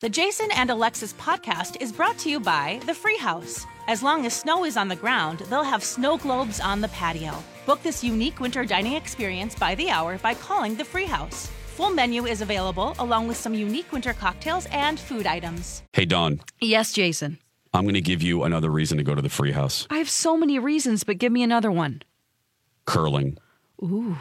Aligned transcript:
The 0.00 0.08
Jason 0.08 0.48
and 0.54 0.70
Alexis 0.70 1.12
podcast 1.14 1.82
is 1.82 1.90
brought 1.90 2.16
to 2.18 2.30
you 2.30 2.38
by 2.38 2.80
The 2.86 2.94
Free 2.94 3.18
House. 3.18 3.66
As 3.88 4.00
long 4.00 4.24
as 4.26 4.32
snow 4.32 4.64
is 4.64 4.76
on 4.76 4.86
the 4.86 4.94
ground, 4.94 5.40
they'll 5.50 5.64
have 5.64 5.82
snow 5.82 6.16
globes 6.16 6.60
on 6.60 6.80
the 6.80 6.86
patio. 6.86 7.34
Book 7.66 7.82
this 7.82 8.04
unique 8.04 8.38
winter 8.38 8.64
dining 8.64 8.92
experience 8.92 9.56
by 9.56 9.74
the 9.74 9.90
hour 9.90 10.16
by 10.18 10.34
calling 10.34 10.76
The 10.76 10.84
Free 10.84 11.04
House. 11.04 11.50
Full 11.74 11.90
menu 11.90 12.26
is 12.26 12.42
available 12.42 12.94
along 13.00 13.26
with 13.26 13.36
some 13.38 13.54
unique 13.54 13.90
winter 13.90 14.12
cocktails 14.12 14.66
and 14.66 15.00
food 15.00 15.26
items. 15.26 15.82
Hey, 15.92 16.04
Don, 16.04 16.42
Yes, 16.60 16.92
Jason. 16.92 17.40
I'm 17.74 17.82
going 17.82 17.94
to 17.94 18.00
give 18.00 18.22
you 18.22 18.44
another 18.44 18.70
reason 18.70 18.98
to 18.98 19.04
go 19.04 19.16
to 19.16 19.22
the 19.22 19.28
free 19.28 19.50
house. 19.50 19.84
I 19.90 19.98
have 19.98 20.08
so 20.08 20.36
many 20.36 20.60
reasons, 20.60 21.02
but 21.02 21.18
give 21.18 21.32
me 21.32 21.42
another 21.42 21.72
one. 21.72 22.02
Curling. 22.84 23.36
Ooh. 23.82 24.16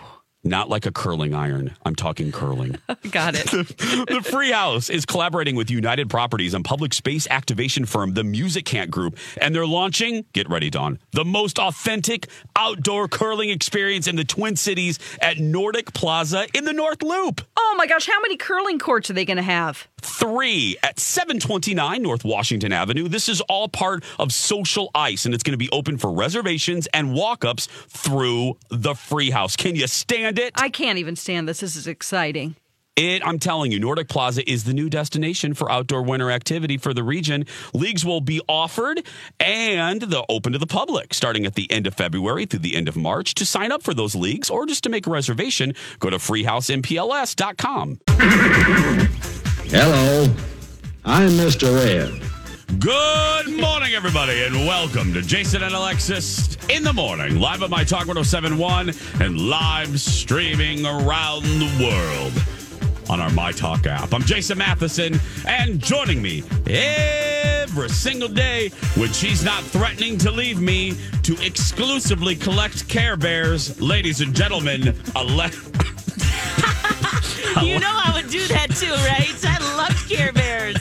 Not 0.48 0.70
like 0.70 0.86
a 0.86 0.92
curling 0.92 1.36
iron. 1.36 1.76
I'm 1.86 1.96
talking 1.96 2.32
curling. 2.32 2.78
Got 3.12 3.36
it. 3.36 3.48
the 3.48 4.22
Free 4.24 4.52
House 4.52 4.90
is 4.90 5.06
collaborating 5.06 5.58
with 5.58 5.70
United 5.70 6.10
Properties 6.10 6.54
and 6.54 6.64
public 6.64 6.94
space 6.94 7.28
activation 7.30 7.86
firm 7.86 8.14
The 8.14 8.24
Musicant 8.24 8.90
Group, 8.90 9.18
and 9.42 9.54
they're 9.54 9.68
launching, 9.68 10.24
get 10.32 10.50
ready, 10.50 10.70
Dawn, 10.70 11.00
the 11.12 11.26
most 11.26 11.60
authentic 11.60 12.28
outdoor 12.56 13.10
curling 13.10 13.50
experience 13.50 14.08
in 14.08 14.16
the 14.16 14.24
Twin 14.24 14.56
Cities 14.56 15.00
at 15.22 15.38
Nordic 15.38 15.94
Plaza 15.94 16.48
in 16.54 16.64
the 16.64 16.74
North 16.74 17.04
Loop. 17.04 17.42
oh 17.58 17.76
my 17.78 17.86
gosh, 17.86 18.08
how 18.08 18.20
many 18.22 18.38
curling 18.38 18.80
courts 18.80 19.10
are 19.10 19.14
they 19.14 19.26
going 19.26 19.38
to 19.38 19.44
have? 19.44 19.88
Three 20.00 20.78
at 20.82 21.00
729 21.00 22.02
North 22.02 22.24
Washington 22.24 22.72
Avenue. 22.72 23.10
This 23.10 23.28
is 23.28 23.42
all 23.42 23.68
part 23.68 24.04
of 24.18 24.32
Social 24.32 24.90
Ice, 24.96 25.26
and 25.26 25.34
it's 25.34 25.44
going 25.44 25.52
to 25.54 25.58
be 25.58 25.70
open 25.72 25.98
for 25.98 26.12
reservations 26.12 26.88
and 26.94 27.14
walk 27.14 27.44
ups 27.44 27.68
through 27.90 28.58
the 28.70 28.94
Free 28.96 29.30
House. 29.30 29.56
Can 29.58 29.76
you 29.76 29.88
stand 29.88 30.37
it? 30.38 30.54
I 30.56 30.70
can't 30.70 30.98
even 31.00 31.16
stand 31.16 31.48
this. 31.48 31.60
This 31.60 31.76
is 31.76 31.88
exciting. 31.88 32.56
It, 32.98 33.22
I'm 33.26 33.38
telling 33.38 33.72
you, 33.72 33.80
Nordic 33.80 34.10
Plaza 34.10 34.50
is 34.50 34.64
the 34.64 34.74
new 34.74 34.90
destination 34.90 35.54
for 35.54 35.72
outdoor 35.72 36.02
winter 36.02 36.32
activity 36.32 36.78
for 36.78 36.96
the 36.96 37.04
region. 37.04 37.46
Leagues 37.76 38.04
will 38.04 38.22
be 38.22 38.42
offered 38.50 39.06
and 39.40 40.02
they'll 40.02 40.26
open 40.30 40.54
to 40.54 40.58
the 40.58 40.66
public 40.66 41.14
starting 41.14 41.46
at 41.46 41.54
the 41.54 41.72
end 41.72 41.86
of 41.86 41.94
February 41.94 42.48
through 42.48 42.62
the 42.62 42.76
end 42.76 42.88
of 42.88 42.98
March. 42.98 43.36
To 43.36 43.46
sign 43.46 43.72
up 43.72 43.84
for 43.84 43.94
those 43.94 44.16
leagues 44.16 44.50
or 44.50 44.66
just 44.66 44.84
to 44.84 44.90
make 44.90 45.06
a 45.06 45.12
reservation, 45.12 45.76
go 46.00 46.10
to 46.10 46.18
freehousempls.com. 46.18 48.00
Hello, 49.70 50.24
I'm 51.06 51.30
Mr. 51.30 51.76
Red. 51.76 52.37
Good 52.68 53.48
morning, 53.60 53.96
everybody, 53.96 54.44
and 54.44 54.54
welcome 54.68 55.12
to 55.14 55.22
Jason 55.24 55.64
and 55.64 55.74
Alexis 55.74 56.58
in 56.70 56.84
the 56.84 56.94
morning, 56.94 57.40
live 57.40 57.64
at 57.64 57.70
My 57.72 57.84
Talk 57.84 58.06
1071 58.08 58.92
and 59.22 59.50
live 59.50 60.00
streaming 60.00 60.86
around 60.86 61.44
the 61.44 61.72
world 61.82 62.34
on 63.10 63.20
our 63.20 63.32
My 63.32 63.52
Talk 63.52 63.88
app. 63.88 64.14
I'm 64.14 64.22
Jason 64.22 64.60
Matheson, 64.60 65.20
and 65.48 65.80
joining 65.80 66.22
me 66.22 66.44
every 66.68 67.90
single 67.90 68.30
day 68.30 68.70
when 68.96 69.12
she's 69.12 69.44
not 69.44 69.64
threatening 69.64 70.18
to 70.20 70.30
leave 70.30 70.62
me 70.62 70.94
to 71.24 71.34
exclusively 71.44 72.36
collect 72.36 72.88
Care 72.90 73.18
Bears, 73.18 73.82
ladies 73.82 74.22
and 74.22 74.36
gentlemen, 74.36 74.94
Ale- 75.16 75.50
You 77.64 77.80
know 77.80 77.90
I 77.92 78.12
would 78.14 78.30
do 78.30 78.46
that 78.50 78.68
too, 78.76 78.92
right? 78.92 79.34
I 79.44 79.76
love 79.78 80.08
Care 80.08 80.32
Bears. 80.32 80.77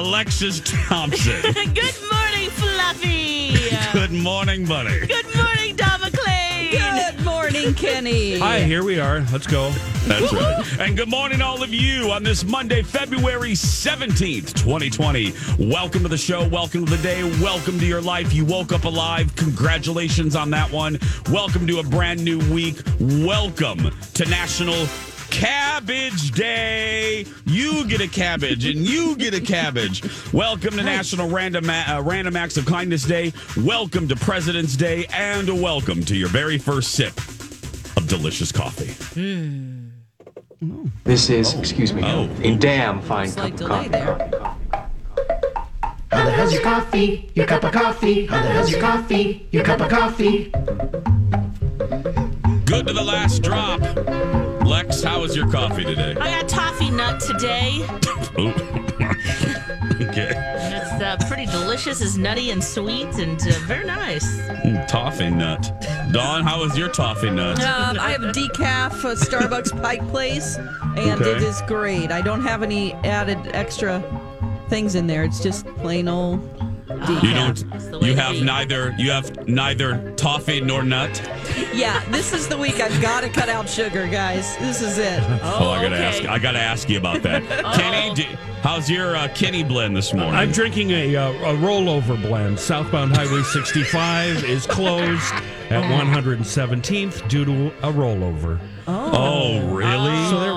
Alexis 0.00 0.62
Thompson. 0.64 1.42
Good 1.52 1.94
morning, 2.10 2.48
Fluffy. 2.52 3.54
Good 3.92 4.10
morning, 4.10 4.64
buddy. 4.64 5.06
Good 5.06 5.26
morning, 5.36 5.76
Don 5.76 6.00
McClain. 6.00 6.70
Good 6.70 7.22
morning, 7.22 7.74
Kenny. 7.74 8.38
Hi, 8.38 8.62
here 8.62 8.82
we 8.82 8.98
are. 8.98 9.20
Let's 9.30 9.46
go. 9.46 9.70
That's 10.06 10.32
right. 10.32 10.80
And 10.80 10.96
good 10.96 11.10
morning, 11.10 11.42
all 11.42 11.62
of 11.62 11.74
you, 11.74 12.10
on 12.12 12.22
this 12.22 12.44
Monday, 12.44 12.82
February 12.82 13.52
17th, 13.52 14.54
2020. 14.54 15.34
Welcome 15.70 16.02
to 16.04 16.08
the 16.08 16.16
show. 16.16 16.48
Welcome 16.48 16.86
to 16.86 16.96
the 16.96 17.02
day. 17.02 17.22
Welcome 17.42 17.78
to 17.78 17.84
your 17.84 18.00
life. 18.00 18.32
You 18.32 18.46
woke 18.46 18.72
up 18.72 18.84
alive. 18.84 19.36
Congratulations 19.36 20.34
on 20.34 20.48
that 20.52 20.72
one. 20.72 20.98
Welcome 21.30 21.66
to 21.66 21.80
a 21.80 21.82
brand 21.82 22.24
new 22.24 22.38
week. 22.50 22.80
Welcome 22.98 23.90
to 24.14 24.24
National 24.30 24.86
Cabbage 25.30 26.32
Day. 26.32 27.24
You 27.46 27.86
get 27.86 28.00
a 28.00 28.08
cabbage 28.08 28.66
and 28.66 28.80
you 28.80 29.16
get 29.16 29.32
a 29.32 29.40
cabbage. 29.40 30.02
Welcome 30.32 30.76
to 30.76 30.82
National 30.82 31.28
Random, 31.28 31.70
uh, 31.70 32.02
Random 32.04 32.36
Acts 32.36 32.56
of 32.56 32.66
Kindness 32.66 33.04
Day. 33.04 33.32
Welcome 33.56 34.08
to 34.08 34.16
President's 34.16 34.76
Day. 34.76 35.06
And 35.12 35.62
welcome 35.62 36.04
to 36.04 36.16
your 36.16 36.28
very 36.28 36.58
first 36.58 36.92
sip 36.92 37.16
of 37.96 38.06
delicious 38.08 38.52
coffee. 38.52 38.92
This 41.04 41.30
is, 41.30 41.54
excuse 41.54 41.92
me, 41.94 42.02
Oh. 42.04 42.28
a 42.42 42.54
damn 42.56 43.00
fine 43.00 43.32
cup 43.32 43.52
of 43.52 43.60
coffee. 43.66 43.88
there. 43.88 44.16
coffee, 44.16 44.30
coffee. 44.36 44.60
How 46.12 46.24
the 46.24 46.30
hell's 46.32 46.52
your 46.52 46.62
coffee? 46.62 47.30
Your 47.34 47.46
cup 47.46 47.64
of 47.64 47.72
coffee? 47.72 48.26
How 48.26 48.42
the 48.42 48.48
hell's 48.48 48.70
your 48.70 48.80
coffee? 48.80 49.46
Your 49.52 49.64
cup 49.64 49.80
of 49.80 49.88
coffee? 49.88 50.50
Good 52.66 52.86
to 52.88 52.92
the 52.92 53.02
last 53.04 53.42
drop. 53.42 53.80
Lex, 54.70 55.02
how 55.02 55.20
was 55.20 55.34
your 55.34 55.50
coffee 55.50 55.82
today? 55.82 56.14
I 56.20 56.30
got 56.30 56.48
toffee 56.48 56.90
nut 56.92 57.18
today. 57.20 57.78
Ooh. 58.38 58.50
okay. 60.08 60.30
It's 60.32 61.02
uh, 61.02 61.16
pretty 61.26 61.46
delicious. 61.46 62.00
It's 62.00 62.16
nutty 62.16 62.52
and 62.52 62.62
sweet 62.62 63.08
and 63.18 63.40
uh, 63.42 63.50
very 63.66 63.84
nice. 63.84 64.24
Mm, 64.62 64.86
Toffee 64.86 65.28
nut. 65.28 65.72
Dawn, 66.12 66.44
how 66.44 66.60
was 66.60 66.78
your 66.78 66.88
toffee 66.88 67.30
nut? 67.30 67.58
Um, 67.64 67.98
I 67.98 68.12
have 68.12 68.22
a 68.22 68.30
decaf 68.30 68.92
uh, 69.04 69.16
Starbucks 69.16 69.82
Pike 69.82 70.06
Place, 70.10 70.54
and 70.56 71.20
Okay. 71.20 71.30
it 71.32 71.42
is 71.42 71.60
great. 71.62 72.12
I 72.12 72.20
don't 72.20 72.42
have 72.44 72.62
any 72.62 72.92
added 73.02 73.38
extra 73.52 74.00
things 74.68 74.94
in 74.94 75.08
there. 75.08 75.24
It's 75.24 75.42
just 75.42 75.66
plain 75.78 76.06
old 76.06 76.38
decaf. 76.98 77.22
You 77.22 77.34
don't. 77.34 78.02
You 78.02 78.14
have 78.16 78.32
be. 78.32 78.42
neither. 78.42 78.94
You 78.98 79.10
have 79.10 79.48
neither 79.48 80.12
toffee 80.12 80.60
nor 80.60 80.82
nut. 80.82 81.20
Yeah, 81.72 82.02
this 82.10 82.32
is 82.32 82.48
the 82.48 82.56
week 82.56 82.80
I've 82.80 83.00
got 83.00 83.22
to 83.22 83.28
cut 83.28 83.48
out 83.48 83.68
sugar, 83.68 84.06
guys. 84.06 84.56
This 84.58 84.82
is 84.82 84.98
it. 84.98 85.20
Oh, 85.42 85.70
I 85.70 85.82
gotta 85.82 85.96
okay. 85.96 86.04
ask. 86.04 86.24
I 86.24 86.38
gotta 86.38 86.58
ask 86.58 86.88
you 86.88 86.98
about 86.98 87.22
that. 87.22 87.42
Kenny, 87.76 88.14
do, 88.14 88.22
how's 88.62 88.88
your 88.90 89.16
uh, 89.16 89.28
Kenny 89.34 89.62
blend 89.62 89.96
this 89.96 90.12
morning? 90.14 90.34
I'm 90.34 90.52
drinking 90.52 90.90
a, 90.90 91.16
uh, 91.16 91.30
a 91.32 91.54
rollover 91.56 92.20
blend. 92.20 92.58
Southbound 92.58 93.16
Highway 93.16 93.42
65 93.42 94.44
is 94.48 94.66
closed 94.66 95.32
at 95.70 95.82
117th 95.84 97.28
due 97.28 97.44
to 97.44 97.68
a 97.86 97.92
rollover. 97.92 98.58
oh, 98.86 99.60
really? 99.74 100.10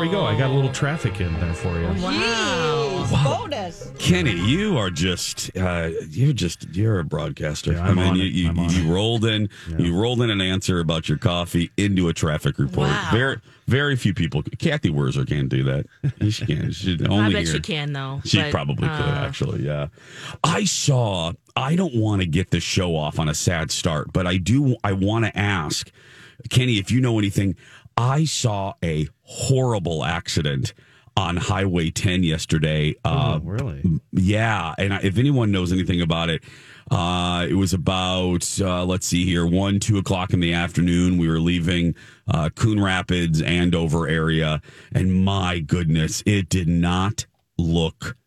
So 0.03 0.09
there 0.09 0.19
we 0.19 0.25
go. 0.25 0.25
I 0.25 0.37
got 0.37 0.49
a 0.49 0.53
little 0.53 0.71
traffic 0.71 1.21
in 1.21 1.33
there 1.39 1.53
for 1.53 1.79
you. 1.79 1.87
Jeez, 1.87 3.23
bonus. 3.23 3.91
Kenny, 3.99 4.33
you 4.33 4.77
are 4.77 4.89
just 4.89 5.55
uh, 5.55 5.91
you're 6.09 6.33
just 6.33 6.67
you're 6.75 6.99
a 6.99 7.05
broadcaster. 7.05 7.71
Yeah, 7.71 7.85
I'm 7.85 7.97
I 7.97 8.11
mean, 8.11 8.15
you 8.17 8.23
you, 8.23 8.67
you 8.69 8.93
rolled 8.93 9.23
in 9.23 9.49
you 9.77 9.95
rolled 9.95 10.21
in 10.21 10.29
an 10.29 10.41
answer 10.41 10.79
about 10.79 11.07
your 11.07 11.17
coffee 11.17 11.71
into 11.77 12.09
a 12.09 12.13
traffic 12.13 12.59
report. 12.59 12.89
Wow. 12.89 13.09
Very 13.13 13.41
very 13.67 13.95
few 13.95 14.13
people. 14.13 14.43
Cathy 14.59 14.89
Wurzer 14.89 15.27
can't 15.27 15.47
do 15.47 15.63
that. 15.63 15.85
She 16.29 16.45
can't. 16.45 16.73
She 16.73 16.99
only 17.09 17.23
I 17.23 17.31
bet 17.31 17.45
here. 17.45 17.55
you 17.55 17.61
can 17.61 17.93
though. 17.93 18.19
She 18.25 18.41
but, 18.41 18.51
probably 18.51 18.87
could 18.89 19.05
uh, 19.05 19.25
actually. 19.25 19.63
Yeah. 19.63 19.87
I 20.43 20.65
saw. 20.65 21.31
I 21.55 21.75
don't 21.75 21.95
want 21.95 22.21
to 22.21 22.27
get 22.27 22.49
the 22.49 22.59
show 22.59 22.95
off 22.97 23.19
on 23.19 23.29
a 23.29 23.33
sad 23.33 23.71
start, 23.71 24.11
but 24.11 24.27
I 24.27 24.35
do. 24.35 24.75
I 24.83 24.91
want 24.91 25.25
to 25.25 25.37
ask 25.37 25.89
Kenny 26.49 26.77
if 26.77 26.91
you 26.91 26.99
know 26.99 27.19
anything. 27.19 27.55
I 27.97 28.25
saw 28.25 28.73
a 28.83 29.07
horrible 29.21 30.03
accident 30.03 30.73
on 31.15 31.37
Highway 31.37 31.91
10 31.91 32.23
yesterday. 32.23 32.95
Uh, 33.05 33.39
oh, 33.41 33.45
really? 33.45 33.83
Yeah, 34.11 34.73
and 34.77 34.93
if 35.03 35.17
anyone 35.17 35.51
knows 35.51 35.71
anything 35.71 36.01
about 36.01 36.29
it, 36.29 36.43
uh, 36.91 37.45
it 37.49 37.53
was 37.53 37.73
about 37.73 38.59
uh, 38.59 38.83
let's 38.85 39.07
see 39.07 39.25
here, 39.25 39.45
one, 39.45 39.79
two 39.79 39.97
o'clock 39.97 40.33
in 40.33 40.39
the 40.39 40.53
afternoon. 40.53 41.17
We 41.17 41.27
were 41.27 41.39
leaving 41.39 41.95
uh, 42.27 42.49
Coon 42.55 42.81
Rapids, 42.81 43.41
Andover 43.41 44.07
area, 44.07 44.61
and 44.91 45.23
my 45.23 45.59
goodness, 45.59 46.23
it 46.25 46.49
did 46.49 46.67
not 46.67 47.25
look 47.57 48.17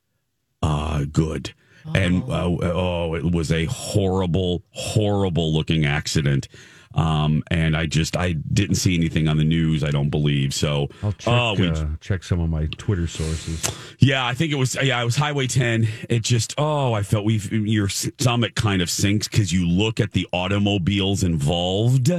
uh, 0.62 1.04
good. 1.10 1.54
And 1.94 2.24
uh, 2.24 2.48
oh, 2.62 3.14
it 3.14 3.30
was 3.30 3.52
a 3.52 3.66
horrible, 3.66 4.64
horrible 4.70 5.52
looking 5.52 5.84
accident. 5.84 6.48
Um, 6.96 7.44
and 7.50 7.76
I 7.76 7.84
just 7.86 8.16
I 8.16 8.32
didn't 8.32 8.76
see 8.76 8.94
anything 8.94 9.28
on 9.28 9.36
the 9.36 9.44
news. 9.44 9.84
I 9.84 9.90
don't 9.90 10.08
believe 10.08 10.54
so. 10.54 10.88
I'll 11.02 11.12
check, 11.12 11.32
oh, 11.32 11.54
we, 11.54 11.68
uh, 11.68 11.86
check 12.00 12.24
some 12.24 12.40
of 12.40 12.48
my 12.48 12.66
Twitter 12.78 13.06
sources. 13.06 13.70
yeah, 13.98 14.26
I 14.26 14.32
think 14.32 14.50
it 14.50 14.56
was. 14.56 14.76
Yeah, 14.82 15.00
it 15.00 15.04
was 15.04 15.16
Highway 15.16 15.46
10. 15.46 15.86
It 16.08 16.22
just 16.22 16.54
oh, 16.56 16.94
I 16.94 17.02
felt 17.02 17.26
we 17.26 17.36
your 17.36 17.88
stomach 17.88 18.54
kind 18.54 18.80
of 18.80 18.88
sinks 18.88 19.28
because 19.28 19.52
you 19.52 19.68
look 19.68 20.00
at 20.00 20.12
the 20.12 20.26
automobiles 20.32 21.22
involved, 21.22 22.10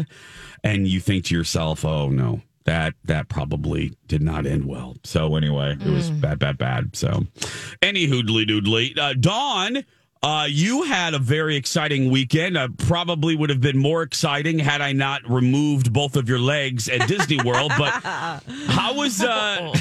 and 0.64 0.88
you 0.88 1.00
think 1.00 1.26
to 1.26 1.36
yourself, 1.36 1.84
oh 1.84 2.10
no, 2.10 2.42
that 2.66 2.94
that 3.06 3.30
probably 3.30 3.98
did 4.08 4.22
not 4.22 4.46
end 4.46 4.66
well. 4.66 4.96
So 5.04 5.36
anyway, 5.36 5.72
it 5.80 5.90
was 5.90 6.12
bad, 6.12 6.38
bad, 6.38 6.60
bad. 6.60 6.96
So, 6.96 7.26
any 7.82 8.06
hoodly 8.06 8.46
doodly, 8.46 8.96
uh, 8.98 9.14
Dawn. 9.14 9.84
Uh, 10.24 10.48
you 10.50 10.84
had 10.84 11.14
a 11.14 11.20
very 11.20 11.56
exciting 11.56 12.10
weekend. 12.10 12.58
Uh, 12.58 12.68
probably 12.78 13.36
would 13.36 13.50
have 13.50 13.62
been 13.62 13.78
more 13.78 14.02
exciting 14.02 14.60
had 14.60 14.82
I 14.82 14.92
not 14.92 15.22
removed 15.30 15.94
both 15.94 16.16
of 16.16 16.28
your 16.28 16.40
legs 16.40 16.90
at 16.90 17.08
Disney 17.08 17.40
World. 17.44 17.72
But 17.78 17.92
how 18.68 18.96
was 18.96 19.22
uh, 19.22 19.72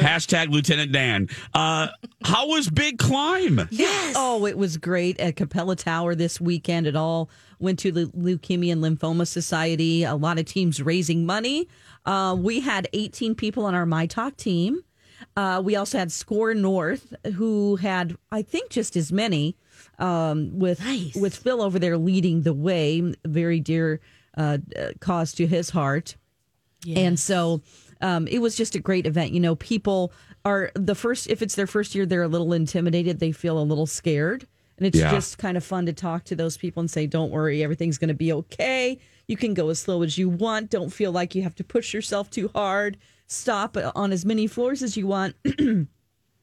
hashtag 0.00 0.50
Lieutenant 0.50 0.92
Dan? 0.92 1.28
Uh, 1.54 1.88
how 2.24 2.48
was 2.48 2.70
Big 2.70 2.98
Climb? 2.98 3.68
Yes. 3.70 4.14
Oh, 4.16 4.46
it 4.46 4.56
was 4.56 4.76
great 4.76 5.20
at 5.20 5.36
Capella 5.36 5.76
Tower 5.76 6.14
this 6.14 6.40
weekend. 6.40 6.86
It 6.86 6.96
all 6.96 7.30
went 7.58 7.78
to 7.80 7.92
the 7.92 8.06
Leukemia 8.06 8.72
and 8.72 8.82
Lymphoma 8.82 9.26
Society. 9.26 10.04
A 10.04 10.14
lot 10.14 10.38
of 10.38 10.46
teams 10.46 10.82
raising 10.82 11.26
money. 11.26 11.68
Uh, 12.04 12.36
we 12.38 12.60
had 12.60 12.88
18 12.92 13.34
people 13.34 13.64
on 13.64 13.74
our 13.74 13.86
My 13.86 14.06
Talk 14.06 14.36
team. 14.36 14.82
Uh, 15.36 15.60
we 15.64 15.76
also 15.76 15.98
had 15.98 16.10
Score 16.12 16.54
North, 16.54 17.14
who 17.34 17.76
had, 17.76 18.16
I 18.32 18.42
think, 18.42 18.70
just 18.70 18.96
as 18.96 19.12
many, 19.12 19.56
um, 19.98 20.58
with 20.58 20.80
Nice. 20.80 21.14
with 21.14 21.34
Phil 21.36 21.62
over 21.62 21.78
there 21.78 21.96
leading 21.98 22.42
the 22.42 22.52
way. 22.54 23.14
Very 23.24 23.60
dear 23.60 24.00
uh, 24.36 24.58
uh, 24.78 24.88
cause 25.00 25.32
to 25.34 25.46
his 25.46 25.70
heart. 25.70 26.16
And 26.94 27.18
so 27.18 27.62
um, 28.00 28.28
it 28.28 28.38
was 28.38 28.54
just 28.56 28.74
a 28.76 28.78
great 28.78 29.06
event. 29.06 29.32
You 29.32 29.40
know, 29.40 29.56
people 29.56 30.12
are 30.44 30.70
the 30.74 30.94
first, 30.94 31.26
if 31.28 31.42
it's 31.42 31.56
their 31.56 31.66
first 31.66 31.94
year, 31.96 32.06
they're 32.06 32.22
a 32.22 32.28
little 32.28 32.52
intimidated. 32.52 33.18
They 33.18 33.32
feel 33.32 33.58
a 33.58 33.64
little 33.64 33.86
scared. 33.86 34.46
And 34.78 34.86
it's 34.86 34.98
Yeah. 34.98 35.10
just 35.10 35.38
kind 35.38 35.56
of 35.56 35.64
fun 35.64 35.86
to 35.86 35.92
talk 35.92 36.24
to 36.24 36.36
those 36.36 36.56
people 36.56 36.80
and 36.80 36.90
say, 36.90 37.06
don't 37.06 37.30
worry, 37.32 37.64
everything's 37.64 37.98
going 37.98 38.08
to 38.08 38.14
be 38.14 38.32
okay. 38.32 38.98
You 39.26 39.36
can 39.36 39.54
go 39.54 39.70
as 39.70 39.80
slow 39.80 40.02
as 40.02 40.16
you 40.18 40.28
want. 40.28 40.70
Don't 40.70 40.90
feel 40.92 41.10
like 41.10 41.34
you 41.34 41.42
have 41.42 41.56
to 41.56 41.64
push 41.64 41.92
yourself 41.92 42.30
too 42.30 42.50
hard. 42.54 42.98
Stop 43.26 43.76
on 43.94 44.12
as 44.12 44.24
many 44.24 44.46
floors 44.46 44.82
as 44.82 44.96
you 44.96 45.06
want. 45.06 45.34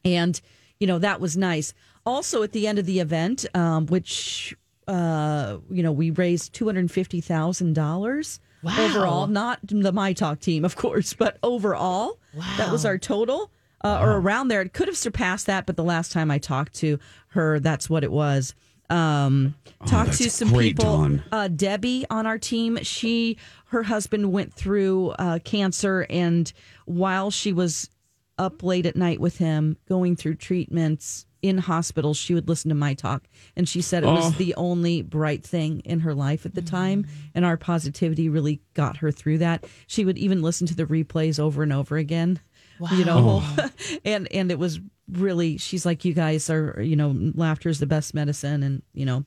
and, 0.06 0.42
you 0.80 0.88
know, 0.88 1.00
that 1.00 1.20
was 1.22 1.38
nice. 1.38 1.74
Also, 2.06 2.44
at 2.44 2.52
the 2.52 2.68
end 2.68 2.80
of 2.80 2.86
the 2.86 3.00
event, 3.00 3.46
um, 3.54 3.86
which, 3.88 4.56
uh, 4.88 5.58
you 5.70 5.82
know, 5.82 5.92
we 5.92 6.10
raised 6.12 6.54
$250,000 6.54 8.40
Wow. 8.64 8.78
overall, 8.80 9.28
not 9.28 9.60
the 9.64 9.92
My 9.92 10.14
Talk 10.14 10.40
team, 10.40 10.64
of 10.64 10.76
course, 10.78 11.14
but 11.14 11.38
overall, 11.44 12.20
that 12.58 12.72
was 12.72 12.86
our 12.86 12.98
total. 12.98 13.52
Uh, 13.84 14.00
or 14.02 14.12
around 14.14 14.48
there, 14.48 14.62
it 14.62 14.72
could 14.72 14.88
have 14.88 14.96
surpassed 14.96 15.46
that, 15.48 15.66
but 15.66 15.76
the 15.76 15.84
last 15.84 16.14
time 16.14 16.32
I 16.32 16.38
talked 16.38 16.74
to 16.76 16.98
her, 17.30 17.60
that's 17.60 17.90
what 17.90 18.06
it 18.06 18.12
was. 18.14 18.56
Um, 18.90 19.56
talked 19.86 20.14
to 20.14 20.30
some 20.30 20.50
great, 20.50 20.78
people. 20.78 20.86
Dawn. 20.98 21.24
Uh, 21.32 21.48
Debbie 21.48 22.06
on 22.10 22.26
our 22.28 22.38
team, 22.38 22.78
she 22.84 23.38
her 23.68 23.84
husband 23.84 24.32
went 24.32 24.54
through 24.54 25.10
uh, 25.12 25.40
cancer, 25.44 26.06
and 26.10 26.52
while 26.86 27.32
she 27.32 27.52
was 27.54 27.90
up 28.38 28.62
late 28.64 28.86
at 28.86 28.96
night 28.96 29.20
with 29.20 29.38
him, 29.38 29.78
going 29.88 30.16
through 30.16 30.36
treatments 30.36 31.26
in 31.42 31.58
hospitals, 31.58 32.18
she 32.18 32.34
would 32.34 32.48
listen 32.48 32.70
to 32.70 32.76
my 32.76 32.94
talk, 32.94 33.24
and 33.56 33.68
she 33.68 33.82
said 33.82 34.04
it 34.04 34.08
Oh. 34.08 34.14
was 34.16 34.36
the 34.38 34.56
only 34.56 35.02
bright 35.02 35.44
thing 35.44 35.80
in 35.82 36.00
her 36.02 36.14
life 36.14 36.46
at 36.46 36.56
the 36.56 36.62
time, 36.62 37.06
and 37.36 37.44
our 37.46 37.58
positivity 37.58 38.30
really 38.30 38.62
got 38.76 38.98
her 38.98 39.12
through 39.12 39.40
that. 39.40 39.66
She 39.88 40.06
would 40.06 40.18
even 40.18 40.42
listen 40.42 40.68
to 40.68 40.76
the 40.76 40.86
replays 40.86 41.40
over 41.40 41.64
and 41.64 41.74
over 41.74 41.98
again. 41.98 42.40
You 42.92 43.06
know, 43.06 43.44
and 44.06 44.28
and 44.32 44.52
it 44.52 44.60
was 44.60 44.80
really 45.12 45.58
she's 45.58 45.86
like 45.86 46.06
you 46.06 46.14
guys 46.14 46.50
are 46.50 46.82
you 46.82 46.96
know 46.96 47.14
laughter 47.36 47.70
is 47.70 47.80
the 47.80 47.86
best 47.86 48.14
medicine 48.14 48.64
and 48.64 48.82
you 48.94 49.06
know 49.06 49.26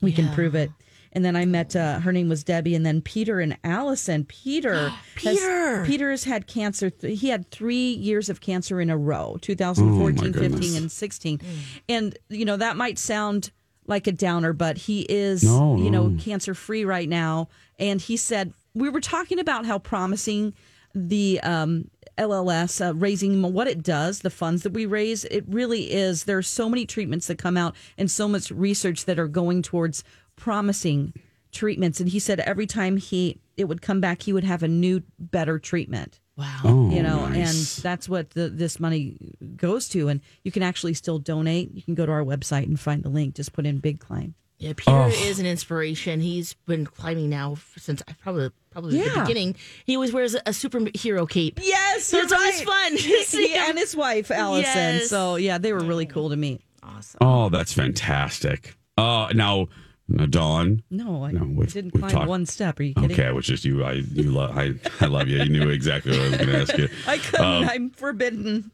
we 0.00 0.12
can 0.12 0.32
prove 0.32 0.54
it. 0.54 0.70
And 1.12 1.24
then 1.24 1.34
i 1.34 1.44
met 1.44 1.74
uh, 1.74 1.98
her 2.00 2.12
name 2.12 2.28
was 2.28 2.44
debbie 2.44 2.74
and 2.76 2.86
then 2.86 3.02
peter 3.02 3.40
and 3.40 3.58
allison. 3.64 4.24
Peter 4.24 4.92
Peter! 5.16 5.78
has, 5.78 5.86
peter 5.88 6.10
has 6.12 6.24
had 6.24 6.46
cancer 6.46 6.92
he 7.02 7.28
had 7.30 7.50
three 7.50 7.92
years 7.92 8.28
of 8.28 8.40
cancer 8.40 8.80
in 8.80 8.88
a 8.90 8.96
row 8.96 9.36
2014 9.42 10.32
15 10.32 10.76
and 10.76 10.92
16 10.92 11.40
and 11.88 12.16
you 12.28 12.44
know 12.44 12.56
that 12.56 12.76
might 12.76 12.98
sound 12.98 13.50
like 13.86 14.06
a 14.06 14.12
downer 14.12 14.52
but 14.52 14.76
he 14.78 15.00
is 15.02 15.42
No, 15.42 15.76
you 15.76 15.90
know 15.90 16.06
no. 16.08 16.22
cancer 16.22 16.54
free 16.54 16.84
right 16.84 17.08
now. 17.08 17.48
And 17.80 18.00
he 18.00 18.16
said 18.16 18.52
we 18.72 18.88
were 18.88 19.00
talking 19.00 19.40
about 19.40 19.66
how 19.66 19.80
promising 19.80 20.54
the 20.94 21.40
um, 21.42 21.90
LLS 22.18 22.84
uh, 22.86 22.94
raising 22.94 23.40
what 23.52 23.68
it 23.68 23.82
does, 23.82 24.20
the 24.20 24.30
funds 24.30 24.62
that 24.62 24.72
we 24.72 24.86
raise, 24.86 25.24
it 25.26 25.44
really 25.48 25.92
is. 25.92 26.24
There 26.24 26.38
are 26.38 26.42
so 26.42 26.68
many 26.68 26.86
treatments 26.86 27.26
that 27.28 27.38
come 27.38 27.56
out 27.56 27.74
and 27.96 28.10
so 28.10 28.28
much 28.28 28.50
research 28.50 29.04
that 29.06 29.18
are 29.18 29.28
going 29.28 29.62
towards 29.62 30.04
promising 30.36 31.12
treatments. 31.52 32.00
And 32.00 32.08
he 32.08 32.18
said 32.18 32.40
every 32.40 32.66
time 32.66 32.96
he 32.96 33.40
it 33.56 33.64
would 33.64 33.82
come 33.82 34.00
back, 34.00 34.22
he 34.22 34.32
would 34.32 34.44
have 34.44 34.62
a 34.62 34.68
new, 34.68 35.02
better 35.18 35.58
treatment. 35.58 36.18
Wow. 36.36 36.60
Oh, 36.64 36.90
You 36.90 37.02
know, 37.02 37.28
nice. 37.28 37.76
and 37.76 37.82
that's 37.82 38.08
what 38.08 38.30
the, 38.30 38.48
this 38.48 38.80
money 38.80 39.34
goes 39.56 39.86
to. 39.90 40.08
And 40.08 40.22
you 40.42 40.50
can 40.50 40.62
actually 40.62 40.94
still 40.94 41.18
donate. 41.18 41.74
You 41.74 41.82
can 41.82 41.94
go 41.94 42.06
to 42.06 42.12
our 42.12 42.24
website 42.24 42.62
and 42.64 42.80
find 42.80 43.02
the 43.02 43.10
link. 43.10 43.34
Just 43.34 43.52
put 43.52 43.66
in 43.66 43.76
Big 43.78 44.00
Climb. 44.00 44.34
Yeah, 44.60 44.74
Peter 44.76 45.08
is 45.08 45.38
an 45.40 45.46
inspiration. 45.46 46.20
He's 46.20 46.52
been 46.66 46.84
climbing 46.84 47.30
now 47.30 47.56
since 47.78 48.02
I 48.06 48.12
probably 48.12 48.50
probably 48.70 48.98
the 49.02 49.20
beginning. 49.20 49.56
He 49.86 49.96
always 49.96 50.12
wears 50.12 50.34
a, 50.34 50.40
a 50.40 50.50
superhero 50.50 51.28
cape. 51.28 51.58
Yes, 51.62 52.04
So 52.04 52.18
it's 52.18 52.32
always 52.32 52.60
fun. 52.60 52.92
to 52.96 53.22
see 53.24 53.46
He 53.48 53.54
him. 53.54 53.70
and 53.70 53.78
his 53.78 53.96
wife 53.96 54.30
Allison. 54.30 54.62
Yes. 54.64 55.08
So 55.08 55.36
yeah, 55.36 55.56
they 55.58 55.72
were 55.72 55.80
really 55.80 56.04
cool 56.06 56.28
to 56.28 56.36
meet. 56.36 56.60
Awesome. 56.82 57.18
Oh, 57.22 57.48
that's 57.48 57.72
fantastic. 57.72 58.76
Uh, 58.98 59.32
now, 59.34 59.68
now, 60.10 60.26
Dawn. 60.26 60.82
No, 60.90 61.24
I, 61.24 61.32
No, 61.32 61.44
we've- 61.44 61.70
didn't 61.72 61.94
we've 61.94 62.00
climb 62.02 62.12
talked- 62.12 62.28
one 62.28 62.46
step. 62.46 62.78
Are 62.78 62.82
you 62.82 62.94
kidding? 62.94 63.12
Okay, 63.12 63.26
it 63.28 63.34
was 63.34 63.46
just 63.46 63.64
you. 63.64 63.84
I 63.84 63.92
you 64.12 64.30
lo- 64.30 64.52
I 64.54 64.74
I 65.00 65.06
love 65.06 65.28
you. 65.28 65.38
You 65.38 65.48
knew 65.48 65.68
exactly 65.70 66.12
what 66.12 66.20
I 66.20 66.28
was 66.30 66.36
going 66.38 66.48
to 66.48 66.60
ask 66.60 66.78
you. 66.78 66.88
I 67.06 67.18
couldn't. 67.18 67.46
Um, 67.46 67.64
I'm 67.68 67.90
forbidden 67.90 68.70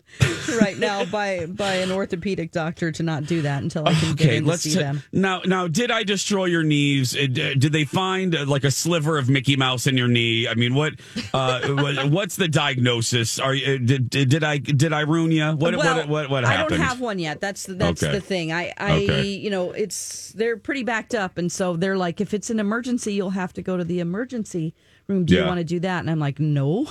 right 0.60 0.78
now 0.78 1.04
by 1.04 1.46
by 1.46 1.74
an 1.76 1.92
orthopedic 1.92 2.52
doctor 2.52 2.90
to 2.92 3.02
not 3.02 3.26
do 3.26 3.42
that 3.42 3.62
until 3.62 3.86
I 3.86 3.94
can 3.94 4.14
get 4.14 4.32
in 4.32 4.44
let's 4.46 4.62
to 4.64 4.70
see 4.70 4.76
t- 4.76 4.82
them. 4.82 5.02
now. 5.12 5.42
Now, 5.44 5.68
did 5.68 5.90
I 5.90 6.02
destroy 6.02 6.46
your 6.46 6.62
knees? 6.62 7.14
Uh, 7.16 7.26
Did 7.26 7.72
they 7.72 7.84
find 7.84 8.34
uh, 8.34 8.46
like 8.46 8.64
a 8.64 8.70
sliver 8.70 9.18
of 9.18 9.28
Mickey 9.28 9.56
Mouse 9.56 9.86
in 9.86 9.96
your 9.96 10.08
knee? 10.08 10.48
I 10.48 10.54
mean, 10.54 10.74
what? 10.74 10.94
Uh, 11.34 12.06
what's 12.08 12.36
the 12.36 12.48
diagnosis? 12.48 13.38
Are 13.38 13.54
you, 13.54 13.74
uh, 13.74 13.78
did, 13.84 14.10
did 14.10 14.42
I 14.44 14.58
did 14.58 14.92
I 14.92 15.00
ruin 15.00 15.30
you? 15.32 15.44
What 15.52 15.76
well, 15.76 15.96
what 15.98 16.08
what 16.08 16.30
what 16.30 16.44
I 16.44 16.52
happened? 16.52 16.78
don't 16.78 16.86
have 16.86 17.00
one 17.00 17.18
yet. 17.18 17.40
That's 17.40 17.64
the, 17.66 17.74
that's 17.74 18.02
Okay. 18.02 18.12
the 18.12 18.20
thing. 18.20 18.52
I 18.52 18.72
I 18.78 18.92
Okay. 19.02 19.26
you 19.26 19.50
know 19.50 19.72
it's 19.72 20.32
they're 20.32 20.56
pretty 20.56 20.82
backed 20.84 21.14
up, 21.14 21.25
and 21.36 21.50
so 21.50 21.76
they're 21.76 21.96
like, 21.96 22.20
if 22.20 22.32
it's 22.34 22.50
an 22.50 22.60
emergency, 22.60 23.12
you'll 23.14 23.30
have 23.30 23.52
to 23.54 23.62
go 23.62 23.76
to 23.76 23.84
the 23.84 24.00
emergency 24.00 24.74
room. 25.08 25.24
Do 25.24 25.34
you 25.34 25.44
want 25.44 25.58
to 25.58 25.64
do 25.64 25.80
that? 25.80 26.00
And 26.00 26.10
I'm 26.10 26.18
like, 26.18 26.38
no. 26.40 26.84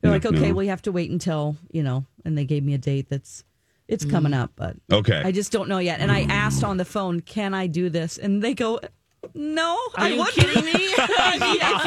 They're 0.00 0.10
No, 0.10 0.12
like, 0.12 0.26
okay, 0.26 0.48
no. 0.48 0.54
well, 0.54 0.64
you 0.64 0.70
have 0.70 0.82
to 0.82 0.92
wait 0.92 1.10
until 1.10 1.56
you 1.70 1.82
know, 1.82 2.04
and 2.24 2.36
they 2.36 2.44
gave 2.44 2.64
me 2.64 2.74
a 2.74 2.78
date 2.78 3.08
that's 3.08 3.44
it's 3.88 4.04
coming 4.04 4.32
mm. 4.32 4.40
up, 4.40 4.52
but 4.56 4.76
Okay. 4.90 5.20
I 5.24 5.32
just 5.32 5.52
don't 5.52 5.68
know 5.68 5.78
yet. 5.78 6.00
And 6.00 6.10
I 6.10 6.22
asked 6.22 6.64
on 6.64 6.76
the 6.78 6.84
phone, 6.84 7.20
can 7.20 7.52
I 7.52 7.66
do 7.66 7.90
this? 7.90 8.16
And 8.16 8.42
they 8.42 8.54
go, 8.54 8.80
no. 9.34 9.74
Are 9.94 10.04
I 10.04 10.08
you 10.08 10.18
wouldn't." 10.18 10.36
kidding 10.36 10.64
me? 10.64 10.72
if 10.76 11.84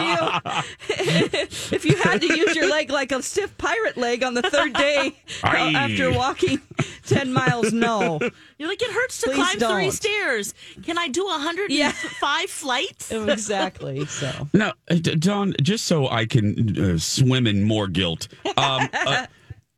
you 1.71 1.75
if 1.75 1.85
you 1.85 1.95
had 1.97 2.21
to 2.21 2.27
use 2.37 2.55
your 2.55 2.69
leg 2.69 2.89
like 2.89 3.11
a 3.11 3.21
stiff 3.21 3.57
pirate 3.57 3.97
leg 3.97 4.23
on 4.23 4.33
the 4.33 4.41
third 4.41 4.73
day 4.73 5.15
Aye. 5.43 5.73
after 5.75 6.11
walking 6.11 6.61
ten 7.05 7.33
miles, 7.33 7.73
no. 7.73 8.19
You're 8.57 8.69
like 8.69 8.81
it 8.81 8.91
hurts 8.91 9.21
to 9.21 9.27
Please 9.27 9.35
climb 9.35 9.51
three 9.53 9.83
don't. 9.85 9.91
stairs. 9.91 10.53
Can 10.83 10.97
I 10.97 11.07
do 11.07 11.25
105 11.25 11.69
Yeah. 11.69 11.91
flights? 12.47 13.11
Exactly. 13.11 14.05
So 14.05 14.47
Now, 14.53 14.73
uh, 14.89 14.95
D- 14.95 15.15
Dawn, 15.15 15.53
just 15.61 15.85
so 15.85 16.07
I 16.07 16.25
can 16.25 16.77
uh, 16.93 16.97
swim 16.97 17.47
in 17.47 17.63
more 17.63 17.87
guilt, 17.87 18.27
um, 18.57 18.87
uh, 18.93 19.25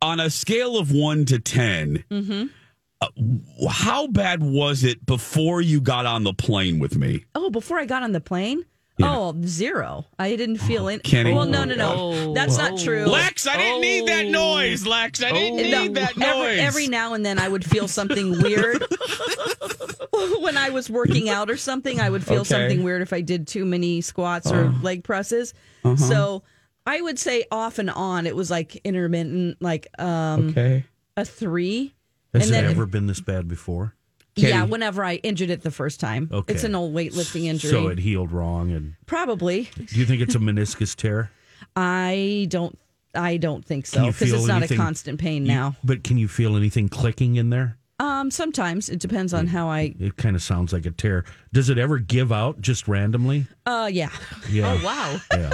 on 0.00 0.20
a 0.20 0.30
scale 0.30 0.78
of 0.78 0.92
one 0.92 1.24
to 1.26 1.38
10, 1.40 2.04
Mm-hmm. 2.10 2.46
How 3.70 4.06
bad 4.08 4.42
was 4.42 4.84
it 4.84 5.04
before 5.06 5.60
you 5.60 5.80
got 5.80 6.06
on 6.06 6.24
the 6.24 6.34
plane 6.34 6.78
with 6.78 6.96
me? 6.96 7.24
Oh, 7.34 7.50
before 7.50 7.78
I 7.78 7.84
got 7.84 8.02
on 8.02 8.12
the 8.12 8.20
plane? 8.20 8.64
Oh, 9.00 9.34
zero. 9.44 10.06
I 10.18 10.34
didn't 10.34 10.58
feel 10.58 10.88
it. 10.88 11.04
Kenny. 11.04 11.32
Well, 11.32 11.46
no, 11.46 11.64
no, 11.64 11.76
no. 11.76 11.94
Oh. 11.96 12.34
That's 12.34 12.58
not 12.58 12.78
true. 12.78 13.06
Lex, 13.06 13.46
I 13.46 13.56
didn't 13.56 13.80
need 13.80 14.08
that 14.08 14.26
noise. 14.26 14.86
Lex, 14.86 15.22
I 15.22 15.30
didn't 15.30 15.56
need 15.56 15.70
No, 15.70 15.88
that 15.88 16.20
every, 16.20 16.56
noise. 16.56 16.58
every 16.58 16.88
now 16.88 17.14
and 17.14 17.24
then 17.24 17.38
I 17.38 17.48
would 17.48 17.64
feel 17.64 17.86
something 17.86 18.42
weird. 18.42 18.82
when 20.40 20.56
I 20.56 20.70
was 20.70 20.90
working 20.90 21.28
out 21.28 21.48
or 21.50 21.56
something, 21.56 22.00
I 22.00 22.10
would 22.10 22.24
feel 22.24 22.40
Okay. 22.40 22.54
Uh-huh. 22.54 22.62
something 22.62 22.82
weird 22.82 23.02
if 23.02 23.12
I 23.12 23.20
did 23.20 23.46
too 23.46 23.64
many 23.64 24.00
squats 24.00 24.50
or 24.50 24.70
leg 24.82 25.04
presses. 25.04 25.54
So 25.96 26.42
I 26.86 27.00
would 27.00 27.18
say 27.18 27.44
off 27.50 27.78
and 27.78 27.90
on, 27.90 28.26
it 28.26 28.36
was 28.36 28.50
like 28.50 28.76
intermittent, 28.84 29.62
like 29.62 29.86
um, 29.98 30.50
okay. 30.50 30.84
a 31.16 31.24
three. 31.24 31.94
Has 32.38 32.48
And 32.50 32.56
it 32.56 32.62
then- 32.62 32.70
ever 32.70 32.86
been 32.86 33.06
this 33.06 33.20
bad 33.20 33.48
before? 33.48 33.94
Yeah, 34.36 34.64
whenever 34.64 35.02
I 35.04 35.16
injured 35.16 35.50
it 35.50 35.62
the 35.62 35.70
first 35.72 35.98
time. 35.98 36.28
Okay. 36.32 36.54
It's 36.54 36.62
an 36.62 36.76
old 36.76 36.94
weightlifting 36.94 37.44
injury. 37.46 37.70
So 37.72 37.88
it 37.88 37.98
healed 37.98 38.30
wrong, 38.30 38.70
and 38.70 38.94
Probably. 39.06 39.68
do 39.86 39.98
you 39.98 40.04
think 40.06 40.22
it's 40.22 40.36
a 40.36 40.38
meniscus 40.38 40.94
tear? 40.94 41.32
I 41.74 42.46
don't. 42.48 42.78
I 43.14 43.36
don't 43.38 43.64
think 43.64 43.86
so 43.86 44.06
because 44.06 44.32
it's 44.32 44.46
not 44.46 44.58
anything- 44.58 44.78
a 44.78 44.82
constant 44.82 45.18
pain 45.18 45.44
You- 45.44 45.52
now. 45.52 45.76
but 45.82 46.04
can 46.04 46.18
you 46.18 46.28
feel 46.28 46.56
anything 46.56 46.88
clicking 46.88 47.34
in 47.36 47.50
there? 47.50 47.78
Um, 48.00 48.30
sometimes 48.30 48.88
it 48.88 49.00
depends 49.00 49.34
on 49.34 49.48
how 49.48 49.68
I. 49.68 49.92
It 49.98 50.16
kind 50.16 50.36
of 50.36 50.42
sounds 50.42 50.72
like 50.72 50.86
a 50.86 50.92
tear. 50.92 51.24
Does 51.52 51.68
it 51.68 51.78
ever 51.78 51.98
give 51.98 52.30
out 52.30 52.60
just 52.60 52.86
randomly? 52.86 53.46
Uh, 53.68 53.86
yeah. 53.86 54.08
Yeah. 54.50 54.78
Oh 54.80 54.84
wow. 54.84 55.16
Yeah. 55.32 55.52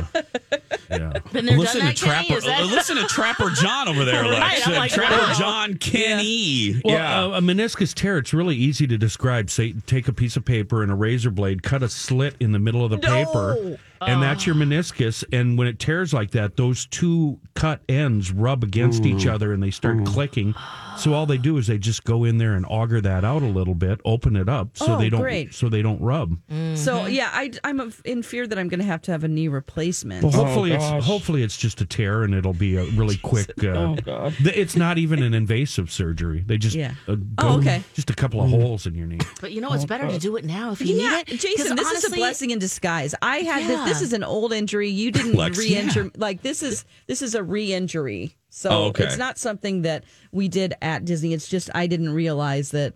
Yeah. 0.88 1.12
Been 1.32 1.46
there, 1.46 1.58
Listen 1.58 1.80
done 1.80 1.94
to 1.94 2.04
that, 2.04 2.12
Kenny? 2.14 2.26
Trapper. 2.28 2.38
Is 2.38 2.44
that- 2.44 2.60
uh, 2.60 2.64
Listen 2.66 2.96
to 2.98 3.06
Trapper 3.06 3.50
John 3.50 3.88
over 3.88 4.04
there, 4.04 4.22
Right, 4.22 4.30
Lex. 4.38 4.66
I'm 4.68 4.74
Uh, 4.74 4.76
like, 4.76 4.92
Trapper 4.92 5.16
wow. 5.26 5.32
John 5.36 5.74
Kenny. 5.78 6.80
Well, 6.84 6.94
yeah. 6.94 7.24
uh, 7.24 7.28
a 7.30 7.40
meniscus 7.40 7.92
tear, 7.92 8.18
it's 8.18 8.32
really 8.32 8.54
easy 8.56 8.86
to 8.86 8.96
describe. 8.96 9.50
Say, 9.50 9.72
take 9.86 10.06
a 10.08 10.12
piece 10.12 10.36
of 10.36 10.44
paper 10.44 10.82
and 10.82 10.92
a 10.92 10.94
razor 10.94 11.30
blade, 11.30 11.62
cut 11.64 11.82
a 11.82 11.88
slit 11.88 12.36
in 12.38 12.52
the 12.52 12.58
middle 12.60 12.84
of 12.84 12.90
the 12.92 12.98
paper, 12.98 13.78
and 14.00 14.22
that's 14.22 14.46
your 14.46 14.54
meniscus. 14.54 15.24
And 15.32 15.56
when 15.58 15.66
it 15.66 15.78
tears 15.80 16.12
like 16.14 16.30
that, 16.32 16.56
those 16.56 16.86
two 16.86 17.40
cut 17.54 17.80
ends 17.88 18.30
rub 18.30 18.62
against 18.62 19.04
each 19.06 19.26
other 19.26 19.52
and 19.52 19.62
they 19.62 19.70
start 19.70 20.04
clicking. 20.04 20.54
So 20.98 21.14
all 21.14 21.26
they 21.26 21.38
do 21.38 21.56
is 21.56 21.66
they 21.66 21.78
just 21.78 22.04
go 22.04 22.22
in 22.24 22.38
there 22.38 22.54
and 22.54 22.64
auger 22.68 23.00
that 23.00 23.24
out 23.24 23.42
a 23.42 23.46
little 23.46 23.74
bit, 23.74 24.00
open 24.04 24.36
it 24.36 24.48
up 24.48 24.76
so 24.76 24.94
Oh, 24.94 24.98
they 24.98 25.08
don't 25.08 25.20
great. 25.22 25.52
so 25.54 25.68
they 25.68 25.82
don't 25.82 26.00
rub. 26.00 26.36
So 26.76 27.06
yeah, 27.06 27.30
I, 27.32 27.50
I'm 27.64 27.80
of- 27.80 28.00
in 28.04 28.22
fear 28.22 28.46
that 28.46 28.58
I'm 28.58 28.68
going 28.68 28.80
to 28.80 28.86
have 28.86 29.00
to 29.02 29.12
have 29.12 29.24
a 29.24 29.28
knee 29.28 29.48
replacement. 29.48 30.22
Well, 30.22 30.32
hopefully 30.32 30.72
it's 30.72 30.84
hopefully 31.06 31.42
it's 31.42 31.56
just 31.56 31.80
a 31.80 31.86
tear 31.86 32.22
and 32.22 32.34
it'll 32.34 32.52
be 32.52 32.76
a 32.76 32.84
really 32.84 33.16
quick. 33.16 33.50
Uh, 33.64 33.96
th- 33.96 34.56
It's 34.56 34.76
not 34.76 34.98
even 34.98 35.22
an 35.22 35.32
invasive 35.34 35.90
surgery. 35.90 36.44
They 36.46 36.58
just 36.58 36.76
Yeah. 36.76 36.94
uh, 37.08 37.16
Oh, 37.38 37.58
okay. 37.58 37.82
just 37.94 38.10
a 38.10 38.14
couple 38.14 38.42
of 38.42 38.50
holes 38.50 38.86
in 38.86 38.94
your 38.94 39.06
knee. 39.06 39.20
But 39.40 39.52
you 39.52 39.60
know, 39.60 39.72
it's 39.72 39.86
better 39.86 40.06
to 40.08 40.18
do 40.18 40.36
it 40.36 40.44
now 40.44 40.72
if 40.72 40.80
you 40.82 40.94
yeah, 40.96 41.08
need 41.10 41.16
it. 41.20 41.26
'Cause 41.28 41.38
Jason, 41.40 41.76
this 41.76 41.90
is 41.90 42.04
a 42.04 42.10
blessing 42.14 42.50
in 42.50 42.58
disguise. 42.58 43.14
I 43.22 43.38
had 43.38 43.62
Yeah. 43.62 43.68
this. 43.68 43.94
This 43.94 44.02
is 44.02 44.12
an 44.12 44.22
old 44.24 44.52
injury. 44.52 44.90
You 44.90 45.10
didn't 45.10 45.34
Lex, 45.34 45.56
re-injure. 45.58 46.10
Like 46.16 46.42
this 46.42 46.62
is 46.62 46.84
this 47.06 47.22
is 47.22 47.34
a 47.34 47.42
re-injury. 47.42 48.36
So 48.50 48.70
Oh, 48.70 48.82
okay. 48.88 49.04
it's 49.04 49.16
not 49.18 49.38
something 49.38 49.82
that 49.82 50.04
we 50.30 50.48
did 50.48 50.74
at 50.82 51.04
Disney. 51.04 51.32
It's 51.32 51.48
just 51.48 51.70
I 51.74 51.86
didn't 51.86 52.10
realize 52.10 52.70
that 52.72 52.94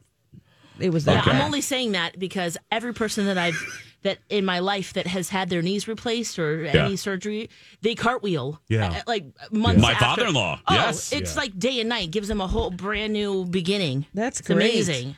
it 0.79 0.91
was 0.91 1.05
that. 1.07 1.27
Yeah, 1.27 1.33
I'm 1.33 1.43
only 1.43 1.61
saying 1.63 1.93
that 1.93 2.19
because 2.19 2.57
every 2.71 2.93
person 2.95 3.25
that 3.27 3.39
I've 3.39 3.57
that 4.03 4.19
in 4.29 4.45
my 4.45 4.61
life 4.61 4.93
that 4.93 5.07
has 5.07 5.29
had 5.29 5.51
their 5.51 5.63
knees 5.63 5.89
replaced 5.89 6.39
or 6.39 6.65
any 6.67 6.97
surgery, 6.97 7.51
they 7.83 7.95
cartwheel. 7.95 8.61
Yeah. 8.69 8.91
uh, 8.91 9.01
like 9.07 9.25
months. 9.51 9.83
My 9.83 9.95
father-in-law, 9.95 10.61
Oh, 10.69 10.75
yes. 10.75 11.13
it's 11.13 11.37
like 11.37 11.59
day 11.59 11.81
and 11.81 11.89
night. 11.89 12.11
Gives 12.11 12.29
them 12.29 12.41
a 12.41 12.47
whole 12.47 12.71
brand 12.71 13.13
new 13.13 13.45
beginning. 13.45 14.07
That's 14.15 14.39
It's 14.41 14.47
great. 14.49 14.57
amazing. 14.71 15.17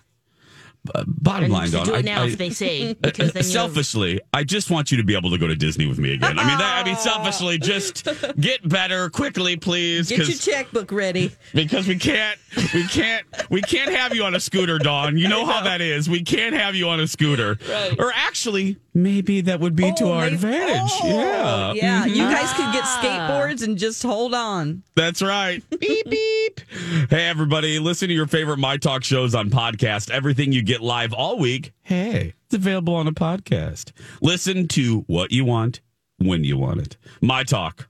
Uh, 0.95 1.05
bottom 1.07 1.45
And 1.45 1.53
line, 1.53 1.67
to 1.67 1.73
Don, 1.73 1.85
do 1.87 1.95
it 1.95 2.05
now 2.07 2.23
I- 2.23 2.27
if 2.29 2.39
they 2.39 2.49
say 2.51 2.95
because 3.01 3.33
then 3.33 3.43
you 3.45 3.51
selfishly, 3.51 4.21
I 4.33 4.45
just 4.45 4.71
want 4.71 4.91
you 4.91 4.97
to 4.97 5.05
be 5.05 5.15
able 5.15 5.31
to 5.31 5.37
go 5.39 5.47
to 5.47 5.55
Disney 5.55 5.87
with 5.87 5.99
me 5.99 6.15
again. 6.15 6.39
I 6.39 6.47
mean, 6.49 6.57
that, 6.59 6.83
I 6.83 6.85
mean, 6.89 6.97
selfishly, 6.97 7.59
just 7.59 8.09
get 8.41 8.67
better 8.67 9.11
quickly, 9.11 9.57
please, 9.57 10.09
Get 10.09 10.27
your 10.27 10.29
checkbook 10.39 10.91
ready. 10.91 11.33
because 11.53 11.87
we 11.87 11.97
can't, 11.97 12.39
we 12.73 12.85
can't, 12.87 13.27
we 13.51 13.61
can't 13.61 13.91
have 13.93 14.15
you 14.15 14.25
on 14.25 14.35
a 14.35 14.41
scooter, 14.41 14.79
Dawn. 14.79 15.19
You 15.19 15.29
know 15.29 15.45
how 15.45 15.63
that 15.65 15.83
is. 15.83 16.09
We 16.09 16.23
can't 16.23 16.55
have 16.55 16.75
you 16.75 16.89
on 16.89 16.99
a 16.99 17.07
scooter. 17.07 17.59
Right. 17.69 17.97
Or 17.99 18.11
actually, 18.15 18.79
maybe 18.95 19.43
that 19.43 19.61
would 19.61 19.77
be 19.77 19.93
to 19.97 20.05
Oh, 20.05 20.13
our 20.13 20.23
maybe- 20.23 20.35
advantage. 20.37 20.91
oh, 21.03 21.09
yeah, 21.09 21.73
yeah. 21.75 22.05
You 22.07 22.23
guys 22.25 22.51
could 22.55 22.73
get 22.73 22.85
Ah. 22.85 23.01
skateboards 23.03 23.63
and 23.63 23.77
just 23.77 24.03
hold 24.03 24.35
on. 24.35 24.83
That's 24.97 25.21
right. 25.21 25.63
beep 25.79 26.09
beep. 26.09 26.61
Hey 27.11 27.27
everybody, 27.29 27.79
listen 27.79 28.09
to 28.09 28.15
your 28.15 28.27
favorite 28.27 28.59
My 28.59 28.77
Talk 28.79 29.05
shows 29.05 29.35
on 29.35 29.51
podcast. 29.51 30.11
Everything 30.11 30.53
you 30.53 30.63
get 30.71 30.81
live 30.81 31.13
all 31.13 31.37
week. 31.37 31.73
Hey, 31.83 32.35
it's 32.47 32.55
available 32.55 32.95
on 32.95 33.09
a 33.09 33.13
podcast. 33.13 33.91
Listen 34.23 34.69
to 34.69 35.01
what 35.09 35.33
you 35.33 35.45
want 35.45 35.81
when 36.19 36.45
you 36.45 36.57
want 36.57 36.81
it. 36.81 36.97
My 37.21 37.43
Talk 37.43 37.89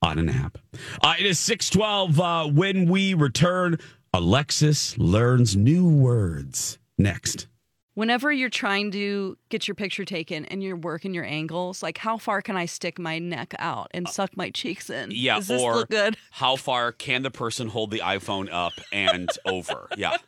on 0.00 0.18
an 0.18 0.30
app. 0.30 0.56
Uh, 1.02 1.12
it 1.18 1.26
is 1.26 1.38
612 1.38 2.20
uh, 2.20 2.46
when 2.46 2.88
we 2.88 3.12
return. 3.12 3.78
Alexis 4.14 4.96
learns 4.96 5.54
new 5.56 5.86
words. 5.86 6.78
Next. 6.96 7.48
Whenever 7.94 8.32
you're 8.32 8.48
trying 8.48 8.90
to 8.90 9.36
get 9.50 9.68
your 9.68 9.74
picture 9.74 10.04
taken 10.04 10.46
and 10.46 10.62
you're 10.62 10.76
working 10.76 11.12
your 11.12 11.24
angles, 11.24 11.82
like 11.82 11.98
how 11.98 12.16
far 12.16 12.40
can 12.40 12.56
I 12.56 12.64
stick 12.64 12.98
my 12.98 13.18
neck 13.18 13.54
out 13.58 13.88
and 13.92 14.08
suck 14.08 14.34
my 14.34 14.48
cheeks 14.48 14.88
in? 14.88 15.10
Yeah, 15.12 15.36
Does 15.36 15.48
this 15.48 15.60
or 15.60 15.74
look 15.74 15.90
good? 15.90 16.16
how 16.30 16.56
far 16.56 16.92
can 16.92 17.22
the 17.22 17.30
person 17.30 17.68
hold 17.68 17.90
the 17.90 17.98
iPhone 17.98 18.48
up 18.50 18.72
and 18.92 19.28
over? 19.44 19.88
Yeah. 19.96 20.16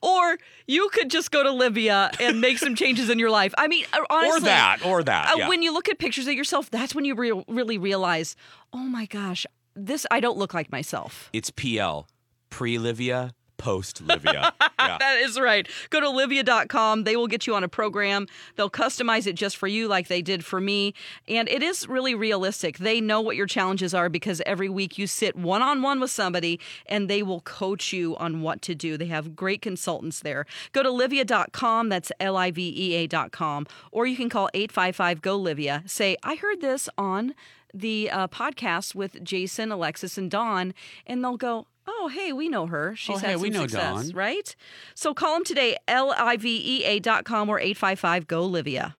Or 0.00 0.38
you 0.68 0.88
could 0.92 1.10
just 1.10 1.32
go 1.32 1.42
to 1.42 1.48
Livea 1.48 2.20
and 2.20 2.40
make 2.40 2.58
some 2.58 2.76
changes 2.76 3.10
in 3.10 3.18
your 3.18 3.30
life. 3.30 3.52
I 3.58 3.66
mean, 3.66 3.84
uh, 3.92 3.98
honestly, 4.08 4.36
or 4.36 4.40
that, 4.42 4.86
or 4.86 5.02
that. 5.02 5.32
uh, 5.32 5.38
yeah. 5.38 5.48
when 5.48 5.60
you 5.60 5.72
look 5.72 5.88
at 5.88 5.98
pictures 5.98 6.28
of 6.28 6.34
yourself, 6.34 6.70
that's 6.70 6.94
when 6.94 7.04
you 7.04 7.16
re- 7.16 7.44
really 7.48 7.76
realize, 7.76 8.36
oh 8.72 8.78
my 8.78 9.06
gosh, 9.06 9.44
this 9.74 10.06
I 10.08 10.20
don't 10.20 10.38
look 10.38 10.54
like 10.54 10.70
myself. 10.70 11.30
it's 11.32 11.50
PL, 11.50 12.06
pre 12.48 12.76
Livea, 12.78 13.32
post 13.56 14.06
Livea. 14.06 14.52
yeah. 14.78 14.98
That 14.98 15.18
is 15.20 15.38
right. 15.38 15.68
Go 15.90 16.00
to 16.00 16.06
Livea.com. 16.06 17.04
They 17.04 17.16
will 17.16 17.26
get 17.26 17.46
you 17.46 17.54
on 17.54 17.64
a 17.64 17.68
program. 17.68 18.26
They'll 18.56 18.70
customize 18.70 19.26
it 19.26 19.34
just 19.34 19.56
for 19.56 19.66
you, 19.66 19.88
like 19.88 20.08
they 20.08 20.22
did 20.22 20.44
for 20.44 20.60
me. 20.60 20.94
And 21.28 21.48
it 21.48 21.62
is 21.62 21.88
really 21.88 22.14
realistic. 22.14 22.78
They 22.78 23.00
know 23.00 23.20
what 23.20 23.36
your 23.36 23.46
challenges 23.46 23.94
are 23.94 24.08
because 24.08 24.42
every 24.46 24.68
week 24.68 24.98
you 24.98 25.06
sit 25.06 25.36
one 25.36 25.62
on 25.62 25.82
one 25.82 26.00
with 26.00 26.10
somebody 26.10 26.60
and 26.86 27.08
they 27.08 27.22
will 27.22 27.40
coach 27.40 27.92
you 27.92 28.16
on 28.16 28.42
what 28.42 28.62
to 28.62 28.74
do. 28.74 28.96
They 28.96 29.06
have 29.06 29.36
great 29.36 29.62
consultants 29.62 30.20
there. 30.20 30.46
Go 30.72 30.82
to 30.82 30.90
Livea.com. 30.90 31.88
That's 31.88 32.12
L 32.20 32.36
I 32.36 32.50
V 32.50 32.74
E 32.76 33.04
A.com. 33.04 33.66
Or 33.92 34.06
you 34.06 34.16
can 34.16 34.28
call 34.28 34.48
855 34.54 35.22
GO 35.22 35.38
Livea. 35.38 35.88
Say, 35.88 36.16
I 36.22 36.36
heard 36.36 36.60
this 36.60 36.88
on 36.96 37.34
the 37.72 38.10
uh, 38.10 38.28
podcast 38.28 38.94
with 38.94 39.22
Jason, 39.22 39.70
Alexis, 39.70 40.16
and 40.16 40.30
Dawn. 40.30 40.74
And 41.06 41.22
they'll 41.22 41.36
go, 41.36 41.66
Oh, 41.88 42.08
hey, 42.08 42.32
we 42.32 42.48
know 42.48 42.66
her. 42.66 42.94
She's 42.96 43.16
Oh, 43.16 43.18
had 43.18 43.26
hey, 43.28 43.32
some 43.34 43.42
we 43.42 43.50
know 43.50 43.60
success, 43.62 44.06
Dawn. 44.08 44.10
right? 44.14 44.54
So 44.94 45.14
call 45.14 45.34
them 45.34 45.44
today, 45.44 45.76
L-I-V-E-A 45.88 46.98
dot 47.00 47.24
com 47.24 47.48
or 47.48 47.58
855 47.60 48.26
go 48.26 48.48
Livea. 48.48 48.94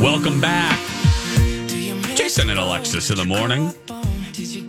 Welcome 0.00 0.40
back. 0.40 0.78
Jason 2.16 2.50
and 2.50 2.58
Alexis 2.58 3.10
in 3.10 3.16
the 3.16 3.24
morning. 3.24 3.72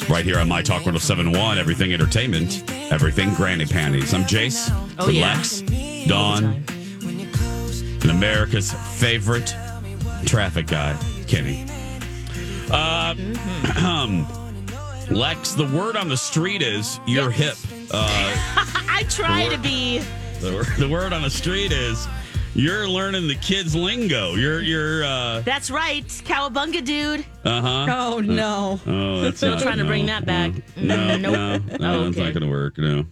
Right 0.10 0.26
here 0.26 0.40
on 0.40 0.48
My 0.48 0.62
Talk 0.62 0.86
1071, 0.86 1.58
Everything 1.58 1.94
Entertainment, 1.94 2.64
Everything 2.92 3.34
Granny 3.34 3.66
Panties. 3.66 4.14
I'm 4.14 4.24
Jace 4.24 4.70
Oh, 5.00 5.08
with 5.08 5.16
yeah. 5.16 5.36
Lex, 5.36 5.62
Dawn, 6.08 6.64
and 7.04 8.12
America's 8.12 8.72
favorite 9.00 9.56
traffic 10.26 10.68
guy, 10.68 10.96
Kenny. 11.28 11.66
Uh, 12.72 13.16
Lex, 15.14 15.54
the 15.54 15.66
word 15.68 15.96
on 15.96 16.08
the 16.10 16.18
street 16.18 16.62
is 16.62 17.00
you're 17.06 17.30
hip. 17.30 17.56
Uh, 17.92 18.08
I 18.90 19.06
try 19.10 19.48
to 19.50 19.58
be. 19.58 20.00
the, 20.40 20.54
word- 20.54 20.68
the 20.80 20.90
word 20.90 21.14
on 21.14 21.22
the 21.22 21.30
street 21.30 21.72
is 21.72 22.08
you're 22.56 22.88
learning 22.88 23.28
the 23.28 23.36
kids' 23.36 23.76
lingo. 23.76 24.34
You're, 24.34 24.62
you're, 24.62 25.04
uh 25.04 25.42
That's 25.42 25.70
right, 25.70 26.06
cowabunga, 26.06 26.84
dude. 26.84 27.26
Uh 27.44 27.62
huh. 27.62 27.86
Oh 27.90 28.20
no. 28.22 28.80
Oh, 28.88 29.22
that's 29.22 29.38
Still 29.38 29.52
not, 29.54 29.62
trying 29.62 29.78
to 29.78 29.86
bring 29.86 30.08
that 30.08 30.26
back. 30.26 30.54
No, 30.78 30.96
Mm, 30.96 31.22
no, 31.22 31.32
nope. 31.58 31.62
no, 31.72 31.78
no 31.78 32.00
Oh, 32.00 32.04
that's 32.06 32.18
not 32.18 32.34
going 32.34 32.44
to 32.44 32.50
work. 32.50 32.78
No. 32.78 33.06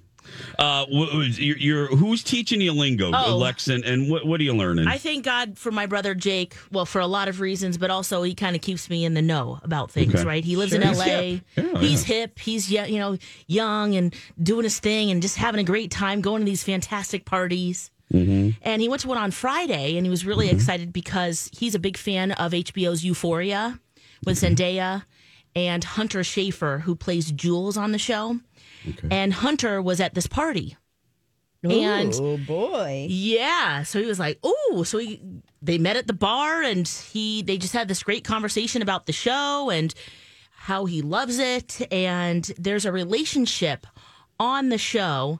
Uh, 0.60 0.86
you're, 0.90 1.58
you're 1.58 1.88
who's 1.96 2.24
teaching 2.24 2.62
you 2.62 2.72
lingo, 2.74 3.12
Oh. 3.14 3.38
Lex, 3.38 3.68
and, 3.68 3.84
and 3.84 4.10
what 4.10 4.26
what 4.26 4.40
are 4.40 4.44
you 4.44 4.54
learning? 4.54 4.88
I 4.88 4.98
thank 4.98 5.26
God 5.26 5.58
for 5.58 5.72
my 5.72 5.86
brother 5.86 6.14
Jake. 6.16 6.56
Well, 6.72 6.86
for 6.86 7.00
a 7.02 7.08
lot 7.08 7.28
of 7.28 7.40
reasons, 7.40 7.78
but 7.78 7.90
also 7.92 8.24
he 8.24 8.36
kind 8.36 8.56
of 8.56 8.62
keeps 8.62 8.90
me 8.90 9.06
in 9.06 9.14
the 9.14 9.22
know 9.22 9.60
about 9.64 9.92
things. 9.92 10.16
Okay. 10.16 10.24
Right? 10.26 10.44
He 10.44 10.56
lives 10.56 10.72
Sure. 10.72 10.82
in 10.82 10.88
He's 10.88 11.00
L.A. 11.00 11.32
hip. 11.34 11.44
Yeah, 11.56 11.80
he's 11.80 12.10
yeah. 12.10 12.16
hip. 12.16 12.40
He's 12.40 12.72
you 12.72 13.00
know 13.00 13.18
young 13.48 13.96
and 13.96 14.14
doing 14.42 14.64
his 14.64 14.80
thing 14.80 15.12
and 15.12 15.22
just 15.22 15.38
having 15.38 15.60
a 15.60 15.64
great 15.64 15.92
time 15.92 16.22
going 16.22 16.42
to 16.42 16.46
these 16.46 16.64
fantastic 16.64 17.26
parties. 17.26 17.92
Mm-hmm. 18.14 18.50
And 18.64 18.82
he 18.82 18.90
went 18.90 19.02
to 19.04 19.08
one 19.08 19.18
on 19.18 19.32
Friday, 19.32 19.96
and 19.96 20.06
he 20.06 20.10
was 20.10 20.26
really 20.26 20.50
excited 20.50 20.92
because 20.92 21.50
he's 21.54 21.76
a 21.76 21.80
big 21.80 21.96
fan 21.98 22.32
of 22.34 22.52
HBO's 22.52 23.06
Euphoria 23.06 23.80
with 24.26 24.40
Zendaya 24.42 25.04
and 25.56 25.84
Hunter 25.84 26.20
Schafer, 26.20 26.82
who 26.82 26.96
plays 26.96 27.32
Jules 27.32 27.78
on 27.78 27.92
the 27.94 27.98
show. 27.98 28.40
And 29.10 29.34
Hunter 29.34 29.82
was 29.82 30.00
at 30.00 30.14
this 30.14 30.28
party. 30.28 30.78
And 31.64 32.12
oh 32.16 32.38
boy. 32.38 33.06
yeah, 33.08 33.84
so 33.84 34.00
he 34.00 34.08
was 34.08 34.18
like, 34.18 34.40
"Oh!" 34.42 34.84
So 34.84 34.98
he, 34.98 35.22
they 35.62 35.78
met 35.78 35.96
at 35.96 36.08
the 36.08 36.14
bar, 36.14 36.64
and 36.64 36.88
he 36.88 37.44
they 37.44 37.60
just 37.60 37.74
had 37.74 37.88
this 37.88 38.02
great 38.02 38.24
conversation 38.24 38.82
about 38.82 39.06
the 39.06 39.14
show 39.14 39.70
and 39.70 39.94
how 40.50 40.86
he 40.86 41.04
loves 41.04 41.38
it. 41.38 41.80
And 41.92 42.44
there's 42.58 42.86
a 42.86 42.92
relationship 42.92 43.86
on 44.40 44.70
the 44.70 44.80
show 44.80 45.40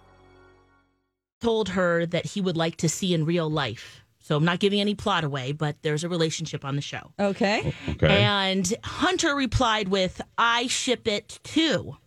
Told 1.41 1.69
her 1.69 2.05
that 2.05 2.25
he 2.25 2.41
would 2.41 2.55
like 2.55 2.77
to 2.77 2.89
see 2.89 3.13
in 3.13 3.25
real 3.25 3.49
life. 3.49 4.03
So 4.19 4.37
I'm 4.37 4.45
not 4.45 4.59
giving 4.59 4.79
any 4.79 4.95
plot 4.95 5.23
away, 5.23 5.51
but 5.51 5.75
there's 5.81 6.03
a 6.03 6.09
relationship 6.09 6.63
on 6.63 6.75
the 6.75 6.81
show. 6.81 7.11
Okay. 7.19 7.73
Okay. 7.89 8.23
And 8.23 8.71
Hunter 8.83 9.35
replied 9.35 9.89
with, 9.89 10.21
I 10.37 10.67
ship 10.67 11.07
it 11.07 11.39
too. 11.43 11.97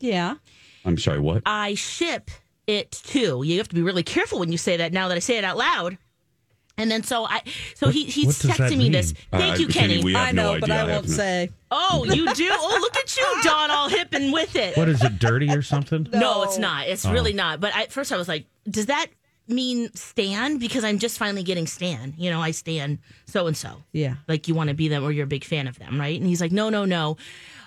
Yeah. 0.00 0.36
I'm 0.84 0.96
sorry, 0.96 1.20
what? 1.20 1.42
I 1.44 1.74
ship 1.74 2.30
it 2.66 2.90
too. 2.90 3.42
You 3.44 3.58
have 3.58 3.68
to 3.68 3.74
be 3.74 3.82
really 3.82 4.02
careful 4.02 4.38
when 4.38 4.50
you 4.50 4.58
say 4.58 4.78
that 4.78 4.92
now 4.92 5.08
that 5.08 5.16
I 5.16 5.20
say 5.20 5.36
it 5.36 5.44
out 5.44 5.58
loud. 5.58 5.98
And 6.80 6.90
then 6.90 7.02
so 7.02 7.24
I 7.26 7.42
so 7.74 7.88
he 7.90 8.04
he's 8.04 8.26
what 8.26 8.38
does 8.38 8.56
that 8.56 8.70
texting 8.70 8.78
me 8.78 8.88
this. 8.90 9.12
Thank 9.30 9.56
Uh, 9.56 9.58
you, 9.60 9.66
Kenny, 9.68 9.94
Kenny. 9.94 10.04
we 10.04 10.12
have 10.14 10.28
I 10.28 10.32
know, 10.32 10.54
no 10.54 10.60
but. 10.60 10.70
I 10.70 10.80
I 10.80 10.82
won't 10.84 10.92
have 11.06 11.08
say. 11.10 11.50
Oh, 11.72 12.04
you 12.04 12.32
do? 12.34 12.48
Oh, 12.50 12.78
look 12.80 12.96
at 12.96 13.16
you, 13.16 13.24
Don, 13.44 13.70
all 13.70 13.88
hip 13.88 14.08
and 14.12 14.32
with 14.32 14.56
it. 14.56 14.76
What 14.76 14.88
is 14.88 15.04
it, 15.04 15.20
dirty 15.20 15.50
or 15.50 15.62
something? 15.62 16.08
No, 16.12 16.42
it's 16.42 16.58
not. 16.58 16.88
It's 16.88 17.06
Oh. 17.06 17.12
really 17.12 17.32
not. 17.32 17.60
But 17.60 17.72
I, 17.76 17.82
at 17.82 17.92
first 17.92 18.10
I 18.10 18.16
was 18.16 18.26
like, 18.26 18.46
does 18.68 18.86
that 18.86 19.06
mean 19.46 19.88
Stan? 19.94 20.58
Because 20.58 20.82
I'm 20.82 20.98
just 20.98 21.16
finally 21.16 21.42
getting 21.44 21.68
Stan. 21.68 22.14
You 22.16 22.30
know, 22.30 22.40
I 22.40 22.50
Stan 22.50 22.98
so 23.26 23.46
and 23.46 23.56
so. 23.56 23.84
Yeah. 23.92 24.14
Like 24.26 24.48
you 24.48 24.54
want 24.56 24.68
to 24.68 24.74
be 24.74 24.88
them 24.88 25.04
or 25.04 25.12
you're 25.12 25.24
a 25.24 25.28
big 25.28 25.44
fan 25.44 25.68
of 25.68 25.78
them, 25.78 26.00
right? 26.00 26.18
And 26.18 26.26
he's 26.28 26.40
like, 26.40 26.50
no, 26.52 26.70
no, 26.70 26.84
no. 26.84 27.16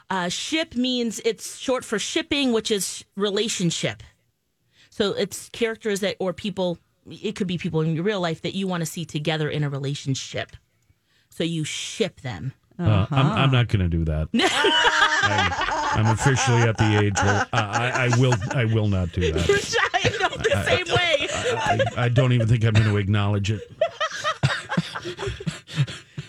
Uh, 0.09 0.27
ship 0.27 0.75
means 0.75 1.21
it's 1.23 1.57
short 1.57 1.85
for 1.85 1.97
shipping, 1.97 2.51
which 2.51 2.71
is 2.71 3.05
relationship. 3.15 4.03
So 4.89 5.13
it's 5.13 5.47
characters 5.49 6.01
that 6.01 6.17
or 6.19 6.33
people. 6.33 6.77
It 7.09 7.35
could 7.35 7.47
be 7.47 7.57
people 7.57 7.81
in 7.81 7.93
your 7.95 8.03
real 8.03 8.21
life 8.21 8.41
that 8.43 8.53
you 8.55 8.67
want 8.67 8.81
to 8.81 8.85
see 8.85 9.05
together 9.05 9.49
in 9.49 9.63
a 9.63 9.69
relationship. 9.69 10.55
So 11.29 11.43
you 11.43 11.63
ship 11.63 12.21
them. 12.21 12.53
Uh, 12.79 13.05
I'm, 13.11 13.25
I'm 13.27 13.51
not 13.51 13.67
going 13.67 13.81
to 13.81 13.89
do 13.89 14.03
that. 14.05 14.29
I'm, 15.93 16.05
I'm 16.05 16.13
officially 16.13 16.61
at 16.63 16.77
the 16.77 16.99
age 17.03 17.13
where 17.17 17.45
I, 17.53 17.59
I, 17.61 18.05
I 18.13 18.17
will 18.19 18.33
I 18.55 18.65
will 18.65 18.87
not 18.87 19.11
do 19.11 19.31
that. 19.31 19.77
I 19.93 20.09
know 20.19 20.29
the 20.29 20.63
same 20.65 20.87
way. 20.87 21.27
I, 21.97 22.05
I 22.05 22.09
don't 22.09 22.33
even 22.33 22.47
think 22.47 22.63
I'm 22.65 22.73
going 22.73 22.85
to 22.87 22.97
acknowledge 22.97 23.51
it. 23.51 23.61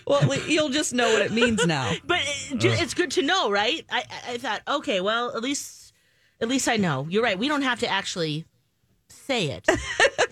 Well, 0.06 0.36
you'll 0.46 0.68
just 0.68 0.92
know 0.92 1.10
what 1.14 1.22
it 1.22 1.32
means 1.32 1.64
now. 1.66 1.90
But 2.06 2.20
it, 2.50 2.62
it's 2.62 2.92
good 2.92 3.10
to 3.12 3.22
know, 3.22 3.50
right? 3.50 3.86
I, 3.90 4.00
I- 4.28 4.32
I 4.34 4.38
thought, 4.38 4.60
okay, 4.68 5.00
well, 5.00 5.34
at 5.34 5.42
least, 5.42 5.94
at 6.42 6.48
least 6.48 6.68
I 6.68 6.76
know. 6.76 7.06
You're 7.08 7.22
right. 7.22 7.38
We 7.38 7.48
don't 7.48 7.62
have 7.62 7.80
to 7.80 7.88
actually 7.88 8.44
say 9.08 9.46
it, 9.46 9.66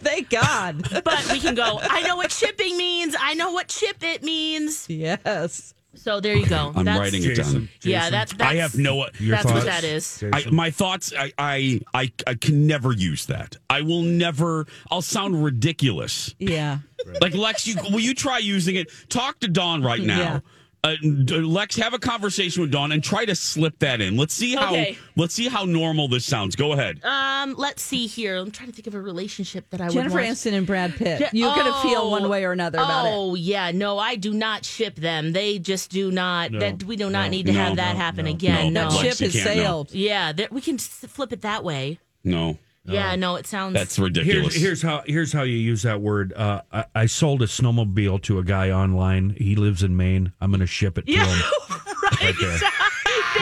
Thank 0.03 0.31
God. 0.31 1.03
but 1.05 1.29
we 1.33 1.41
can 1.41 1.55
go. 1.55 1.79
I 1.83 2.03
know 2.03 2.17
what 2.17 2.31
shipping 2.33 2.77
means. 2.77 3.15
I 3.19 3.35
know 3.35 3.53
what 3.53 3.71
ship 3.71 3.97
it 4.03 4.23
means. 4.23 4.89
yes. 4.89 5.75
So 5.95 6.21
there 6.21 6.35
you 6.35 6.47
go. 6.47 6.73
I'm 6.75 6.87
That's- 6.87 6.99
writing 6.99 7.23
it 7.31 7.35
down. 7.37 7.69
Yeah, 7.83 8.09
that's, 8.09 8.33
that's 8.33 8.51
I 8.51 8.55
have 8.57 8.77
no. 8.79 9.07
Your 9.19 9.37
That's 9.37 9.53
what 9.53 9.67
that 9.67 9.85
is. 9.85 10.25
I, 10.33 10.47
my 10.51 10.71
thoughts. 10.71 11.13
I, 11.17 11.33
I 11.37 11.81
I 11.93 12.11
I 12.27 12.35
can 12.35 12.67
never 12.67 12.93
use 12.93 13.27
that. 13.27 13.57
I 13.69 13.83
will 13.83 14.01
never. 14.01 14.67
I'll 14.91 15.03
sound 15.03 15.45
ridiculous. 15.45 16.35
Yeah. 16.39 16.79
Like 17.21 17.35
Lex, 17.35 17.67
you 17.67 17.77
will 17.91 18.01
you 18.01 18.15
try 18.15 18.39
using 18.39 18.77
it? 18.77 18.91
Talk 19.11 19.41
to 19.41 19.49
Dawn 19.49 19.83
right 19.83 20.01
now. 20.01 20.19
Yeah. 20.19 20.41
Uh, 20.85 20.97
Lex, 21.05 21.77
have 21.77 21.95
a 21.95 21.99
conversation 22.01 22.61
with 22.61 22.73
Dawn 22.73 22.91
and 22.91 23.05
try 23.05 23.25
to 23.25 23.37
slip 23.37 23.79
that 23.79 24.01
in. 24.01 24.17
Let's 24.17 24.35
see 24.35 24.57
how 24.57 24.71
Okay. 24.71 24.99
let's 25.15 25.33
see 25.33 25.47
how 25.47 25.65
normal 25.65 26.09
this 26.09 26.25
sounds. 26.25 26.57
Go 26.57 26.73
ahead. 26.73 26.99
Um, 27.05 27.55
let's 27.57 27.83
see 27.85 28.09
here. 28.09 28.37
I'm 28.37 28.51
trying 28.51 28.69
to 28.69 28.75
think 28.75 28.89
of 28.89 28.97
a 28.97 29.01
relationship 29.01 29.71
that 29.71 29.81
I 29.81 29.91
Jennifer 29.91 30.17
would 30.17 30.25
want. 30.25 30.37
Aniston 30.37 30.55
and 30.55 30.67
Brad 30.67 30.97
Pitt. 30.97 31.21
Je- 31.21 31.39
you 31.39 31.49
could 31.53 31.67
Oh, 31.69 31.81
feel 31.85 32.11
one 32.11 32.29
way 32.29 32.45
or 32.45 32.51
another 32.51 32.79
about 32.79 33.07
it. 33.07 33.11
Oh 33.13 33.37
yeah, 33.37 33.71
no, 33.71 33.97
I 33.97 34.17
do 34.17 34.35
not 34.35 34.65
ship 34.65 34.97
them. 34.97 35.31
They 35.33 35.61
just 35.61 35.89
do 35.93 36.11
not. 36.11 36.51
No, 36.51 36.59
that 36.59 36.83
we 36.83 36.97
do 36.97 37.09
not 37.11 37.27
no, 37.27 37.31
need 37.31 37.47
to 37.47 37.53
no, 37.53 37.61
have 37.61 37.77
that 37.77 37.93
no, 37.93 37.99
happen 38.01 38.25
no, 38.25 38.33
again. 38.33 38.73
no. 38.73 38.89
No, 38.89 38.91
That 38.91 38.99
ship 39.03 39.19
has 39.19 39.33
can't, 39.35 39.57
no. 39.57 39.63
sailed. 39.63 39.93
yeah, 39.95 40.33
that, 40.33 40.51
we 40.53 40.61
can 40.61 40.79
flip 40.79 41.33
it 41.33 41.43
that 41.43 41.63
way. 41.63 42.01
No, 42.25 42.59
Yeah, 42.85 43.15
no, 43.15 43.37
it 43.37 43.47
sounds. 43.47 43.75
that's 43.75 43.99
ridiculous. 43.99 44.55
Here's, 44.55 44.81
here's 44.81 44.83
how 44.83 45.03
here's 45.07 45.33
how 45.33 45.43
you 45.43 45.57
use 45.57 45.83
that 45.83 46.01
word. 46.01 46.33
Uh, 46.33 46.63
I, 46.73 46.85
I 46.95 47.07
sold 47.07 47.43
a 47.43 47.47
snowmobile 47.47 48.23
to 48.23 48.39
a 48.39 48.45
guy 48.45 48.71
online. 48.71 49.37
He 49.39 49.55
lives 49.55 49.83
in 49.85 49.97
Maine. 49.97 50.33
I'm 50.41 50.51
going 50.51 50.61
to 50.61 50.67
ship 50.67 50.99
it 50.99 51.07
to 51.07 51.13
yeah, 51.13 51.25
him. 51.25 51.43
right. 52.21 52.35
Right. 52.41 52.72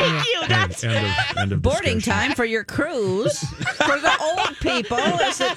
Thank 0.00 0.26
you. 0.26 0.40
End, 0.42 0.50
That's 0.50 0.84
end 0.84 1.06
of, 1.06 1.36
end 1.38 1.52
of 1.52 1.62
Boarding 1.62 1.98
discussion. 1.98 2.28
time 2.28 2.36
for 2.36 2.44
your 2.44 2.64
cruise 2.64 3.38
for 3.38 3.98
the 4.00 4.16
old 4.20 4.56
people 4.60 4.98
is 4.98 5.40
at 5.40 5.56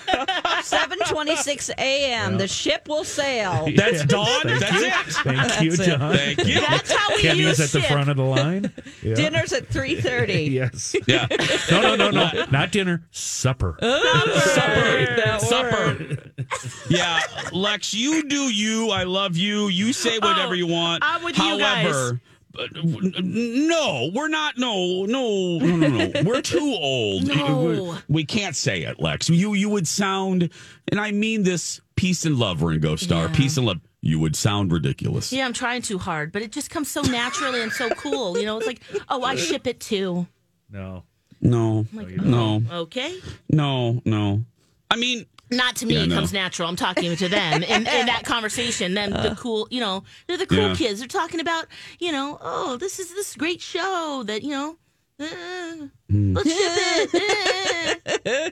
7:26 0.64 1.70
a.m. 1.78 2.38
The 2.38 2.48
ship 2.48 2.88
will 2.88 3.04
sail. 3.04 3.68
That's 3.76 4.06
Dawn. 4.06 4.28
Thank 4.44 4.60
That's 4.60 4.74
you. 4.82 4.86
it. 4.88 4.94
Thank 4.94 5.62
you, 5.62 5.72
That's 5.72 5.88
it. 5.88 5.98
John. 5.98 6.16
Thank 6.16 6.46
you. 6.46 6.62
that's 6.62 6.92
how 6.92 7.16
we 7.16 7.22
Kenny's 7.22 7.40
use 7.46 7.60
at 7.60 7.70
the 7.70 7.82
ship. 7.82 7.92
front 7.92 8.10
of 8.10 8.18
the 8.18 8.24
line. 8.24 8.72
Yeah. 9.02 9.16
Dinner's 9.16 9.54
at 9.54 9.70
3:30. 9.70 10.44
Yes. 10.54 10.96
Yeah. 11.08 11.28
No, 11.72 11.82
no, 11.82 11.96
no, 11.96 12.10
no. 12.12 12.46
Not 12.52 12.72
dinner. 12.72 13.06
Supper. 13.12 13.78
Supper. 13.82 15.40
Supper. 15.40 16.18
Yeah, 16.90 17.20
Lex, 17.52 17.94
you 17.94 18.28
do 18.28 18.50
you. 18.54 18.90
I 18.92 19.04
love 19.04 19.36
you. 19.38 19.68
You 19.68 19.94
say 19.94 20.20
whatever 20.20 20.52
Oh, 20.52 20.54
you 20.54 20.68
want. 20.68 21.04
I'm 21.06 21.24
with 21.24 21.38
you 21.38 21.58
guys. 21.58 22.14
However, 22.56 23.22
no, 23.22 24.10
we're 24.14 24.28
not. 24.28 24.58
No, 24.58 25.06
no, 25.06 25.58
no, 25.60 25.76
no, 25.76 25.88
no. 26.08 26.22
We're 26.24 26.42
too 26.42 26.60
old. 26.80 27.28
No. 27.28 27.98
We 28.08 28.26
can't 28.26 28.56
say 28.56 28.84
it, 28.84 29.00
Lex. 29.00 29.30
You 29.30 29.54
you 29.54 29.70
would 29.70 29.88
sound, 29.88 30.50
and 30.90 31.00
I 31.00 31.12
mean 31.12 31.44
this. 31.44 31.80
Peace 31.96 32.26
and 32.26 32.38
love, 32.38 32.64
Ringo 32.64 32.96
Starr. 32.96 33.28
Yeah. 33.28 33.34
Peace 33.36 33.58
and 33.58 33.66
love. 33.68 33.80
You 34.02 34.20
would 34.20 34.36
sound 34.36 34.72
ridiculous. 34.72 35.32
Yeah, 35.32 35.46
I'm 35.46 35.54
trying 35.54 35.82
too 35.82 35.98
hard, 35.98 36.32
but 36.32 36.42
it 36.42 36.52
just 36.52 36.70
comes 36.70 36.90
so 36.92 37.02
naturally 37.02 37.62
and 37.62 37.72
so 37.72 37.90
cool. 37.92 38.38
You 38.38 38.46
know, 38.46 38.58
it's 38.58 38.68
like, 38.68 38.82
oh, 39.10 39.24
I 39.24 39.36
ship 39.36 39.66
it 39.68 39.80
too. 39.80 40.28
No. 40.70 41.04
No, 41.40 41.86
Like, 41.94 42.08
no, 42.10 42.62
Okay. 42.72 43.18
no, 43.50 44.02
no. 44.06 44.44
I 44.90 44.96
mean, 44.96 45.26
Not 45.58 45.76
to 45.78 45.86
me, 45.86 45.96
Yeah, 45.96 46.04
it 46.04 46.08
no. 46.10 46.16
comes 46.16 46.34
natural. 46.34 46.68
I'm 46.70 46.76
talking 46.76 47.16
to 47.16 47.30
them 47.30 47.64
in, 47.64 47.72
in 47.88 48.06
that 48.08 48.24
conversation. 48.26 48.94
Then 48.94 49.12
the 49.12 49.36
cool, 49.40 49.68
you 49.72 49.80
know, 49.80 50.04
they're 50.28 50.38
the 50.38 50.48
cool 50.48 50.70
Yeah. 50.70 50.76
kids. 50.76 51.00
They're 51.00 51.08
talking 51.08 51.40
about, 51.40 51.66
you 52.00 52.12
know, 52.12 52.38
oh, 52.42 52.78
this 52.78 53.00
is 53.00 53.10
this 53.14 53.36
great 53.36 53.62
show 53.62 54.24
that 54.26 54.44
you 54.44 54.50
know. 54.52 54.78
uh, 55.20 55.88
let's 56.10 56.50
ship 56.50 57.10
it. 57.14 58.22
eh. 58.26 58.50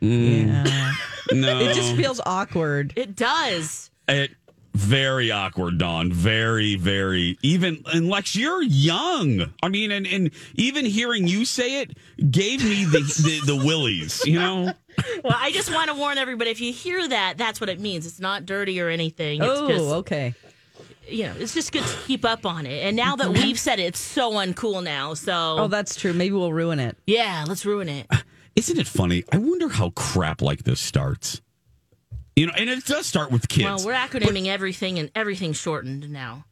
Yeah. 0.00 0.92
no. 1.32 1.60
It 1.60 1.74
just 1.74 1.94
feels 1.96 2.20
awkward. 2.24 2.92
It 2.96 3.14
does. 3.16 3.90
It 4.08 4.30
very 4.74 5.30
awkward, 5.30 5.78
Don. 5.78 6.12
Very, 6.12 6.76
very 6.76 7.36
even 7.42 7.82
and 7.92 8.08
Lex, 8.08 8.34
you're 8.36 8.62
young. 8.62 9.52
I 9.62 9.68
mean, 9.68 9.90
and, 9.90 10.06
and 10.06 10.30
even 10.54 10.84
hearing 10.86 11.26
you 11.26 11.44
say 11.44 11.82
it 11.82 11.96
gave 12.30 12.62
me 12.64 12.84
the 12.84 13.00
the, 13.00 13.40
the 13.54 13.56
willies, 13.56 14.24
you 14.24 14.38
know? 14.38 14.72
Well, 15.24 15.36
I 15.36 15.50
just 15.52 15.72
want 15.72 15.88
to 15.88 15.94
warn 15.94 16.18
everybody: 16.18 16.50
if 16.50 16.60
you 16.60 16.72
hear 16.72 17.06
that, 17.08 17.36
that's 17.38 17.60
what 17.60 17.68
it 17.70 17.80
means. 17.80 18.06
It's 18.06 18.20
not 18.20 18.46
dirty 18.46 18.80
or 18.80 18.88
anything. 18.88 19.42
It's 19.42 19.50
Oh, 19.60 19.68
just, 19.68 19.84
okay. 19.84 20.34
you 21.08 21.24
know, 21.24 21.34
it's 21.38 21.54
just 21.54 21.72
good 21.72 21.84
to 21.84 21.96
keep 22.06 22.24
up 22.24 22.46
on 22.46 22.66
it. 22.66 22.84
And 22.84 22.96
now 22.96 23.16
that 23.16 23.30
we've 23.30 23.58
said 23.58 23.78
it, 23.80 23.84
it's 23.84 23.98
so 24.00 24.32
uncool 24.32 24.82
now. 24.82 25.14
So, 25.14 25.32
Oh, 25.58 25.68
that's 25.68 25.96
true. 25.96 26.12
Maybe 26.12 26.34
we'll 26.34 26.52
ruin 26.52 26.78
it. 26.78 26.96
yeah, 27.06 27.44
let's 27.48 27.64
ruin 27.66 27.88
it. 27.88 28.06
Isn't 28.56 28.78
it 28.78 28.86
funny? 28.86 29.24
I 29.32 29.38
wonder 29.38 29.68
how 29.68 29.90
crap 29.90 30.42
like 30.42 30.64
this 30.64 30.80
starts. 30.80 31.40
You 32.36 32.46
know, 32.46 32.52
and 32.56 32.68
it 32.70 32.84
does 32.84 33.06
start 33.06 33.30
with 33.30 33.48
kids. 33.48 33.64
Well, 33.64 33.86
we're 33.86 33.94
acronyming 33.94 34.46
everything, 34.46 34.98
and 34.98 35.10
everything's 35.14 35.56
shortened 35.56 36.10
now. 36.10 36.44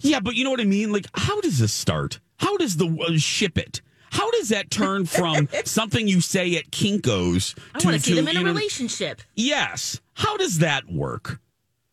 Yeah, 0.00 0.20
but 0.20 0.34
you 0.34 0.44
know 0.44 0.50
what 0.50 0.60
I 0.60 0.64
mean? 0.64 0.92
Like, 0.92 1.06
how 1.14 1.40
does 1.40 1.58
this 1.58 1.72
start? 1.72 2.20
How 2.38 2.56
does 2.56 2.76
the 2.76 2.86
uh, 2.86 3.16
ship 3.18 3.58
it? 3.58 3.80
How 4.14 4.30
does 4.30 4.50
that 4.50 4.70
turn 4.70 5.06
from 5.06 5.48
something 5.64 6.06
you 6.06 6.20
say 6.20 6.54
at 6.54 6.70
Kinko's 6.70 7.56
I 7.74 7.80
to, 7.80 7.86
want 7.88 7.96
to 7.98 8.02
see 8.02 8.14
them 8.14 8.28
in 8.28 8.36
a 8.36 8.40
know, 8.42 8.46
relationship. 8.46 9.20
Yes. 9.34 10.00
How 10.14 10.36
does 10.36 10.60
that 10.60 10.88
work? 10.88 11.40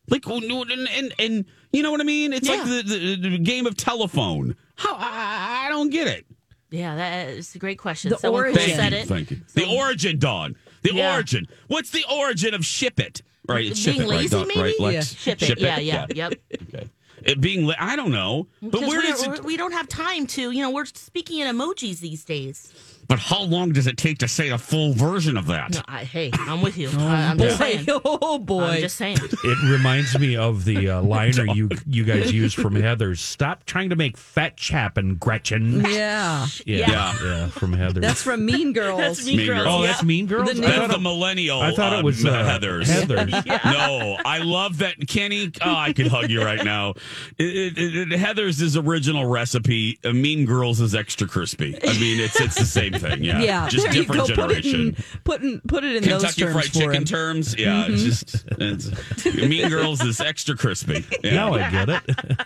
Like, 0.08 0.24
and, 0.26 0.70
and, 0.70 1.14
and 1.18 1.44
you 1.72 1.82
know 1.82 1.90
what 1.90 2.00
I 2.00 2.04
mean? 2.04 2.32
It's 2.32 2.48
like 2.48 2.62
the, 2.62 2.82
the, 2.84 3.30
the 3.30 3.38
game 3.38 3.66
of 3.66 3.76
telephone. 3.76 4.54
How 4.76 4.94
I, 4.94 5.66
I 5.66 5.68
don't 5.70 5.90
get 5.90 6.06
it. 6.06 6.24
Yeah, 6.70 6.94
that 6.94 7.30
is 7.30 7.54
a 7.56 7.58
great 7.58 7.78
question. 7.78 8.10
The 8.10 8.18
Someone 8.18 8.44
cool 8.44 8.52
origin. 8.52 8.76
Thank 8.76 8.80
said 8.80 8.92
you. 8.92 8.98
it. 8.98 9.08
Thank 9.08 9.30
you. 9.32 9.40
The 9.54 9.76
origin, 9.76 10.18
Dawn. 10.20 10.54
The 10.82 10.94
Yeah. 10.94 11.14
origin. 11.14 11.48
What's 11.66 11.90
the 11.90 12.04
origin 12.08 12.54
of 12.54 12.64
ship 12.64 13.00
it? 13.00 13.22
Right, 13.48 13.66
it's 13.66 13.84
Being 13.84 13.96
ship 13.96 14.06
it, 14.06 14.08
right, 14.08 14.18
lazy, 14.18 14.44
maybe? 14.44 14.60
right, 14.60 14.80
Lex? 14.80 15.14
Ship 15.14 15.42
it. 15.42 15.58
yeah, 15.58 15.78
yeah, 15.80 16.06
yep. 16.14 16.34
Okay. 16.68 16.88
It 17.24 17.40
being, 17.40 17.70
I 17.78 17.96
don't 17.96 18.12
know, 18.12 18.46
but 18.60 18.80
where 18.82 19.02
does 19.02 19.22
it? 19.22 19.44
we 19.44 19.56
don't 19.56 19.72
have 19.72 19.88
time 19.88 20.26
to, 20.28 20.50
you 20.50 20.62
know, 20.62 20.70
we're 20.70 20.86
speaking 20.86 21.40
in 21.40 21.46
emojis 21.54 22.00
these 22.00 22.24
days. 22.24 22.72
But 23.12 23.18
how 23.18 23.42
long 23.42 23.72
does 23.72 23.86
it 23.86 23.98
take 23.98 24.16
to 24.20 24.26
say 24.26 24.48
a 24.48 24.56
full 24.56 24.94
version 24.94 25.36
of 25.36 25.46
that? 25.48 25.74
No, 25.74 25.80
I, 25.86 26.04
hey, 26.04 26.30
I'm 26.32 26.62
with 26.62 26.78
you. 26.78 26.88
I, 26.98 27.26
I'm 27.26 27.36
just 27.36 27.58
saying. 27.58 27.86
Oh 28.04 28.38
boy. 28.38 28.62
I'm 28.64 28.80
just 28.80 28.96
saying. 28.96 29.18
It 29.20 29.70
reminds 29.70 30.18
me 30.18 30.34
of 30.36 30.64
the 30.64 30.88
uh, 30.88 31.02
liner 31.02 31.44
you 31.44 31.68
you 31.86 32.04
guys 32.04 32.32
used 32.32 32.56
from 32.56 32.74
Heathers. 32.74 33.18
Stop 33.18 33.64
trying 33.66 33.90
to 33.90 33.96
make 33.96 34.16
fetch 34.16 34.70
happen, 34.70 35.16
Gretchen. 35.16 35.80
Yeah. 35.82 36.46
Yeah, 36.64 36.76
Yeah. 36.90 37.14
yeah, 37.22 37.46
from 37.48 37.72
Heathers. 37.72 38.00
That's 38.00 38.22
from 38.22 38.46
Mean 38.46 38.72
Girls. 38.72 38.98
That's 38.98 39.26
Mean 39.26 39.36
Mean 39.36 39.46
Girls. 39.46 39.64
Girls. 39.64 39.74
oh, 39.74 39.82
that's 39.82 40.02
Mean 40.02 40.26
Girls. 40.26 40.54
The 40.54 40.60
That's 40.60 40.94
the 40.94 40.98
millennial. 40.98 41.60
I 41.60 41.74
thought 41.74 41.92
it 41.92 41.98
uh, 41.98 42.02
was, 42.02 42.24
uh, 42.24 42.30
Heathers. 42.30 42.84
Heathers. 42.84 43.64
No, 43.64 44.16
I 44.24 44.38
love 44.38 44.78
that, 44.78 45.06
Kenny. 45.06 45.52
Oh, 45.60 45.74
I 45.74 45.92
could 45.92 46.06
hug 46.06 46.30
you 46.30 46.42
right 46.42 46.64
now. 46.64 46.94
It, 47.38 47.76
it, 47.76 48.12
it, 48.12 48.18
Heathers 48.18 48.62
is 48.62 48.76
original 48.76 49.26
recipe. 49.26 49.98
Uh, 50.02 50.12
mean 50.12 50.46
Girls 50.46 50.80
is 50.80 50.94
extra 50.94 51.28
crispy. 51.28 51.76
I 51.82 51.98
mean, 51.98 52.20
it's 52.20 52.40
it's 52.40 52.54
the 52.54 52.64
same 52.64 52.94
thing. 53.02 53.22
Yeah, 53.24 53.40
Yeah, 53.42 53.68
just 53.68 53.84
there 53.86 53.94
you 53.94 54.00
different 54.02 54.28
go. 54.28 54.34
Put 54.34 54.50
it, 54.52 54.62
generation. 54.62 54.80
in, 54.96 55.04
put, 55.24 55.42
in, 55.42 55.60
put 55.66 55.84
it 55.84 55.96
in 55.96 56.08
those 56.08 56.22
Kentucky 56.22 56.40
terms 56.42 56.52
Fried 56.54 56.64
for 56.66 56.72
Chicken 56.72 56.92
him. 56.94 57.04
terms. 57.04 57.54
Yeah, 57.58 57.86
it's 57.88 58.02
just 58.02 58.44
it's, 58.58 59.24
Mean 59.36 59.68
Girls 59.68 60.00
is 60.02 60.20
extra 60.20 60.56
crispy. 60.56 61.04
Yeah. 61.22 61.34
Now 61.42 61.54
I 61.54 61.70
get 61.70 61.88
it. 61.88 62.02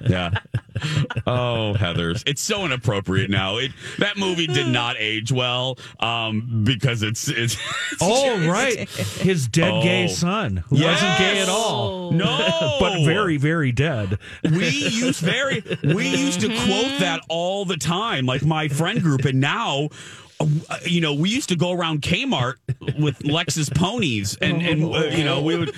Yeah. 0.09 0.31
Oh, 1.27 1.75
Heathers. 1.79 2.23
It's 2.27 2.40
so 2.42 2.64
inappropriate 2.64 3.31
now. 3.31 3.57
It 3.57 3.73
that 3.99 4.16
movie 4.16 4.47
did 4.47 4.69
not 4.69 4.97
age 4.99 5.33
well 5.33 5.79
um, 6.01 6.62
because 6.64 7.03
it's 7.03 7.29
it's. 7.29 7.57
Oh, 8.01 8.49
right. 8.49 8.88
His 8.88 9.49
dead 9.49 9.83
gay 9.83 10.05
Oh. 10.05 10.09
son, 10.09 10.59
who 10.69 10.77
Yes. 10.77 11.03
wasn't 11.03 11.19
gay 11.19 11.42
at 11.42 11.49
all. 11.49 12.12
No, 12.12 12.77
but 12.81 13.05
very, 13.05 13.37
very 13.38 13.73
dead. 13.73 14.19
we 14.45 14.69
used 14.69 15.21
very 15.21 15.62
we 15.83 16.09
used 16.09 16.40
to 16.40 16.49
quote 16.49 16.99
that 17.01 17.21
all 17.29 17.64
the 17.64 17.77
time, 17.77 18.27
like 18.27 18.45
my 18.45 18.69
friend 18.69 19.03
group, 19.03 19.25
and 19.25 19.40
now. 19.40 19.88
Uh, 20.40 20.79
You 20.85 21.01
know, 21.01 21.14
we 21.14 21.31
used 21.31 21.49
to 21.49 21.57
go 21.57 21.72
around 21.72 22.03
Kmart 22.03 22.55
with 23.01 23.18
Lexus 23.20 23.75
ponies, 23.75 24.37
and 24.40 24.62
and 24.62 24.85
uh, 24.85 25.05
you 25.05 25.25
know 25.25 25.42
we 25.42 25.57
would 25.57 25.72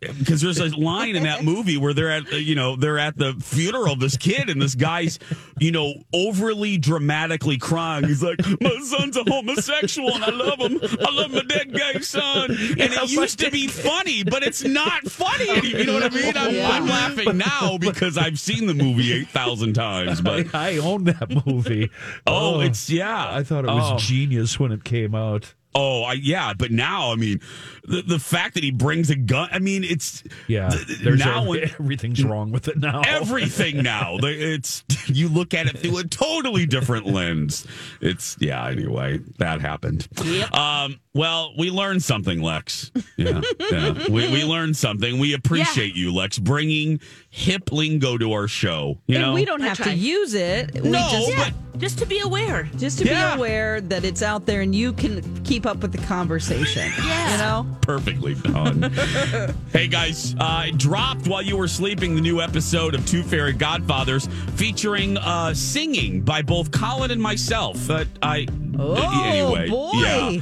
because 0.00 0.40
there's 0.40 0.60
a 0.60 0.68
line 0.76 1.16
in 1.16 1.22
that 1.24 1.42
movie 1.44 1.76
where 1.76 1.94
they're 1.94 2.10
at 2.10 2.30
you 2.32 2.54
know 2.54 2.76
they're 2.76 2.98
at 2.98 3.16
the 3.16 3.34
funeral 3.40 3.92
of 3.92 4.00
this 4.00 4.16
kid, 4.16 4.50
and 4.50 4.60
this 4.60 4.74
guy's 4.74 5.18
you 5.58 5.70
know 5.72 5.94
overly 6.12 6.76
dramatically 6.78 7.56
crying. 7.58 8.04
He's 8.04 8.22
like, 8.22 8.38
"My 8.60 8.78
son's 8.82 9.16
a 9.16 9.24
homosexual, 9.26 10.14
and 10.14 10.24
I 10.24 10.30
love 10.30 10.58
him. 10.60 10.78
I 10.82 11.12
love 11.14 11.30
my 11.32 11.42
dead 11.42 11.72
gay 11.72 12.00
son." 12.00 12.50
And 12.50 12.78
it 12.92 13.10
used 13.10 13.38
to 13.40 13.50
be 13.50 13.66
funny, 13.68 14.22
but 14.22 14.42
it's 14.42 14.62
not 14.64 15.04
funny 15.04 15.48
anymore. 15.48 15.80
You 15.80 15.84
know 15.86 15.94
what 15.94 16.04
I 16.04 16.08
mean? 16.14 16.36
I'm, 16.36 16.72
I'm 16.82 16.86
laughing 16.88 17.38
now 17.38 17.78
because 17.78 18.18
I've 18.18 18.38
seen 18.38 18.66
the 18.66 18.74
movie 18.74 19.12
eight 19.12 19.28
thousand 19.28 19.74
times, 19.74 20.20
but. 20.20 20.54
I, 20.54 20.74
I 20.74 20.76
own 20.78 21.04
that 21.04 21.46
movie. 21.46 21.90
Oh, 22.26 22.56
oh. 22.56 22.60
it's 22.60 22.90
yeah. 22.90 23.28
I 23.32 23.42
thought 23.42 23.64
it 23.64 23.68
was 23.68 23.92
Oh. 23.92 23.96
genius 23.98 24.58
when 24.60 24.72
it 24.72 24.84
came 24.84 25.14
out. 25.14 25.54
Oh, 25.76 26.02
I, 26.04 26.14
yeah, 26.14 26.54
but 26.54 26.70
now 26.70 27.12
I 27.12 27.16
mean, 27.16 27.40
the, 27.84 28.02
the 28.02 28.18
fact 28.18 28.54
that 28.54 28.64
he 28.64 28.70
brings 28.70 29.10
a 29.10 29.16
gun. 29.16 29.48
I 29.52 29.58
mean, 29.58 29.84
it's 29.84 30.24
Yeah, 30.48 30.70
th- 30.70 30.98
there's 31.00 31.18
now 31.20 31.42
every- 31.52 31.62
everything's 31.78 32.24
wrong 32.24 32.50
with 32.50 32.68
it 32.68 32.78
now. 32.78 33.02
everything 33.06 33.82
now. 33.82 34.16
The- 34.18 34.54
It's 34.54 34.82
you 35.06 35.28
look 35.28 35.52
at 35.54 35.66
it 35.66 35.78
through 35.78 35.98
a 35.98 36.04
totally 36.04 36.64
different 36.66 37.06
lens. 37.06 37.66
It's 38.00 38.36
yeah. 38.40 38.66
Anyway, 38.66 39.20
that 39.38 39.60
happened. 39.60 40.08
Um. 40.52 40.98
Well, 41.16 41.54
we 41.56 41.70
learned 41.70 42.02
something, 42.02 42.42
Lex. 42.42 42.90
Yeah. 43.16 43.40
yeah. 43.72 43.92
We 44.08 44.30
we 44.30 44.44
learned 44.44 44.76
something. 44.76 45.18
We 45.18 45.32
appreciate 45.32 45.94
you, 45.94 46.12
Lex, 46.14 46.38
bringing 46.38 47.00
hip 47.30 47.72
lingo 47.72 48.18
to 48.18 48.32
our 48.34 48.46
show. 48.48 48.98
You 49.06 49.16
and 49.16 49.24
know, 49.24 49.32
we 49.32 49.46
don't 49.46 49.62
have 49.62 49.82
to 49.84 49.94
use 49.94 50.34
it. 50.34 50.74
We 50.74 50.90
No, 50.90 51.08
just, 51.10 51.28
Yeah, 51.30 51.50
just 51.78 51.98
to 52.00 52.06
be 52.06 52.20
aware. 52.20 52.68
just 52.76 52.98
to 52.98 53.06
Yeah. 53.06 53.34
be 53.34 53.38
aware 53.38 53.80
that 53.80 54.04
it's 54.04 54.22
out 54.22 54.44
there 54.44 54.60
and 54.60 54.74
you 54.74 54.92
can 54.92 55.22
keep 55.44 55.64
up 55.64 55.78
with 55.78 55.92
the 55.92 56.04
conversation. 56.06 56.92
Yeah. 57.06 57.32
You 57.32 57.38
know? 57.38 57.76
perfectly 57.80 58.34
done. 58.34 58.82
hey 59.72 59.86
guys, 59.88 60.34
uh, 60.38 60.64
it 60.66 60.76
dropped 60.76 61.26
while 61.28 61.40
you 61.42 61.56
were 61.56 61.68
sleeping 61.68 62.14
the 62.14 62.20
new 62.20 62.40
episode 62.42 62.94
of 62.94 63.06
Two 63.06 63.22
Fairy 63.22 63.52
Godfathers 63.54 64.28
featuring 64.56 65.16
uh, 65.16 65.54
singing 65.54 66.20
by 66.20 66.42
both 66.42 66.70
Colin 66.72 67.10
and 67.10 67.22
myself. 67.22 67.88
Uh, 67.88 68.04
I 68.22 68.46
Oh, 68.78 69.22
anyway, 69.24 69.68
boy. 69.70 69.90
yeah. 69.94 70.40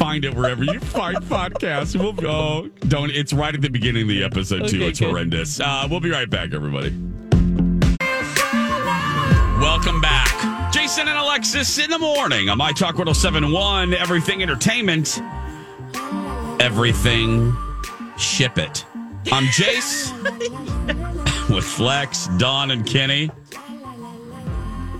Find 0.00 0.24
it 0.24 0.32
wherever 0.34 0.64
you 0.64 0.80
find 0.80 1.18
podcasts. 1.18 1.94
We'll 1.94 2.14
go. 2.14 2.70
Don't. 2.88 3.10
It's 3.10 3.34
right 3.34 3.54
at 3.54 3.60
the 3.60 3.68
beginning 3.68 4.04
of 4.04 4.08
the 4.08 4.24
episode 4.24 4.66
too. 4.66 4.78
Okay, 4.78 4.88
it's 4.88 4.98
good. 4.98 5.10
horrendous. 5.10 5.60
Uh, 5.60 5.86
we'll 5.90 6.00
be 6.00 6.10
right 6.10 6.28
back, 6.28 6.54
everybody. 6.54 6.88
Welcome 9.60 10.00
back. 10.00 10.72
Jason 10.72 11.06
and 11.06 11.18
Alexis 11.18 11.76
in 11.78 11.90
the 11.90 11.98
morning 11.98 12.48
on 12.48 12.56
My 12.56 12.72
Talk 12.72 12.96
1071, 12.96 13.92
Everything 13.92 14.42
Entertainment. 14.42 15.20
Everything 16.62 17.54
Ship 18.16 18.56
It. 18.56 18.86
I'm 19.30 19.44
Jace 19.48 20.14
with 21.54 21.64
Flex, 21.66 22.28
Don, 22.38 22.70
and 22.70 22.86
Kenny. 22.86 23.30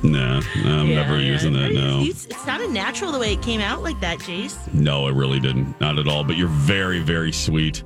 No, 0.02 0.40
no 0.40 0.78
I'm 0.80 0.86
Yeah, 0.88 1.02
never 1.02 1.18
yeah. 1.18 1.32
using 1.32 1.52
that. 1.54 1.72
No. 1.72 2.00
It's, 2.02 2.24
it 2.26 2.34
sounded 2.36 2.70
natural 2.70 3.12
the 3.12 3.18
way 3.18 3.32
it 3.34 3.42
came 3.42 3.60
out 3.60 3.82
like 3.82 4.00
that, 4.00 4.18
Jace. 4.18 4.72
No, 4.72 5.06
it 5.08 5.14
really 5.14 5.40
didn't. 5.40 5.78
Not 5.80 5.98
at 5.98 6.08
all. 6.08 6.24
But 6.24 6.36
you're 6.36 6.48
very, 6.48 7.00
very 7.00 7.32
sweet. 7.32 7.82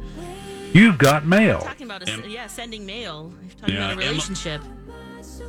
You've 0.72 0.98
got 0.98 1.26
mail. 1.26 1.60
Talking 1.60 1.86
about 1.86 2.08
a, 2.08 2.12
Em- 2.12 2.24
yeah, 2.28 2.46
sending 2.46 2.84
mail. 2.86 3.32
Talking 3.60 3.74
Yeah, 3.74 3.92
about 3.92 3.98
a 3.98 4.02
Emma- 4.04 4.10
relationship. 4.12 4.60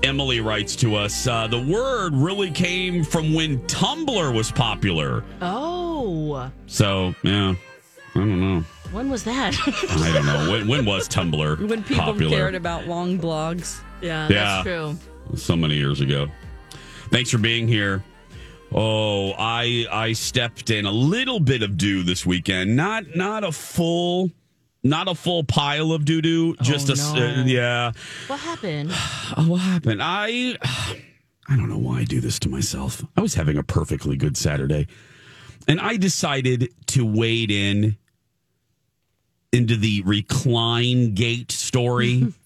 Emily 0.04 0.40
writes 0.40 0.76
to 0.78 0.96
us 0.96 1.28
uh, 1.28 1.48
the 1.48 1.62
word 1.62 2.14
really 2.16 2.52
came 2.52 3.04
from 3.04 3.34
when 3.34 3.60
Tumblr 3.68 4.36
was 4.36 4.52
popular. 4.52 5.24
Oh, 5.42 6.50
So, 6.68 7.14
yeah, 7.24 7.54
I 8.16 8.20
don't 8.20 8.40
know. 8.40 8.62
when 8.92 9.10
was 9.10 9.24
that? 9.24 9.56
I 9.68 10.12
don't 10.14 10.26
know. 10.26 10.52
When, 10.52 10.68
when 10.68 10.86
was 10.86 11.08
Tumblr 11.08 11.68
When 11.68 11.84
people 11.84 12.04
popular? 12.06 12.38
cared 12.38 12.56
about 12.56 12.88
long 12.88 13.20
blogs. 13.20 13.80
yeah, 14.02 14.28
Yeah. 14.30 14.64
that's 14.64 14.64
true. 14.64 14.96
so 15.38 15.56
many 15.56 15.76
years 15.76 16.02
ago. 16.02 16.28
Thanks 17.12 17.30
for 17.30 17.38
being 17.38 17.68
here. 17.68 18.04
Oh, 18.74 19.34
I 19.38 19.86
I 19.92 20.14
stepped 20.14 20.70
in 20.70 20.86
a 20.86 20.92
little 20.92 21.40
bit 21.40 21.64
of 21.64 21.78
dew 21.78 22.04
this 22.04 22.26
weekend. 22.26 22.76
Not 22.76 23.16
not 23.16 23.44
a 23.44 23.52
full 23.52 24.32
not 24.84 25.08
a 25.08 25.16
full 25.16 25.44
pile 25.44 25.92
of 25.92 26.04
doo 26.06 26.22
doo. 26.22 26.56
Just 26.62 26.90
a 26.90 26.94
s- 26.94 27.14
no. 27.14 27.26
uh, 27.26 27.44
yeah. 27.46 27.92
What 28.28 28.40
happened? 28.40 28.92
Oh, 29.38 29.46
what 29.48 29.58
happened? 29.62 30.02
I 30.04 30.58
I 31.48 31.56
don't 31.56 31.70
know 31.70 31.78
why 31.78 32.00
I 32.00 32.04
do 32.06 32.20
this 32.20 32.40
to 32.40 32.50
myself. 32.50 33.04
I 33.16 33.22
was 33.22 33.36
having 33.36 33.58
a 33.58 33.64
perfectly 33.64 34.18
good 34.18 34.36
Saturday, 34.36 34.88
and 35.68 35.80
I 35.80 35.96
decided 35.98 36.74
to 36.88 37.06
wade 37.06 37.52
in 37.52 37.98
into 39.56 39.76
the 39.76 40.02
recline 40.04 41.14
gate 41.16 41.52
story. 41.52 42.34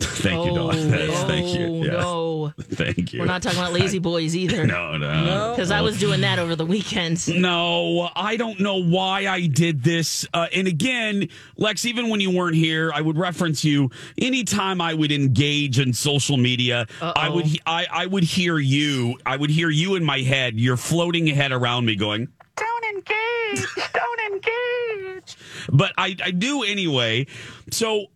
Thank 0.00 0.46
you, 0.46 0.54
Dawn. 0.54 0.90
That's- 0.90 1.24
Thank 1.24 1.58
you. 1.58 1.66
Oh, 1.66 1.84
Yeah. 1.84 1.90
no. 1.92 2.52
Thank 2.60 3.12
you. 3.12 3.20
We're 3.20 3.26
not 3.26 3.42
talking 3.42 3.58
about 3.58 3.72
lazy 3.72 3.98
boys 3.98 4.34
either. 4.36 4.66
No, 4.66 4.96
no. 4.96 5.52
Because 5.54 5.70
I 5.70 5.80
was 5.80 5.98
doing 5.98 6.20
that 6.22 6.38
over 6.38 6.54
the 6.56 6.64
weekend. 6.64 7.26
No, 7.40 8.08
I 8.16 8.36
don't 8.36 8.60
know 8.60 8.82
why 8.82 9.26
I 9.26 9.46
did 9.46 9.82
this. 9.82 10.26
Uh, 10.32 10.46
and 10.54 10.66
again, 10.68 11.28
Lex, 11.56 11.84
even 11.84 12.08
when 12.08 12.20
you 12.20 12.30
weren't 12.30 12.56
here, 12.56 12.90
I 12.94 13.00
would 13.00 13.18
reference 13.18 13.64
you. 13.64 13.90
Anytime 14.18 14.80
I 14.80 14.94
would 14.94 15.12
engage 15.12 15.78
in 15.78 15.92
social 15.92 16.36
media, 16.36 16.86
I 17.02 17.28
would 17.28 17.46
I, 17.66 17.86
I 17.90 18.06
would 18.06 18.24
hear 18.24 18.58
you. 18.58 19.18
I 19.26 19.36
would 19.36 19.50
hear 19.50 19.70
you 19.70 19.96
in 19.96 20.04
my 20.04 20.20
head. 20.20 20.58
You're 20.58 20.76
floating 20.76 21.28
ahead 21.28 21.52
around 21.52 21.84
me, 21.86 21.96
going, 21.96 22.26
"Don't 22.26 22.37
engage, 23.10 23.66
don't 23.92 24.32
engage." 24.32 25.36
But 25.72 25.92
I 25.98 26.16
I 26.22 26.30
do 26.30 26.62
anyway. 26.62 27.26
So 27.70 28.06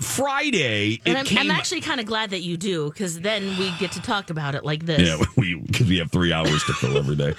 Friday, 0.00 0.94
it 0.94 1.00
And 1.06 1.16
I'm, 1.18 1.24
came. 1.24 1.38
I'm 1.38 1.50
actually 1.50 1.80
kind 1.80 2.00
of 2.00 2.06
glad 2.06 2.30
that 2.30 2.42
you 2.42 2.56
do, 2.58 2.90
because 2.90 3.18
then 3.20 3.56
we 3.56 3.70
get 3.78 3.92
to 3.92 4.02
talk 4.02 4.28
about 4.28 4.54
it 4.54 4.62
like 4.64 4.84
this. 4.84 5.00
yeah, 5.00 5.16
we 5.36 5.54
because 5.54 5.88
we 5.88 5.98
have 5.98 6.10
three 6.12 6.32
hours 6.32 6.62
to 6.64 6.74
fill 6.74 6.98
every 6.98 7.16
day, 7.16 7.34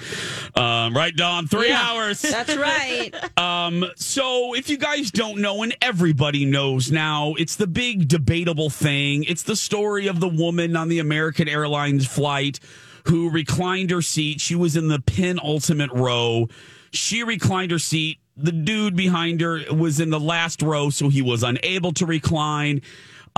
um, 0.56 0.96
right, 0.96 1.14
Don? 1.14 1.46
Three 1.46 1.68
Yeah. 1.68 1.80
hours. 1.82 2.20
That's 2.22 2.56
right. 2.56 3.14
Um, 3.38 3.84
so 3.96 4.54
if 4.54 4.68
you 4.68 4.76
guys 4.76 5.10
don't 5.12 5.38
know, 5.40 5.62
and 5.62 5.76
everybody 5.80 6.44
knows 6.44 6.90
now, 6.90 7.34
it's 7.38 7.54
the 7.56 7.66
big 7.68 8.08
debatable 8.08 8.68
thing. 8.70 9.24
It's 9.24 9.44
the 9.44 9.54
story 9.56 10.06
of 10.08 10.18
the 10.20 10.28
woman 10.28 10.74
on 10.76 10.88
the 10.88 10.98
American 10.98 11.48
Airlines 11.48 12.06
flight 12.06 12.58
who 13.04 13.30
reclined 13.30 13.90
her 13.90 14.02
seat. 14.02 14.40
She 14.40 14.54
was 14.56 14.76
in 14.76 14.88
the 14.88 14.98
penultimate 15.00 15.92
row. 15.92 16.48
She 16.90 17.22
reclined 17.22 17.70
her 17.70 17.78
seat. 17.78 18.18
The 18.36 18.52
dude 18.52 18.94
behind 18.94 19.40
her 19.40 19.60
was 19.72 19.98
in 19.98 20.10
the 20.10 20.20
last 20.20 20.62
row, 20.62 20.90
so 20.90 21.08
he 21.08 21.22
was 21.22 21.42
unable 21.42 21.92
to 21.94 22.06
recline. 22.06 22.82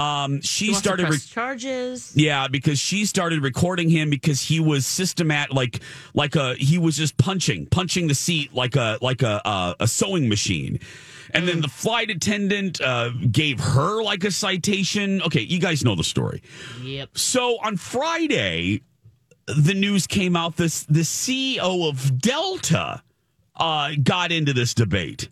Um, 0.01 0.41
she 0.41 0.73
started. 0.73 1.07
press 1.07 1.27
charges. 1.27 2.13
Yeah, 2.17 2.49
because 2.49 2.79
she 2.79 3.05
started 3.05 3.43
recording 3.43 3.91
him 3.91 4.09
because 4.09 4.41
he 4.41 4.59
was 4.59 4.87
systematic, 4.87 5.55
like 5.55 5.81
like 6.15 6.37
a 6.37 6.55
he 6.55 6.79
was 6.79 6.97
just 6.97 7.17
punching, 7.19 7.67
punching 7.67 8.09
the 8.09 8.15
seat 8.15 8.55
like 8.55 8.77
a 8.77 8.99
like 9.03 9.23
a 9.23 9.43
a, 9.45 9.77
a 9.81 9.89
sewing 9.89 10.29
machine. 10.29 10.81
And 11.33 11.47
then 11.47 11.61
the 11.61 11.69
flight 11.69 12.11
attendant 12.11 12.81
uh, 12.81 13.11
gave 13.31 13.61
her 13.61 14.03
like 14.03 14.25
a 14.25 14.31
citation. 14.31 15.23
Okay, 15.23 15.43
you 15.43 15.61
guys 15.61 15.85
know 15.85 15.95
the 15.95 16.03
story. 16.03 16.43
Yep. 16.83 17.17
So 17.17 17.59
on 17.63 17.77
Friday, 17.77 18.83
the 19.47 19.75
news 19.75 20.07
came 20.07 20.35
out 20.35 20.57
this 20.57 20.85
the 20.85 21.01
CEO 21.01 21.89
of 21.89 22.19
Delta 22.19 23.03
uh, 23.61 23.93
got 24.03 24.33
into 24.33 24.53
this 24.53 24.75
debate, 24.75 25.29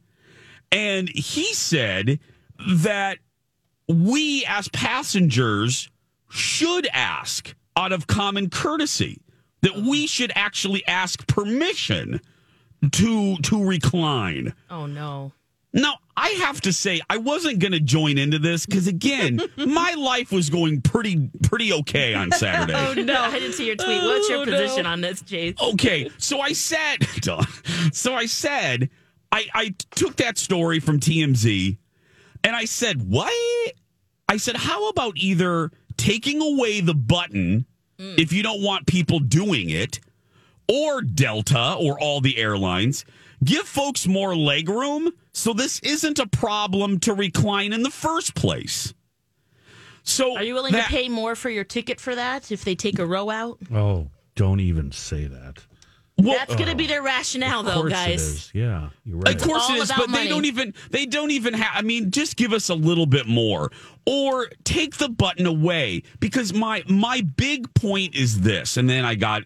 and 0.70 1.08
he 1.08 1.52
said 1.54 2.20
that 2.66 3.18
we 3.88 4.44
as 4.46 4.68
passengers 4.68 5.90
should 6.28 6.86
ask 6.92 7.54
out 7.76 7.92
of 7.92 8.06
common 8.06 8.50
courtesy 8.50 9.20
that 9.62 9.76
we 9.76 10.06
should 10.06 10.30
actually 10.34 10.86
ask 10.86 11.26
permission 11.26 12.20
to 12.92 13.36
to 13.38 13.64
recline. 13.64 14.54
Oh 14.70 14.86
no. 14.86 15.32
Now, 15.72 15.94
I 16.18 16.30
have 16.30 16.60
to 16.62 16.72
say, 16.72 17.00
I 17.08 17.18
wasn't 17.18 17.60
going 17.60 17.70
to 17.72 17.80
join 17.80 18.18
into 18.18 18.40
this 18.40 18.66
because, 18.66 18.88
again, 18.88 19.40
my 19.56 19.94
life 19.94 20.32
was 20.32 20.50
going 20.50 20.80
pretty 20.80 21.30
pretty 21.44 21.72
okay 21.72 22.12
on 22.12 22.32
Saturday. 22.32 22.74
Oh 22.74 22.92
no. 22.94 23.22
I 23.22 23.38
didn't 23.38 23.52
see 23.52 23.68
your 23.68 23.76
tweet. 23.76 24.02
What's 24.02 24.28
your 24.28 24.38
Oh, 24.38 24.44
no. 24.44 24.50
position 24.50 24.84
on 24.84 25.00
this, 25.00 25.22
Chase? 25.22 25.54
Okay, 25.60 26.10
so 26.18 26.40
I 26.40 26.54
said, 26.54 27.06
so 27.92 28.14
I 28.14 28.26
said, 28.26 28.90
I, 29.30 29.46
I 29.54 29.74
took 29.94 30.16
that 30.16 30.38
story 30.38 30.80
from 30.80 30.98
TMZ 30.98 31.78
and 32.42 32.56
I 32.56 32.64
said, 32.64 33.08
what? 33.08 33.32
I 34.28 34.38
said, 34.38 34.56
how 34.56 34.88
about 34.88 35.16
either 35.18 35.70
taking 35.96 36.42
away 36.42 36.80
the 36.80 36.94
button 36.94 37.64
hmm. 37.96 38.14
if 38.18 38.32
you 38.32 38.42
don't 38.42 38.62
want 38.62 38.88
people 38.88 39.20
doing 39.20 39.70
it, 39.70 40.00
or 40.68 41.02
Delta 41.02 41.74
or 41.78 41.98
all 42.00 42.20
the 42.20 42.36
airlines, 42.38 43.04
give 43.44 43.66
folks 43.66 44.06
more 44.06 44.32
legroom 44.32 45.12
so 45.32 45.52
this 45.52 45.78
isn't 45.80 46.18
a 46.18 46.26
problem 46.26 46.98
to 47.00 47.14
recline 47.14 47.72
in 47.72 47.82
the 47.82 47.90
first 47.90 48.34
place. 48.34 48.92
So 50.02 50.36
Are 50.36 50.42
you 50.42 50.54
willing 50.54 50.72
that- 50.72 50.86
to 50.86 50.90
pay 50.90 51.08
more 51.08 51.34
for 51.34 51.50
your 51.50 51.64
ticket 51.64 52.00
for 52.00 52.14
that 52.14 52.50
if 52.50 52.64
they 52.64 52.74
take 52.74 52.98
a 52.98 53.06
row 53.06 53.30
out? 53.30 53.58
Oh, 53.72 54.08
don't 54.34 54.60
even 54.60 54.90
say 54.92 55.26
that. 55.26 55.58
That's 56.20 56.56
going 56.56 56.68
to 56.68 56.74
be 56.74 56.88
their 56.88 57.02
rationale, 57.02 57.62
though, 57.62 57.88
guys. 57.88 58.20
is. 58.20 58.50
Yeah, 58.52 58.88
you're 59.04 59.18
right. 59.18 59.36
Of 59.36 59.40
course 59.46 59.70
it 59.70 59.76
is, 59.76 59.90
about 59.90 60.08
but 60.08 60.12
they 60.12 60.26
don't 60.26 60.46
even 60.46 60.74
they 60.90 61.06
don't 61.06 61.30
even 61.30 61.54
have 61.54 61.70
I 61.74 61.82
mean 61.82 62.10
just 62.10 62.36
give 62.36 62.52
us 62.52 62.68
a 62.70 62.74
little 62.74 63.06
bit 63.06 63.28
more 63.28 63.70
or 64.04 64.48
take 64.64 64.96
the 64.96 65.08
button 65.08 65.46
away 65.46 66.02
because 66.18 66.52
my 66.52 66.82
my 66.88 67.20
big 67.20 67.72
point 67.74 68.16
is 68.16 68.40
this 68.40 68.76
and 68.76 68.90
then 68.90 69.04
I 69.04 69.14
got 69.14 69.44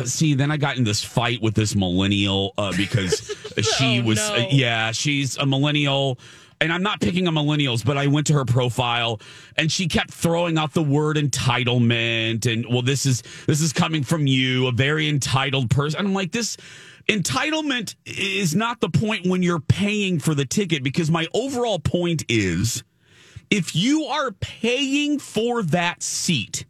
uh, 0.00 0.04
see 0.04 0.34
then 0.34 0.50
I 0.50 0.56
got 0.56 0.76
in 0.76 0.84
this 0.84 1.02
fight 1.04 1.40
with 1.42 1.54
this 1.54 1.74
millennial 1.74 2.52
uh, 2.58 2.72
because 2.76 3.34
she 3.78 4.00
Oh, 4.00 4.04
was 4.04 4.18
no. 4.18 4.34
uh, 4.34 4.46
yeah, 4.50 4.92
she's 4.92 5.36
a 5.36 5.46
millennial 5.46 6.18
and 6.58 6.72
I'm 6.72 6.82
not 6.82 7.00
picking 7.02 7.28
on 7.28 7.34
millennials, 7.34 7.84
but 7.84 7.98
I 7.98 8.06
went 8.06 8.28
to 8.28 8.32
her 8.32 8.46
profile 8.46 9.20
and 9.56 9.70
she 9.70 9.88
kept 9.88 10.10
throwing 10.10 10.56
out 10.56 10.72
the 10.72 10.82
word 10.82 11.16
entitlement 11.18 12.50
and 12.50 12.64
well 12.70 12.82
this 12.82 13.04
is 13.06 13.22
this 13.46 13.60
is 13.60 13.72
coming 13.72 14.02
from 14.02 14.26
you, 14.26 14.66
a 14.66 14.72
very 14.72 15.08
entitled 15.08 15.68
person. 15.70 15.98
And 16.00 16.08
I'm 16.08 16.14
like 16.14 16.32
this 16.32 16.56
entitlement 17.08 17.94
is 18.04 18.54
not 18.54 18.80
the 18.80 18.88
point 18.88 19.26
when 19.26 19.42
you're 19.42 19.60
paying 19.60 20.18
for 20.18 20.34
the 20.34 20.44
ticket 20.44 20.82
because 20.82 21.10
my 21.10 21.26
overall 21.34 21.78
point 21.78 22.24
is 22.28 22.82
if 23.50 23.76
you 23.76 24.04
are 24.04 24.32
paying 24.32 25.18
for 25.18 25.62
that 25.62 26.02
seat 26.02 26.64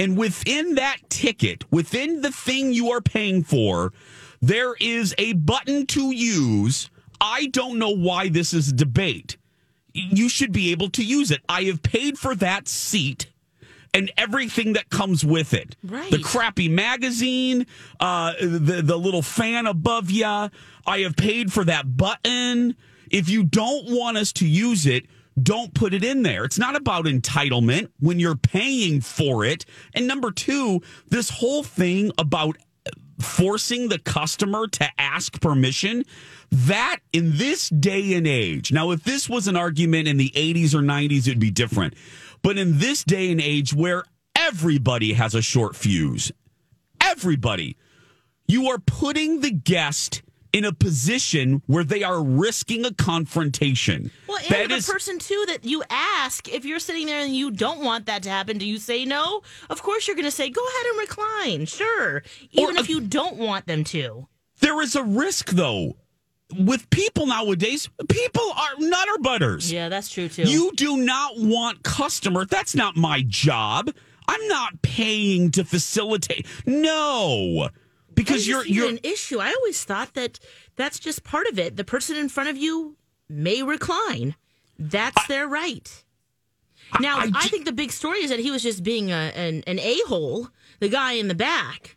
and 0.00 0.16
within 0.16 0.76
that 0.76 0.96
ticket, 1.10 1.70
within 1.70 2.22
the 2.22 2.32
thing 2.32 2.72
you 2.72 2.90
are 2.90 3.02
paying 3.02 3.44
for, 3.44 3.92
there 4.40 4.74
is 4.80 5.14
a 5.18 5.34
button 5.34 5.84
to 5.88 6.10
use. 6.10 6.88
I 7.20 7.46
don't 7.46 7.78
know 7.78 7.90
why 7.90 8.30
this 8.30 8.54
is 8.54 8.68
a 8.68 8.72
debate. 8.72 9.36
You 9.92 10.30
should 10.30 10.52
be 10.52 10.70
able 10.72 10.88
to 10.90 11.04
use 11.04 11.30
it. 11.30 11.42
I 11.50 11.64
have 11.64 11.82
paid 11.82 12.16
for 12.16 12.34
that 12.36 12.66
seat 12.66 13.30
and 13.92 14.10
everything 14.16 14.72
that 14.72 14.88
comes 14.88 15.22
with 15.22 15.52
it. 15.52 15.76
Right. 15.84 16.10
The 16.10 16.20
crappy 16.20 16.70
magazine, 16.70 17.66
uh, 17.98 18.32
the 18.40 18.80
the 18.82 18.96
little 18.96 19.20
fan 19.20 19.66
above 19.66 20.10
you. 20.10 20.24
I 20.24 20.50
have 21.00 21.14
paid 21.14 21.52
for 21.52 21.64
that 21.64 21.98
button. 21.98 22.74
If 23.10 23.28
you 23.28 23.42
don't 23.42 23.90
want 23.90 24.16
us 24.16 24.32
to 24.34 24.46
use 24.48 24.86
it, 24.86 25.04
don't 25.40 25.74
put 25.74 25.94
it 25.94 26.04
in 26.04 26.22
there. 26.22 26.44
It's 26.44 26.58
not 26.58 26.76
about 26.76 27.04
entitlement 27.04 27.90
when 27.98 28.18
you're 28.18 28.36
paying 28.36 29.00
for 29.00 29.44
it. 29.44 29.64
And 29.94 30.06
number 30.06 30.30
two, 30.30 30.82
this 31.08 31.30
whole 31.30 31.62
thing 31.62 32.12
about 32.18 32.56
forcing 33.20 33.88
the 33.88 33.98
customer 33.98 34.66
to 34.66 34.88
ask 34.98 35.40
permission 35.40 36.04
that 36.50 36.98
in 37.12 37.36
this 37.36 37.68
day 37.68 38.14
and 38.14 38.26
age 38.26 38.72
now 38.72 38.90
if 38.92 39.04
this 39.04 39.28
was 39.28 39.46
an 39.46 39.56
argument 39.56 40.08
in 40.08 40.16
the 40.16 40.30
80s 40.30 40.74
or 40.74 40.80
90s 40.80 41.28
it'd 41.28 41.38
be 41.38 41.50
different 41.50 41.94
but 42.42 42.56
in 42.56 42.78
this 42.78 43.04
day 43.04 43.30
and 43.30 43.40
age 43.40 43.74
where 43.74 44.04
everybody 44.34 45.12
has 45.12 45.34
a 45.34 45.42
short 45.42 45.76
fuse 45.76 46.32
everybody 47.00 47.76
you 48.46 48.68
are 48.68 48.78
putting 48.78 49.40
the 49.40 49.50
guest 49.50 50.22
in 50.52 50.64
a 50.64 50.72
position 50.72 51.62
where 51.66 51.84
they 51.84 52.02
are 52.02 52.22
risking 52.22 52.84
a 52.84 52.92
confrontation 52.92 54.10
Well, 54.28 54.38
and 54.38 54.48
That 54.50 54.68
the 54.68 54.74
is- 54.76 54.86
person 54.86 55.18
too 55.18 55.44
that 55.48 55.64
you 55.64 55.82
ask 55.90 56.48
if 56.48 56.64
you're 56.64 56.78
sitting 56.80 57.06
there 57.06 57.20
and 57.22 57.34
you 57.34 57.50
don't 57.50 57.80
want 57.84 58.06
that 58.06 58.22
to 58.24 58.30
happen, 58.30 58.58
do 58.58 58.66
you 58.66 58.78
say 58.78 59.04
no? 59.04 59.42
Of 59.68 59.82
course, 59.82 60.06
you're 60.06 60.16
going 60.16 60.24
to 60.24 60.30
say 60.30 60.50
go 60.50 60.60
ahead 60.66 60.86
and 60.90 60.98
recline, 60.98 61.66
sure, 61.66 62.22
even 62.52 62.76
if 62.76 62.88
you 62.88 63.00
don't 63.00 63.36
want 63.36 63.66
them 63.66 63.84
to. 63.84 64.26
there 64.60 64.80
is 64.82 64.94
a 64.96 65.02
risk 65.02 65.50
though 65.50 65.96
with 66.58 66.90
people 66.90 67.26
nowadays 67.26 67.88
people 68.08 68.42
are 68.56 68.74
nutter 68.80 69.18
butters 69.20 69.72
Yeah, 69.72 69.88
that's 69.88 70.10
true 70.10 70.28
too. 70.28 70.42
You 70.42 70.72
do 70.74 70.96
not 70.96 71.34
want 71.38 71.84
customer. 71.84 72.44
That's 72.44 72.74
not 72.74 72.96
my 72.96 73.22
job. 73.26 73.90
I'm 74.26 74.46
not 74.48 74.82
paying 74.82 75.50
to 75.52 75.64
facilitate. 75.64 76.46
No, 76.66 77.68
because 78.24 78.46
you're 78.48 78.64
you're. 78.66 78.88
an 78.88 78.98
issue. 79.02 79.38
I 79.38 79.52
always 79.52 79.82
thought 79.84 80.14
that 80.14 80.38
that's 80.76 80.98
just 80.98 81.24
part 81.24 81.46
of 81.46 81.58
it. 81.58 81.76
The 81.76 81.84
person 81.84 82.16
in 82.16 82.28
front 82.28 82.48
of 82.48 82.56
you 82.56 82.96
may 83.28 83.62
recline. 83.62 84.34
That's 84.78 85.26
their 85.26 85.46
right. 85.46 86.04
Now, 87.00 87.18
I, 87.18 87.30
I 87.34 87.42
ju- 87.42 87.48
think 87.50 87.64
the 87.66 87.72
big 87.72 87.92
story 87.92 88.22
is 88.22 88.30
that 88.30 88.40
he 88.40 88.50
was 88.50 88.62
just 88.62 88.82
being 88.82 89.10
a, 89.12 89.30
an, 89.36 89.62
an 89.66 89.78
a 89.78 89.98
hole, 90.06 90.48
the 90.80 90.88
guy 90.88 91.12
in 91.12 91.28
the 91.28 91.34
back. 91.34 91.96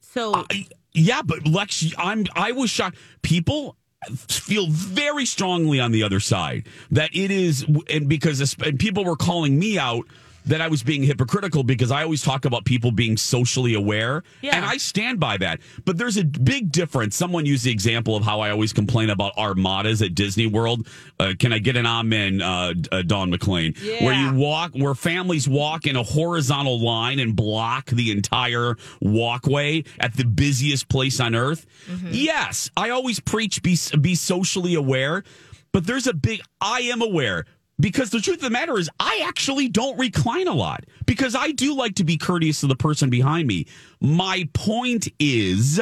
So 0.00 0.32
I- 0.50 0.66
yeah, 0.92 1.22
but 1.22 1.46
Lex, 1.46 1.92
I'm. 1.98 2.24
I 2.34 2.52
was 2.52 2.70
shocked. 2.70 2.96
People 3.22 3.76
feel 4.16 4.68
very 4.68 5.26
strongly 5.26 5.78
on 5.80 5.92
the 5.92 6.02
other 6.02 6.20
side 6.20 6.66
that 6.90 7.10
it 7.14 7.30
is, 7.30 7.66
and 7.90 8.08
because 8.08 8.38
this- 8.38 8.56
and 8.64 8.78
people 8.78 9.04
were 9.04 9.16
calling 9.16 9.58
me 9.58 9.78
out 9.78 10.06
that 10.46 10.60
I 10.60 10.68
was 10.68 10.82
being 10.82 11.02
hypocritical 11.02 11.62
because 11.64 11.90
I 11.90 12.02
always 12.02 12.22
talk 12.22 12.44
about 12.44 12.64
people 12.64 12.92
being 12.92 13.16
socially 13.16 13.74
aware, 13.74 14.22
Yeah. 14.42 14.56
and 14.56 14.64
I 14.64 14.76
stand 14.78 15.20
by 15.20 15.36
that. 15.38 15.60
But 15.84 15.98
there's 15.98 16.16
a 16.16 16.24
big 16.24 16.70
difference. 16.72 17.16
Someone 17.16 17.46
used 17.46 17.64
the 17.64 17.70
example 17.70 18.16
of 18.16 18.24
how 18.24 18.40
I 18.40 18.50
always 18.50 18.72
complain 18.72 19.10
about 19.10 19.36
armadas 19.36 20.02
at 20.02 20.14
Disney 20.14 20.46
World. 20.46 20.86
Uh, 21.20 21.34
can 21.38 21.52
I 21.52 21.58
get 21.58 21.76
an 21.76 21.86
amen, 21.86 22.40
uh, 22.42 22.74
uh, 22.92 23.02
Don 23.02 23.30
McLean? 23.30 23.74
Where 24.00 24.14
you 24.14 24.32
walk, 24.34 24.72
where 24.74 24.94
families 24.94 25.48
walk 25.48 25.86
in 25.86 25.96
a 25.96 26.02
horizontal 26.02 26.80
line 26.80 27.18
and 27.18 27.34
block 27.34 27.86
the 27.90 28.10
entire 28.10 28.76
walkway 29.00 29.84
at 30.00 30.14
the 30.16 30.24
busiest 30.24 30.88
place 30.88 31.20
on 31.20 31.34
earth. 31.34 31.66
Yes, 32.10 32.70
I 32.76 32.90
always 32.90 33.20
preach 33.20 33.62
be 33.62 33.76
be 34.00 34.14
socially 34.14 34.74
aware, 34.74 35.24
but 35.72 35.86
there's 35.86 36.06
a 36.06 36.14
big. 36.14 36.40
I 36.60 36.80
am 36.82 37.02
aware. 37.02 37.44
Because 37.78 38.08
the 38.10 38.20
truth 38.20 38.36
of 38.38 38.42
the 38.42 38.50
matter 38.50 38.78
is, 38.78 38.88
I 38.98 39.22
actually 39.28 39.68
don't 39.68 39.98
recline 39.98 40.48
a 40.48 40.54
lot 40.54 40.84
because 41.04 41.34
I 41.34 41.50
do 41.52 41.74
like 41.74 41.94
to 41.96 42.04
be 42.04 42.16
courteous 42.16 42.60
to 42.60 42.66
the 42.66 42.76
person 42.76 43.10
behind 43.10 43.46
me. 43.46 43.66
My 44.00 44.48
point 44.54 45.08
is, 45.18 45.78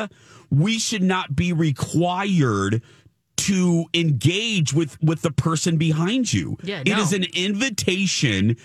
we 0.50 0.78
should 0.80 1.02
not 1.02 1.36
be 1.36 1.52
required 1.52 2.82
to 3.36 3.84
engage 3.94 4.72
with 4.72 5.00
with 5.02 5.22
the 5.22 5.30
person 5.30 5.76
behind 5.76 6.32
you. 6.32 6.56
Yeah, 6.62 6.80
It 6.84 6.98
is 6.98 7.12
no. 7.12 7.18
an 7.18 7.24
invitation. 7.34 8.56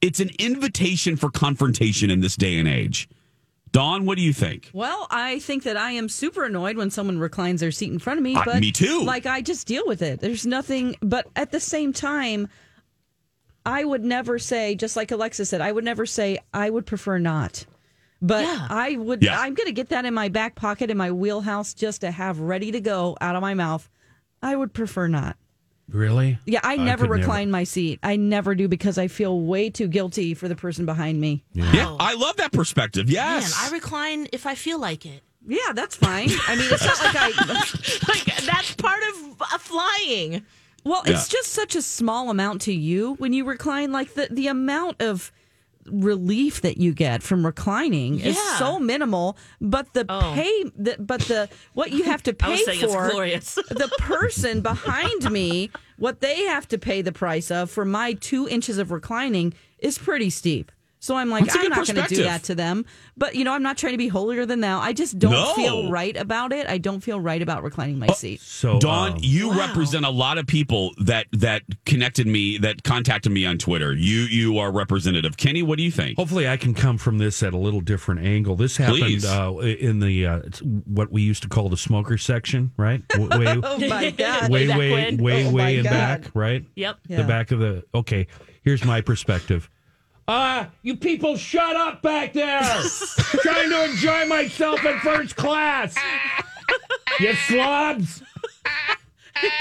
It's 0.00 0.20
an 0.20 0.30
invitation 0.38 1.16
for 1.16 1.30
confrontation 1.30 2.08
in 2.10 2.20
this 2.20 2.36
day 2.36 2.56
and 2.58 2.68
age. 2.68 3.08
Don, 3.72 4.06
what 4.06 4.16
do 4.16 4.22
you 4.22 4.32
think? 4.32 4.70
Well, 4.72 5.06
I 5.10 5.40
think 5.40 5.64
that 5.64 5.76
I 5.76 5.90
am 5.92 6.08
super 6.08 6.44
annoyed 6.44 6.76
when 6.78 6.90
someone 6.90 7.18
reclines 7.18 7.60
their 7.60 7.70
seat 7.70 7.92
in 7.92 7.98
front 7.98 8.18
of 8.18 8.24
me. 8.24 8.34
Uh, 8.34 8.42
But 8.46 8.60
me 8.60 8.72
too. 8.72 9.02
Like 9.02 9.26
I 9.26 9.42
just 9.42 9.66
deal 9.66 9.82
with 9.86 10.00
it. 10.00 10.20
There's 10.20 10.46
nothing. 10.46 10.96
But 11.02 11.26
at 11.36 11.50
the 11.50 11.60
same 11.60 11.92
time, 11.92 12.48
I 13.66 13.84
would 13.84 14.04
never 14.04 14.38
say, 14.38 14.74
just 14.74 14.96
like 14.96 15.10
Alexa 15.10 15.44
said, 15.46 15.60
I 15.60 15.72
would 15.72 15.84
never 15.84 16.06
say 16.06 16.38
I 16.54 16.70
would 16.70 16.86
prefer 16.86 17.18
not. 17.18 17.66
But 18.20 18.42
Yeah. 18.44 18.66
I 18.70 18.96
would. 18.96 19.22
Yeah. 19.22 19.38
I'm 19.40 19.54
going 19.54 19.66
to 19.66 19.72
get 19.72 19.90
that 19.90 20.04
in 20.04 20.14
my 20.14 20.28
back 20.28 20.54
pocket 20.54 20.90
in 20.90 20.96
my 20.96 21.10
wheelhouse 21.12 21.74
just 21.74 22.00
to 22.00 22.10
have 22.10 22.40
ready 22.40 22.72
to 22.72 22.80
go 22.80 23.16
out 23.20 23.36
of 23.36 23.42
my 23.42 23.54
mouth. 23.54 23.88
I 24.42 24.56
would 24.56 24.72
prefer 24.72 25.06
not. 25.08 25.36
Really? 25.90 26.38
Yeah, 26.44 26.60
I, 26.62 26.74
I 26.74 26.76
never 26.76 27.04
could 27.04 27.10
never. 27.10 27.14
recline 27.20 27.50
my 27.50 27.64
seat. 27.64 27.98
I 28.02 28.16
never 28.16 28.54
do 28.54 28.68
because 28.68 28.98
I 28.98 29.08
feel 29.08 29.40
way 29.40 29.70
too 29.70 29.88
guilty 29.88 30.34
for 30.34 30.46
the 30.46 30.56
person 30.56 30.84
behind 30.84 31.18
me. 31.20 31.44
Yeah, 31.54 31.96
I 31.98 32.14
love 32.14 32.36
that 32.36 32.52
perspective. 32.52 33.06
Man, 33.06 33.14
Yes. 33.14 33.54
I 33.58 33.70
recline 33.72 34.28
if 34.32 34.46
I 34.46 34.54
feel 34.54 34.78
like 34.78 35.06
it. 35.06 35.22
Yeah, 35.46 35.72
that's 35.74 35.96
fine. 35.96 36.28
I 36.46 36.56
mean, 36.56 36.68
it's 36.70 36.84
not 36.84 36.98
like 37.02 37.16
I. 37.16 37.30
Like 38.08 38.24
that's 38.44 38.74
part 38.74 39.00
of 39.14 39.40
uh, 39.40 39.58
flying. 39.58 40.44
Well, 40.84 41.02
Yeah. 41.06 41.12
it's 41.12 41.28
just 41.28 41.48
such 41.52 41.74
a 41.76 41.82
small 41.82 42.30
amount 42.30 42.62
to 42.62 42.72
you 42.72 43.14
when 43.14 43.32
you 43.32 43.44
recline. 43.44 43.92
Like 43.92 44.14
the 44.14 44.28
the 44.30 44.46
amount 44.48 45.02
of 45.02 45.32
relief 45.90 46.60
that 46.60 46.76
you 46.76 46.92
get 46.92 47.22
from 47.22 47.46
reclining 47.46 48.20
is 48.20 48.38
so 48.58 48.78
minimal, 48.78 49.36
but 49.60 49.94
the 49.94 50.04
Oh. 50.08 50.32
pay, 50.34 50.64
the, 50.76 50.96
but 50.98 51.22
the 51.22 51.48
what 51.72 51.92
you 51.92 52.04
have 52.04 52.22
to 52.24 52.32
pay 52.34 52.50
was 52.50 52.60
it's 52.68 52.82
for 52.92 53.08
glorious. 53.10 53.54
the 53.70 53.90
person 53.98 54.60
behind 54.60 55.30
me, 55.30 55.70
what 55.96 56.20
they 56.20 56.42
have 56.44 56.68
to 56.68 56.78
pay 56.78 57.00
the 57.02 57.12
price 57.12 57.50
of 57.50 57.70
for 57.70 57.84
my 57.86 58.12
two 58.12 58.46
inches 58.48 58.76
of 58.78 58.90
reclining 58.90 59.54
is 59.78 59.96
pretty 59.98 60.28
steep. 60.30 60.70
So 61.00 61.14
I'm 61.16 61.30
like, 61.30 61.44
That's 61.44 61.56
a 61.56 61.60
I'm 61.60 61.68
not 61.68 61.86
going 61.86 62.02
to 62.08 62.14
do 62.14 62.22
that 62.24 62.42
to 62.44 62.54
them. 62.54 62.84
But 63.16 63.34
you 63.36 63.44
know, 63.44 63.52
I'm 63.52 63.62
not 63.62 63.78
trying 63.78 63.92
to 63.92 63.98
be 63.98 64.08
holier 64.08 64.44
than 64.46 64.60
thou. 64.60 64.80
I 64.80 64.92
just 64.92 65.18
don't 65.18 65.30
No. 65.32 65.54
feel 65.54 65.90
right 65.90 66.16
about 66.16 66.52
it. 66.52 66.66
I 66.68 66.78
don't 66.78 67.00
feel 67.00 67.20
right 67.20 67.40
about 67.40 67.62
reclining 67.62 67.98
my 68.00 68.08
seat. 68.08 68.40
So, 68.40 68.78
Dawn, 68.80 69.12
um, 69.12 69.18
you 69.22 69.48
Wow. 69.48 69.58
represent 69.58 70.04
a 70.04 70.10
lot 70.10 70.38
of 70.38 70.46
people 70.46 70.92
that 70.98 71.26
that 71.32 71.62
connected 71.86 72.26
me, 72.26 72.58
that 72.58 72.82
contacted 72.82 73.30
me 73.30 73.46
on 73.46 73.58
Twitter. 73.58 73.92
You 73.94 74.22
you 74.22 74.58
are 74.58 74.72
representative. 74.72 75.36
Kenny, 75.36 75.62
what 75.62 75.78
do 75.78 75.84
you 75.84 75.90
think? 75.92 76.16
Hopefully, 76.16 76.48
I 76.48 76.56
can 76.56 76.74
come 76.74 76.98
from 76.98 77.18
this 77.18 77.42
at 77.42 77.52
a 77.54 77.58
little 77.58 77.80
different 77.80 78.22
angle. 78.26 78.56
This 78.56 78.76
happened 78.76 79.24
uh, 79.24 79.54
in 79.58 80.00
the 80.00 80.26
uh, 80.26 80.40
what 80.84 81.12
we 81.12 81.22
used 81.22 81.42
to 81.44 81.48
call 81.48 81.68
the 81.68 81.76
smoker 81.76 82.18
section, 82.18 82.72
right? 82.76 83.06
W- 83.10 83.38
Way, 83.38 83.60
Oh 83.62 83.78
my 83.88 84.10
god! 84.16 84.50
way, 84.50 84.66
back 84.66 84.78
way, 84.78 85.16
way, 85.16 85.46
Oh 85.46 85.50
way 85.52 85.76
in 85.78 85.84
God. 85.84 85.90
back, 85.90 86.30
right? 86.34 86.64
Yep. 86.74 86.98
Yeah. 87.08 87.16
The 87.18 87.24
back 87.24 87.52
of 87.52 87.60
the. 87.60 87.84
Okay, 87.94 88.26
here's 88.64 88.84
my 88.84 89.00
perspective. 89.00 89.70
Uh, 90.28 90.66
you 90.82 90.94
people 90.94 91.36
shut 91.38 91.74
up 91.74 92.02
back 92.02 92.34
there. 92.34 92.60
Trying 93.42 93.70
to 93.70 93.84
enjoy 93.90 94.26
myself 94.26 94.84
in 94.84 94.98
first 95.00 95.34
class. 95.36 95.96
you 97.18 97.32
slobs. 97.34 98.22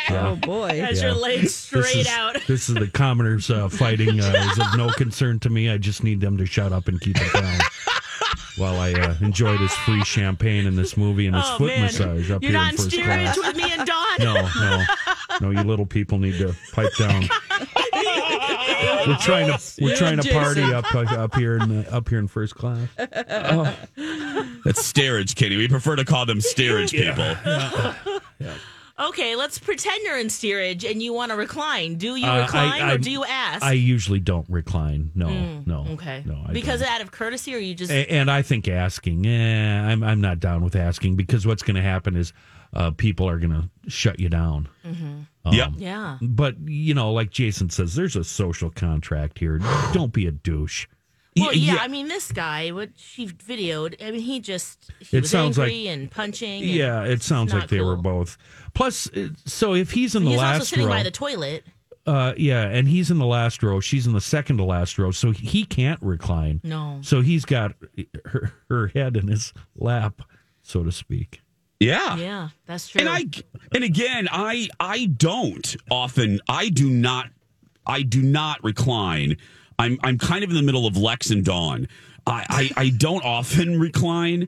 Oh 0.09 0.35
boy! 0.37 0.69
As 0.69 0.97
Yeah. 0.99 1.09
you're 1.09 1.15
laid 1.15 1.41
This 1.43 1.55
straight 1.55 1.97
is, 1.97 2.07
out. 2.07 2.35
This 2.47 2.67
is 2.67 2.73
the 2.73 2.87
commoners 2.87 3.51
uh, 3.51 3.69
fighting 3.69 4.19
uh, 4.19 4.33
is 4.51 4.57
of 4.57 4.75
no 4.75 4.89
concern 4.89 5.39
to 5.41 5.51
me. 5.51 5.69
I 5.69 5.77
just 5.77 6.03
need 6.03 6.19
them 6.19 6.35
to 6.37 6.47
shut 6.47 6.71
up 6.73 6.87
and 6.87 6.99
keep 6.99 7.15
it 7.21 7.31
down. 7.31 7.59
While 8.57 8.79
I 8.79 8.93
uh, 8.93 9.13
enjoy 9.21 9.55
this 9.59 9.75
free 9.75 10.03
champagne 10.03 10.65
and 10.65 10.75
this 10.75 10.97
movie 10.97 11.27
and 11.27 11.35
this 11.35 11.43
Oh 11.45 11.57
foot 11.59 11.67
man, 11.67 11.81
massage 11.83 12.31
up 12.31 12.41
you're 12.41 12.53
here 12.53 12.59
not 12.59 12.69
in 12.69 12.71
in 12.71 12.77
first 12.77 12.89
steerage 12.89 13.07
class. 13.33 13.37
with 13.37 13.55
me 13.55 13.71
and 13.71 13.85
Dawn. 13.87 14.17
No, 14.17 14.49
no, 14.59 14.83
no. 15.41 15.49
You 15.51 15.61
little 15.67 15.85
people 15.85 16.17
need 16.17 16.39
to 16.39 16.55
pipe 16.71 16.89
down. 16.97 17.25
We're 19.07 19.17
trying 19.21 19.47
to 19.57 19.81
we're 19.81 19.95
trying 19.95 20.17
to 20.19 20.31
party 20.33 20.61
up 20.63 20.93
up 20.93 21.35
here 21.35 21.57
in 21.57 21.69
the, 21.83 21.93
up 21.93 22.09
here 22.09 22.19
in 22.19 22.27
first 22.27 22.55
class. 22.55 22.87
That's 24.65 24.85
steerage, 24.85 25.35
Kenny. 25.35 25.57
We 25.57 25.67
prefer 25.67 25.95
to 25.95 26.05
call 26.05 26.25
them 26.25 26.41
steerage 26.41 26.91
people. 26.91 27.35
Okay, 28.99 29.35
let's 29.35 29.59
pretend 29.59 30.01
you're 30.05 30.17
in 30.17 30.27
steerage 30.31 30.83
and 30.83 31.03
you 31.03 31.13
want 31.13 31.29
to 31.29 31.35
recline. 31.37 31.97
Do 31.97 32.15
you 32.15 32.25
Uh, 32.25 32.41
recline 32.41 32.81
I- 32.81 32.93
or 32.93 32.97
do 32.97 33.11
you 33.11 33.23
ask? 33.23 33.63
I 33.63 33.73
usually 33.73 34.19
don't 34.19 34.47
recline. 34.49 35.11
No, 35.13 35.29
no. 35.67 35.83
Mm, 35.83 35.93
okay. 35.93 36.23
No, 36.25 36.43
I 36.47 36.51
because 36.51 36.79
don't. 36.79 36.89
out 36.89 37.01
of 37.01 37.11
courtesy, 37.11 37.53
or 37.53 37.59
you 37.59 37.75
just 37.75 37.91
A- 37.91 38.11
and 38.11 38.31
I 38.31 38.41
think 38.41 38.67
asking, 38.67 39.27
eh, 39.27 39.81
I'm 39.91 40.01
I'm 40.03 40.19
not 40.19 40.39
down 40.39 40.63
with 40.63 40.75
asking 40.75 41.15
because 41.15 41.45
what's 41.45 41.61
going 41.61 41.75
to 41.75 41.81
happen 41.83 42.15
is 42.15 42.33
uh, 42.73 42.89
people 42.89 43.29
are 43.29 43.37
going 43.37 43.51
to 43.51 43.69
shut 43.87 44.19
you 44.19 44.29
down. 44.29 44.67
Um, 45.47 45.53
Yep. 45.53 45.71
yeah. 45.77 46.17
But 46.21 46.55
you 46.65 46.93
know, 46.93 47.11
like 47.11 47.29
Jason 47.31 47.69
says, 47.69 47.95
there's 47.95 48.15
a 48.15 48.23
social 48.23 48.69
contract 48.69 49.39
here. 49.39 49.59
Don't 49.93 50.13
be 50.13 50.27
a 50.27 50.31
douche. 50.31 50.87
Well, 51.39 51.53
yeah, 51.53 51.75
yeah. 51.75 51.79
I 51.81 51.87
mean, 51.87 52.07
this 52.07 52.31
guy, 52.31 52.71
what 52.71 52.89
she 52.95 53.27
videoed, 53.27 54.03
I 54.03 54.09
mean, 54.09 54.21
he 54.21 54.39
just 54.39 54.89
he 54.99 55.17
It 55.17 55.21
was 55.21 55.29
sounds 55.29 55.57
like- 55.59 55.67
angry 55.71 55.87
and 55.87 56.09
punching. 56.09 56.63
and 56.63 56.71
Yeah, 56.71 57.03
it 57.03 57.21
sounds 57.21 57.53
like 57.53 57.67
they 57.67 57.81
were 57.81 57.95
both. 57.95 58.37
Plus, 58.73 59.07
uh, 59.15 59.29
so 59.45 59.75
if 59.75 59.91
he's 59.91 60.15
in 60.15 60.23
the 60.23 60.31
last 60.31 60.39
row. 60.39 60.45
He's 60.47 60.53
also 60.61 60.65
sitting 60.65 60.85
row, 60.87 60.93
by 60.93 61.03
the 61.03 61.11
toilet. 61.11 61.63
uh, 62.07 62.33
yeah, 62.37 62.63
and 62.63 62.87
he's 62.87 63.11
in 63.11 63.19
the 63.19 63.25
last 63.27 63.61
row, 63.61 63.79
she's 63.79 64.07
in 64.07 64.13
the 64.13 64.21
second 64.21 64.57
to 64.57 64.63
last 64.63 64.97
row, 64.97 65.11
so 65.11 65.29
he 65.31 65.63
can't 65.63 66.01
recline. 66.01 66.59
No. 66.63 66.97
So 67.03 67.21
he's 67.21 67.45
got 67.45 67.73
her, 68.25 68.53
her 68.69 68.87
head 68.87 69.15
in 69.15 69.27
his 69.27 69.53
lap, 69.75 70.23
so 70.63 70.83
to 70.83 70.91
speak. 70.91 71.41
Yeah. 71.79 72.17
Yeah, 72.17 72.49
that's 72.65 72.89
true. 72.89 73.01
And 73.01 73.09
I 73.09 73.25
and 73.73 73.83
again, 73.83 74.27
I 74.31 74.69
I 74.79 75.05
don't 75.05 75.75
often 75.91 76.39
I 76.47 76.69
do 76.69 76.89
not 76.89 77.29
I 77.85 78.01
do 78.01 78.21
not 78.21 78.63
recline. 78.63 79.37
I'm 79.77 79.97
I'm 80.03 80.17
kind 80.17 80.43
of 80.43 80.49
in 80.49 80.55
the 80.55 80.63
middle 80.63 80.87
of 80.87 80.97
Lex 80.97 81.29
and 81.29 81.45
Dawn. 81.45 81.87
I 82.25 82.71
I, 82.75 82.81
I 82.81 82.89
don't 82.89 83.23
often 83.23 83.79
recline. 83.79 84.47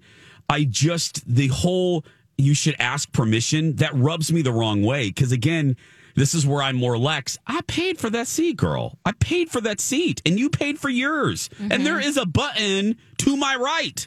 I 0.50 0.63
just 0.63 1.28
the 1.28 1.48
whole 1.48 2.04
you 2.38 2.54
should 2.54 2.76
ask 2.80 3.12
permission 3.12 3.76
that 3.76 3.94
rubs 3.94 4.32
me 4.32 4.42
the 4.42 4.52
wrong 4.52 4.82
way 4.82 5.10
because 5.10 5.32
again 5.32 5.76
this 6.15 6.34
is 6.34 6.46
where 6.46 6.62
I'm 6.62 6.76
more 6.76 6.98
Lex. 6.98 7.38
I 7.48 7.62
paid 7.62 7.98
for 7.98 8.10
that 8.10 8.28
seat, 8.28 8.58
girl. 8.58 8.98
I 9.06 9.13
paid 9.13 9.50
for 9.50 9.62
that 9.62 9.80
seat, 9.80 10.22
and 10.26 10.38
you 10.38 10.50
paid 10.50 10.78
for 10.78 10.89
yours. 10.89 11.50
And 11.60 11.86
there 11.86 11.94
mm-hmm. 11.94 12.10
is 12.10 12.18
a 12.18 12.26
button 12.26 12.98
to 13.20 13.38
my 13.38 13.56
right. 13.56 14.06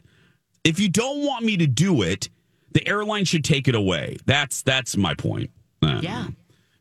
If 0.63 0.79
you 0.79 0.91
don't 0.91 1.25
want 1.25 1.45
me 1.45 1.57
to 1.57 1.67
do 1.67 2.03
it, 2.03 2.29
the 2.73 2.87
airline 2.89 3.25
should 3.25 3.45
take 3.45 3.69
it 3.69 3.75
away. 3.75 4.17
That's 4.27 4.63
that's 4.63 4.97
my 4.97 5.15
point. 5.15 5.51
Um, 5.83 6.01
Yeah. 6.03 6.27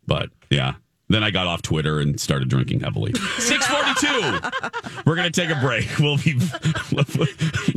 But 0.08 0.30
yeah. 0.50 0.74
Then 1.10 1.26
I 1.26 1.30
got 1.32 1.46
off 1.46 1.62
Twitter 1.62 2.00
and 2.00 2.18
started 2.22 2.48
drinking 2.48 2.80
heavily. 2.80 3.12
642. 3.38 5.02
We're 5.06 5.16
going 5.18 5.30
to 5.30 5.42
take 5.42 5.50
a 5.50 5.60
break. 5.60 5.86
We'll 6.00 6.16
be 6.16 6.40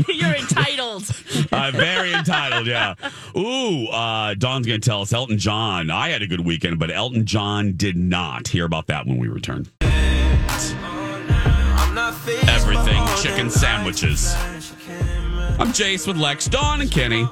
You're 0.15 0.37
entitled. 0.37 1.03
uh, 1.51 1.73
very 1.75 2.13
entitled, 2.13 2.69
yeah. 2.69 2.95
Ooh, 3.37 3.89
uh, 3.89 4.35
Dawn's 4.35 4.69
going 4.69 4.81
to 4.81 4.89
tell 4.89 5.03
us 5.03 5.13
Elton 5.13 5.39
John. 5.39 5.91
I 5.91 6.11
had 6.11 6.23
a 6.23 6.29
good 6.29 6.47
weekend, 6.47 6.79
but 6.79 6.93
Elton 6.93 7.27
John 7.27 7.73
did 7.77 7.97
not. 7.97 8.47
Hear 8.47 8.67
about 8.67 8.87
that 8.87 9.05
when 9.05 9.19
we 9.19 9.27
return. 9.27 9.67
Everything 12.49 13.03
chicken 13.21 13.51
sandwiches. 13.51 14.33
I'm 15.59 15.69
Jace 15.73 16.07
with 16.07 16.17
Lex, 16.17 16.47
Dawn, 16.47 16.81
and 16.81 16.91
Kenny. 16.91 17.27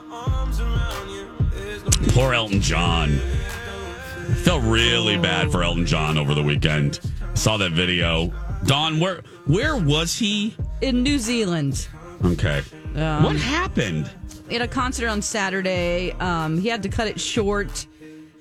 Poor 2.09 2.35
Elton 2.35 2.61
John. 2.61 3.11
I 3.15 4.35
felt 4.45 4.63
really 4.65 5.17
bad 5.17 5.51
for 5.51 5.63
Elton 5.63 5.87
John 5.87 6.19
over 6.19 6.35
the 6.35 6.43
weekend. 6.43 7.01
Saw 7.35 7.57
that 7.59 7.73
video. 7.73 8.33
Dawn, 8.67 9.01
where 9.01 9.23
where 9.47 9.77
was 9.77 10.15
he? 10.19 10.55
In 10.81 11.03
New 11.03 11.19
Zealand, 11.19 11.89
Okay. 12.25 12.63
Um, 12.97 13.23
what 13.25 13.37
happened? 13.37 14.11
at 14.51 14.61
a 14.61 14.69
concert 14.69 15.09
on 15.09 15.23
Saturday, 15.23 16.13
um, 16.21 16.59
he 16.61 16.69
had 16.69 16.83
to 16.83 16.89
cut 16.91 17.09
it 17.09 17.19
short, 17.19 17.87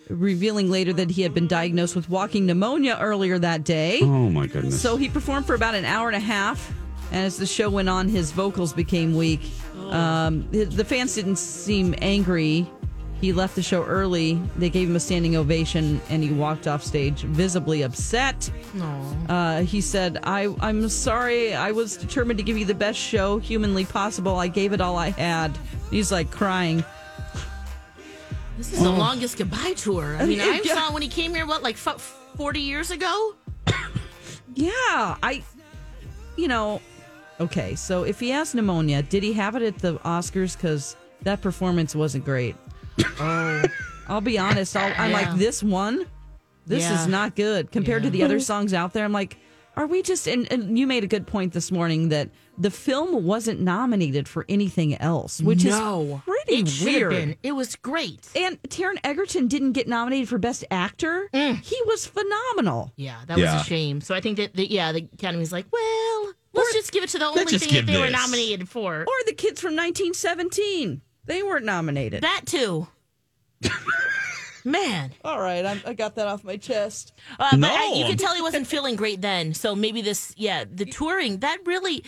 revealing 0.09 0.69
later 0.69 0.91
that 0.91 1.09
he 1.09 1.21
had 1.21 1.33
been 1.33 1.47
diagnosed 1.47 1.95
with 1.95 2.09
walking 2.09 2.45
pneumonia 2.45 2.97
earlier 2.99 3.39
that 3.39 3.63
day. 3.63 3.99
Oh 4.01 4.29
my 4.29 4.45
goodness. 4.47 4.81
So 4.81 4.97
he 4.97 5.07
performed 5.07 5.45
for 5.47 5.55
about 5.55 5.73
an 5.73 5.85
hour 5.85 6.07
and 6.07 6.17
a 6.17 6.19
half, 6.19 6.73
and 7.11 7.25
as 7.25 7.37
the 7.37 7.45
show 7.45 7.69
went 7.69 7.87
on, 7.87 8.09
his 8.09 8.31
vocals 8.31 8.73
became 8.73 9.15
weak. 9.15 9.39
Um, 9.89 10.47
the 10.51 10.65
the 10.65 10.85
fans 10.85 11.15
didn't 11.15 11.37
seem 11.37 11.95
angry. 12.01 12.69
He 13.21 13.31
left 13.33 13.55
the 13.55 13.61
show 13.61 13.83
early. 13.83 14.41
They 14.57 14.69
gave 14.71 14.89
him 14.89 14.95
a 14.95 14.99
standing 14.99 15.35
ovation, 15.35 16.01
and 16.09 16.23
he 16.23 16.31
walked 16.31 16.67
off 16.67 16.83
stage 16.83 17.21
visibly 17.21 17.83
upset. 17.83 18.49
Uh, 19.29 19.61
he 19.61 19.79
said, 19.79 20.17
I, 20.23 20.53
I'm 20.59 20.89
sorry. 20.89 21.53
I 21.53 21.71
was 21.71 21.95
determined 21.97 22.39
to 22.39 22.43
give 22.43 22.57
you 22.57 22.65
the 22.65 22.73
best 22.73 22.97
show 22.97 23.37
humanly 23.37 23.85
possible. 23.85 24.37
I 24.37 24.47
gave 24.47 24.73
it 24.73 24.81
all 24.81 24.97
I 24.97 25.09
had. 25.11 25.55
He's 25.91 26.11
like 26.11 26.31
crying. 26.31 26.83
This 28.57 28.73
is 28.73 28.81
the 28.81 28.89
longest 28.89 29.37
goodbye 29.37 29.73
tour. 29.77 30.17
I 30.19 30.25
mean, 30.25 30.41
I 30.41 30.61
Yeah. 30.65 30.73
saw 30.75 30.91
when 30.93 31.01
he 31.03 31.07
came 31.07 31.33
here, 31.35 31.45
what, 31.45 31.61
like 31.63 31.77
fu- 31.77 31.97
40 32.37 32.59
years 32.59 32.91
ago? 32.91 33.35
Yeah, 34.53 35.15
I, 35.23 35.43
you 36.35 36.49
know, 36.49 36.81
okay. 37.39 37.73
So 37.75 38.03
if 38.03 38.19
he 38.19 38.29
has 38.31 38.53
pneumonia, 38.53 39.01
did 39.01 39.23
he 39.23 39.31
have 39.33 39.55
it 39.55 39.61
at 39.61 39.77
the 39.79 39.95
Oscars? 39.99 40.57
Because 40.57 40.97
that 41.21 41.39
performance 41.41 41.95
wasn't 41.95 42.25
great. 42.25 42.57
Oh, 43.19 43.63
I'll 44.07 44.21
be 44.21 44.37
honest. 44.37 44.75
I'll, 44.75 44.93
I'm 44.97 45.11
Yeah. 45.11 45.17
like 45.21 45.37
this 45.37 45.61
one. 45.63 46.05
This 46.65 46.83
Yeah. 46.83 47.01
is 47.01 47.07
not 47.07 47.35
good 47.35 47.71
compared 47.71 48.03
to 48.03 48.09
the 48.09 48.23
other 48.23 48.39
songs 48.39 48.73
out 48.73 48.93
there. 48.93 49.03
I'm 49.05 49.11
like, 49.13 49.37
are 49.77 49.87
we 49.87 50.01
just? 50.01 50.27
And, 50.27 50.51
and 50.51 50.77
you 50.77 50.85
made 50.85 51.03
a 51.03 51.07
good 51.07 51.25
point 51.25 51.53
this 51.53 51.71
morning 51.71 52.09
that 52.09 52.29
the 52.57 52.69
film 52.69 53.23
wasn't 53.23 53.61
nominated 53.61 54.27
for 54.27 54.45
anything 54.49 54.95
else, 54.97 55.41
which 55.41 55.63
No. 55.63 56.21
is 56.27 56.33
pretty 56.45 56.61
It 56.61 56.85
weird. 56.85 57.09
been. 57.11 57.35
It 57.41 57.53
was 57.53 57.75
great. 57.77 58.27
And 58.35 58.61
Taron 58.63 58.97
Egerton 59.03 59.47
didn't 59.47 59.71
get 59.71 59.87
nominated 59.87 60.27
for 60.29 60.37
Best 60.37 60.65
Actor. 60.69 61.29
Mm. 61.33 61.63
He 61.63 61.77
was 61.87 62.05
phenomenal. 62.05 62.91
Yeah, 62.97 63.21
that 63.27 63.37
Yeah. 63.37 63.53
was 63.55 63.61
a 63.61 63.65
shame. 63.65 64.01
So 64.01 64.13
I 64.13 64.19
think 64.21 64.37
that, 64.37 64.53
the, 64.55 64.69
yeah, 64.69 64.91
the 64.91 65.07
Academy's 65.13 65.53
like, 65.53 65.65
well, 65.71 66.33
let's 66.53 66.73
just 66.73 66.91
give 66.91 67.03
it 67.05 67.09
to 67.11 67.19
the 67.19 67.25
only 67.27 67.45
thing 67.45 67.59
that 67.59 67.69
give 67.69 67.85
they 67.87 67.97
were 67.99 68.09
nominated 68.09 68.67
for. 68.69 69.01
Or 69.01 69.13
the 69.25 69.33
kids 69.33 69.61
from 69.61 69.75
1917. 69.75 71.01
They 71.31 71.43
weren't 71.43 71.63
nominated. 71.63 72.23
that 72.23 72.41
too. 72.45 72.87
Man. 74.65 75.11
All 75.23 75.39
right, 75.39 75.65
I'm, 75.65 75.81
I 75.85 75.93
got 75.93 76.15
that 76.15 76.27
off 76.27 76.43
my 76.43 76.57
chest. 76.57 77.13
Uh, 77.39 77.47
but 77.51 77.57
No. 77.59 77.69
I, 77.73 77.93
you 77.95 78.05
could 78.05 78.19
tell 78.19 78.35
he 78.35 78.41
wasn't 78.41 78.67
feeling 78.67 78.97
great 78.97 79.21
then. 79.21 79.53
So 79.53 79.73
maybe 79.75 80.01
this, 80.01 80.33
yeah, 80.37 80.65
the 80.69 80.85
touring 80.85 81.39
that 81.39 81.59
really, 81.65 82.03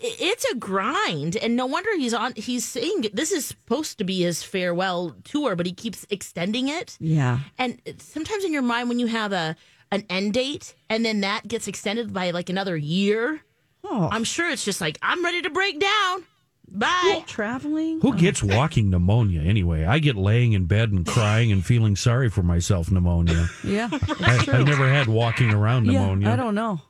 it's 0.00 0.44
a 0.50 0.54
grind, 0.56 1.36
and 1.36 1.56
no 1.56 1.66
wonder 1.66 1.90
he's 1.96 2.14
on. 2.14 2.32
He's 2.36 2.64
saying 2.64 3.08
this 3.12 3.30
is 3.32 3.44
supposed 3.44 3.98
to 3.98 4.04
be 4.04 4.22
his 4.22 4.42
farewell 4.42 5.14
tour, 5.24 5.54
but 5.54 5.66
he 5.66 5.72
keeps 5.72 6.06
extending 6.08 6.68
it. 6.68 6.96
Yeah. 7.00 7.40
And 7.58 7.80
sometimes 7.98 8.44
in 8.44 8.52
your 8.52 8.62
mind, 8.62 8.88
when 8.88 8.98
you 8.98 9.06
have 9.08 9.32
a 9.32 9.54
an 9.92 10.04
end 10.08 10.32
date, 10.32 10.74
and 10.88 11.04
then 11.04 11.20
that 11.20 11.46
gets 11.46 11.68
extended 11.68 12.12
by 12.14 12.30
like 12.30 12.48
another 12.48 12.76
year, 12.78 13.42
Oh, 13.84 14.08
I'm 14.10 14.24
sure 14.24 14.50
it's 14.50 14.64
just 14.64 14.80
like 14.80 14.98
I'm 15.02 15.22
ready 15.24 15.42
to 15.42 15.50
break 15.50 15.78
down. 15.78 16.24
Bye. 16.70 17.24
traveling. 17.26 18.00
Who 18.00 18.14
gets 18.14 18.42
walking 18.42 18.90
pneumonia 18.90 19.40
anyway? 19.40 19.84
I 19.84 19.98
get 19.98 20.16
laying 20.16 20.52
in 20.52 20.66
bed 20.66 20.90
and 20.92 21.06
crying 21.06 21.50
and 21.52 21.64
feeling 21.64 21.96
sorry 21.96 22.28
for 22.28 22.42
myself 22.42 22.90
pneumonia. 22.90 23.48
Yeah, 23.64 23.88
I, 23.92 24.46
I've 24.48 24.66
never 24.66 24.88
had 24.88 25.08
walking 25.08 25.52
around 25.52 25.86
yeah. 25.86 26.00
pneumonia. 26.00 26.30
I 26.30 26.36
don't 26.36 26.54
know. 26.54 26.80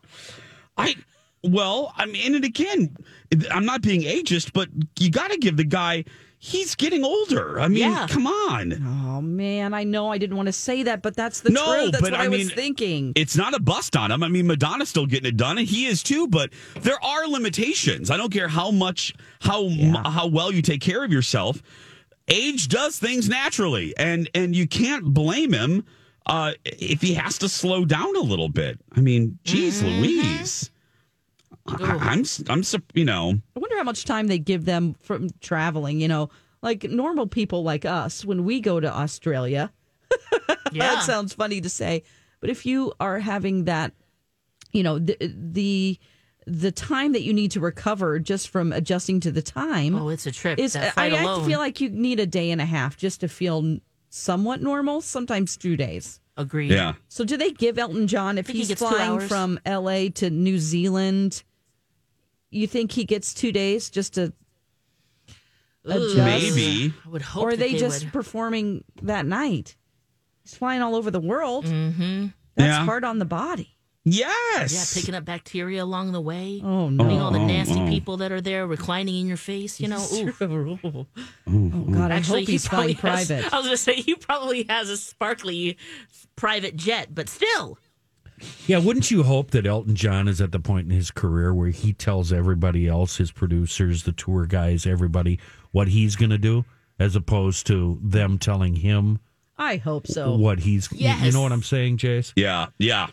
I 0.76 0.94
well, 1.42 1.92
I 1.96 2.06
mean, 2.06 2.34
and 2.34 2.44
again, 2.44 2.96
I'm 3.50 3.64
not 3.64 3.82
being 3.82 4.02
ageist, 4.02 4.52
but 4.52 4.68
you 4.98 5.10
got 5.10 5.30
to 5.30 5.38
give 5.38 5.56
the 5.56 5.64
guy. 5.64 6.04
He's 6.40 6.76
getting 6.76 7.04
older. 7.04 7.58
I 7.58 7.66
mean, 7.66 7.78
Yeah. 7.90 8.06
come 8.08 8.26
on. 8.28 8.72
Oh 8.86 9.20
man, 9.20 9.74
I 9.74 9.82
know 9.82 10.08
I 10.12 10.18
didn't 10.18 10.36
want 10.36 10.46
to 10.46 10.52
say 10.52 10.84
that, 10.84 11.02
but 11.02 11.16
that's 11.16 11.40
the 11.40 11.50
No, 11.50 11.64
truth. 11.64 11.92
That's 11.92 12.02
but 12.02 12.12
what 12.12 12.20
I, 12.20 12.26
I 12.26 12.28
was 12.28 12.52
thinking. 12.52 13.12
It's 13.16 13.36
not 13.36 13.54
a 13.54 13.60
bust 13.60 13.96
on 13.96 14.12
him. 14.12 14.22
I 14.22 14.28
mean, 14.28 14.46
Madonna's 14.46 14.88
still 14.88 15.06
getting 15.06 15.28
it 15.28 15.36
done, 15.36 15.58
and 15.58 15.66
he 15.66 15.86
is 15.86 16.02
too. 16.02 16.28
But 16.28 16.50
there 16.80 17.02
are 17.04 17.26
limitations. 17.26 18.08
I 18.10 18.16
don't 18.16 18.32
care 18.32 18.46
how 18.46 18.70
much, 18.70 19.14
how 19.40 19.66
m 19.66 19.94
how 19.94 20.28
well 20.28 20.52
you 20.52 20.62
take 20.62 20.80
care 20.80 21.02
of 21.02 21.10
yourself. 21.12 21.60
Age 22.28 22.68
does 22.68 22.98
things 23.00 23.28
naturally, 23.28 23.94
and 23.96 24.30
and 24.34 24.54
you 24.54 24.68
can't 24.68 25.04
blame 25.06 25.52
him 25.52 25.84
uh, 26.26 26.52
if 26.64 27.02
he 27.02 27.14
has 27.14 27.38
to 27.38 27.48
slow 27.48 27.84
down 27.84 28.14
a 28.16 28.20
little 28.20 28.48
bit. 28.48 28.78
I 28.92 29.00
mean, 29.00 29.38
geez, 29.44 29.82
Louise. 29.82 30.70
I, 31.68 31.98
I'm, 32.00 32.24
I'm, 32.48 32.62
you 32.94 33.04
know, 33.04 33.34
I 33.56 33.58
wonder 33.58 33.76
how 33.76 33.84
much 33.84 34.04
time 34.04 34.26
they 34.26 34.38
give 34.38 34.64
them 34.64 34.94
from 35.00 35.28
traveling. 35.40 36.00
You 36.00 36.08
know, 36.08 36.30
like 36.62 36.84
normal 36.84 37.26
people 37.26 37.62
like 37.62 37.84
us 37.84 38.24
when 38.24 38.44
we 38.44 38.60
go 38.60 38.80
to 38.80 38.92
Australia. 38.92 39.72
Yeah. 40.70 40.96
that 40.96 41.02
sounds 41.04 41.32
funny 41.32 41.62
to 41.62 41.70
say, 41.70 42.02
but 42.40 42.50
if 42.50 42.66
you 42.66 42.92
are 43.00 43.18
having 43.18 43.64
that, 43.64 43.92
you 44.70 44.82
know, 44.82 44.98
the 44.98 45.16
the 45.34 45.98
the 46.46 46.70
time 46.72 47.12
that 47.12 47.22
you 47.22 47.32
need 47.32 47.52
to 47.52 47.60
recover 47.60 48.18
just 48.18 48.48
from 48.50 48.72
adjusting 48.72 49.20
to 49.20 49.32
the 49.32 49.40
time 49.40 49.94
Oh, 49.94 50.10
it's 50.10 50.26
a 50.26 50.30
trip. 50.32 50.58
is 50.58 50.76
I, 50.76 50.90
flight 50.90 51.12
I 51.14 51.44
feel 51.46 51.58
like 51.58 51.80
you 51.80 51.88
need 51.88 52.20
a 52.20 52.26
day 52.26 52.50
and 52.50 52.60
a 52.60 52.66
half 52.66 52.98
just 52.98 53.20
to 53.20 53.28
feel 53.28 53.78
somewhat 54.10 54.60
normal. 54.60 55.00
Sometimes 55.00 55.56
two 55.56 55.74
days. 55.76 56.20
Agreed. 56.36 56.70
yeah. 56.70 56.94
So 57.08 57.24
do 57.24 57.36
they 57.38 57.50
give 57.50 57.78
Elton 57.78 58.06
John 58.06 58.36
if 58.38 58.46
think 58.46 58.58
he 58.58 58.64
he's 58.64 58.78
flying 58.78 59.20
from 59.20 59.58
L.A. 59.64 60.10
to 60.10 60.28
New 60.30 60.58
Zealand? 60.58 61.42
You 62.50 62.66
think 62.66 62.92
he 62.92 63.04
gets 63.04 63.34
two 63.34 63.52
days 63.52 63.90
just 63.90 64.14
to 64.14 64.32
adjust? 65.84 66.16
Maybe. 66.16 66.92
I 67.04 67.08
would 67.08 67.22
hope. 67.22 67.44
or 67.44 67.48
are 67.50 67.56
they, 67.56 67.72
they 67.72 67.78
just 67.78 68.04
would. 68.04 68.12
performing 68.12 68.84
that 69.02 69.26
night? 69.26 69.76
He's 70.42 70.54
flying 70.56 70.82
all 70.82 70.94
over 70.96 71.10
the 71.10 71.20
world. 71.20 71.66
Mm-hmm. 71.66 72.26
That's 72.56 72.78
Yeah. 72.78 72.84
hard 72.84 73.04
on 73.04 73.18
the 73.18 73.24
body. 73.24 73.74
Yes. 74.04 74.72
Yeah, 74.72 75.00
picking 75.00 75.14
up 75.14 75.26
bacteria 75.26 75.84
along 75.84 76.12
the 76.12 76.20
way. 76.20 76.62
Oh 76.64 76.88
Meeting 76.88 77.18
no! 77.18 77.24
all 77.26 77.30
the 77.30 77.38
Oh, 77.40 77.46
nasty 77.46 77.78
oh. 77.80 77.88
people 77.88 78.16
that 78.18 78.32
are 78.32 78.40
there 78.40 78.66
reclining 78.66 79.14
in 79.20 79.26
your 79.26 79.36
face. 79.36 79.78
You 79.80 79.88
know, 79.88 80.02
ooh. 80.14 80.32
oh 80.40 81.06
God! 81.46 82.10
I 82.10 82.16
Actually, 82.16 82.40
hope 82.42 82.46
he 82.46 82.52
he's 82.52 82.66
flying 82.66 82.94
probably 82.94 83.18
has- 83.18 83.26
private. 83.28 83.52
I 83.52 83.56
was 83.58 83.66
going 83.66 83.76
to 83.76 83.82
say 83.82 83.94
he 83.96 84.14
probably 84.14 84.64
has 84.70 84.88
a 84.88 84.96
sparkly 84.96 85.76
private 86.36 86.74
jet, 86.76 87.14
but 87.14 87.28
still, 87.28 87.78
Yeah, 88.66 88.78
wouldn't 88.78 89.10
you 89.10 89.22
hope 89.22 89.50
that 89.52 89.66
Elton 89.66 89.94
John 89.94 90.28
is 90.28 90.40
at 90.40 90.52
the 90.52 90.60
point 90.60 90.90
in 90.90 90.96
his 90.96 91.10
career 91.10 91.52
where 91.54 91.70
he 91.70 91.92
tells 91.92 92.32
everybody 92.32 92.86
else, 92.88 93.16
his 93.16 93.30
producers, 93.32 94.02
the 94.04 94.12
tour 94.12 94.46
guys, 94.46 94.86
everybody, 94.86 95.38
what 95.72 95.88
he's 95.88 96.16
going 96.16 96.30
to 96.30 96.38
do, 96.38 96.64
as 96.98 97.14
opposed 97.16 97.66
to 97.68 97.98
them 98.02 98.38
telling 98.38 98.76
him 98.76 99.18
I 99.56 99.76
hope 99.76 100.06
so. 100.06 100.36
what 100.36 100.60
he's. 100.60 100.88
you- 100.92 101.08
You, 101.10 101.32
know 101.32 101.42
what 101.42 101.52
I'm 101.52 101.62
saying, 101.62 101.98
Jace? 101.98 102.32
Yeah. 102.36 102.66
Yeah. 102.78 103.08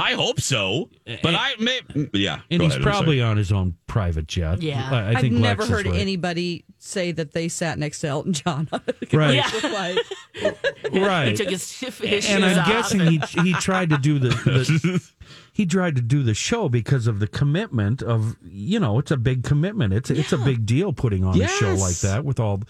I 0.00 0.12
hope 0.14 0.40
so. 0.40 0.88
But 1.22 1.34
I 1.34 1.54
may. 1.58 1.80
Mm, 1.94 2.10
yeah. 2.14 2.40
And 2.50 2.62
he's 2.62 2.72
ahead, 2.72 2.82
probably 2.82 3.20
on 3.20 3.36
his 3.36 3.52
own 3.52 3.76
private 3.86 4.26
jet. 4.26 4.62
Yeah. 4.62 4.88
I, 4.90 4.96
I 4.96 5.08
I've 5.18 5.30
never 5.30 5.62
Lex 5.62 5.70
heard 5.70 5.86
right. 5.86 5.94
anybody 6.00 6.64
say 6.78 7.12
that 7.12 7.32
they 7.32 7.48
sat 7.48 7.78
next 7.78 8.00
to 8.00 8.08
Elton 8.08 8.32
John. 8.32 8.68
on 8.72 8.80
Right. 9.12 9.34
Yeah. 9.34 9.48
flight. 9.48 9.98
he 10.92 11.00
Right. 11.00 11.36
took 11.36 11.50
his, 11.50 11.70
his 11.78 12.00
and 12.00 12.22
shoes 12.22 12.42
I'm 12.44 12.58
off. 12.60 12.66
guessing 12.68 13.00
he 13.00 13.18
he 13.42 13.52
tried 13.54 13.90
to 13.90 13.98
do 13.98 14.18
the, 14.18 14.28
the 14.30 15.02
he 15.52 15.66
tried 15.66 15.96
to 15.96 16.02
do 16.02 16.22
the 16.22 16.34
show 16.34 16.68
because 16.68 17.06
of 17.06 17.18
the 17.18 17.26
commitment 17.26 18.02
of 18.02 18.36
you 18.42 18.80
know 18.80 18.98
it's 18.98 19.10
a 19.10 19.16
big 19.16 19.42
commitment 19.44 19.92
it's 19.92 20.10
it's 20.10 20.32
a 20.32 20.38
big 20.38 20.64
deal 20.64 20.92
putting 20.92 21.24
on 21.24 21.40
a 21.40 21.46
show 21.48 21.74
like 21.74 21.96
that 21.98 22.24
with 22.24 22.40
all 22.40 22.62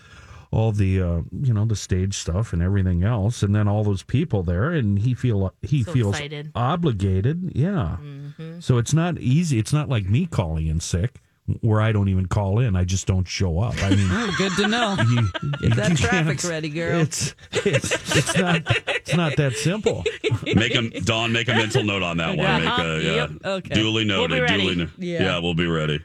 all 0.53 0.73
the 0.73 1.01
uh, 1.01 1.21
you 1.43 1.55
know 1.55 1.65
the 1.65 1.77
stage 1.77 2.15
stuff 2.17 2.53
and 2.53 2.61
everything 2.63 3.05
else. 3.05 3.43
And 3.43 3.55
then 3.55 3.69
all 3.69 3.85
those 3.85 4.03
people 4.03 4.43
there 4.43 4.73
and 4.73 4.99
he 4.99 5.15
feel 5.15 5.53
he 5.63 5.83
So 5.85 5.93
feels 5.93 6.15
excited. 6.17 6.51
obligated. 6.55 7.53
Yeah. 7.55 7.99
Mm-hmm. 8.03 8.61
so 8.61 8.79
it's 8.79 8.93
not 8.95 9.19
easy. 9.19 9.59
It's 9.59 9.73
not 9.73 9.89
like 9.89 10.09
me 10.09 10.27
calling 10.27 10.67
in 10.67 10.81
sick 10.81 11.21
where 11.61 11.81
I 11.81 11.93
don't 11.93 12.09
even 12.09 12.27
call 12.27 12.59
in 12.61 12.77
I 12.77 12.85
just 12.85 13.07
don't 13.07 13.27
show 13.27 13.59
up 13.61 13.75
I 13.83 13.91
mean 13.91 14.09
Oh, 14.11 14.35
good 14.39 14.53
to 14.57 14.69
know. 14.69 14.97
you, 15.11 15.29
Get 15.69 15.77
that 15.77 15.91
you 15.91 15.97
traffic 15.97 16.43
ready, 16.49 16.69
girl. 16.69 17.01
It's 17.01 17.35
it's 17.53 18.17
it's 18.17 18.37
not 18.37 18.63
it's 18.89 19.15
not 19.15 19.37
that 19.37 19.55
simple. 19.55 20.05
Make 20.55 20.73
him 20.73 20.91
Don. 21.05 21.33
Make 21.33 21.49
a 21.49 21.55
mental 21.55 21.83
note 21.85 22.03
on 22.03 22.17
that 22.19 22.37
one. 22.37 22.47
Uh-huh. 22.47 22.83
Make 22.83 23.03
a, 23.03 23.05
yeah. 23.05 23.15
Yep. 23.15 23.31
Okay. 23.45 23.75
Duly 23.75 24.05
We'll 24.07 24.29
be 24.29 24.35
noted. 24.35 24.43
ready. 24.43 24.63
duly. 24.63 24.75
no- 24.77 24.89
Yeah. 24.99 25.23
yeah. 25.23 25.39
we'll 25.39 25.55
be 25.55 25.67
ready. 25.67 26.01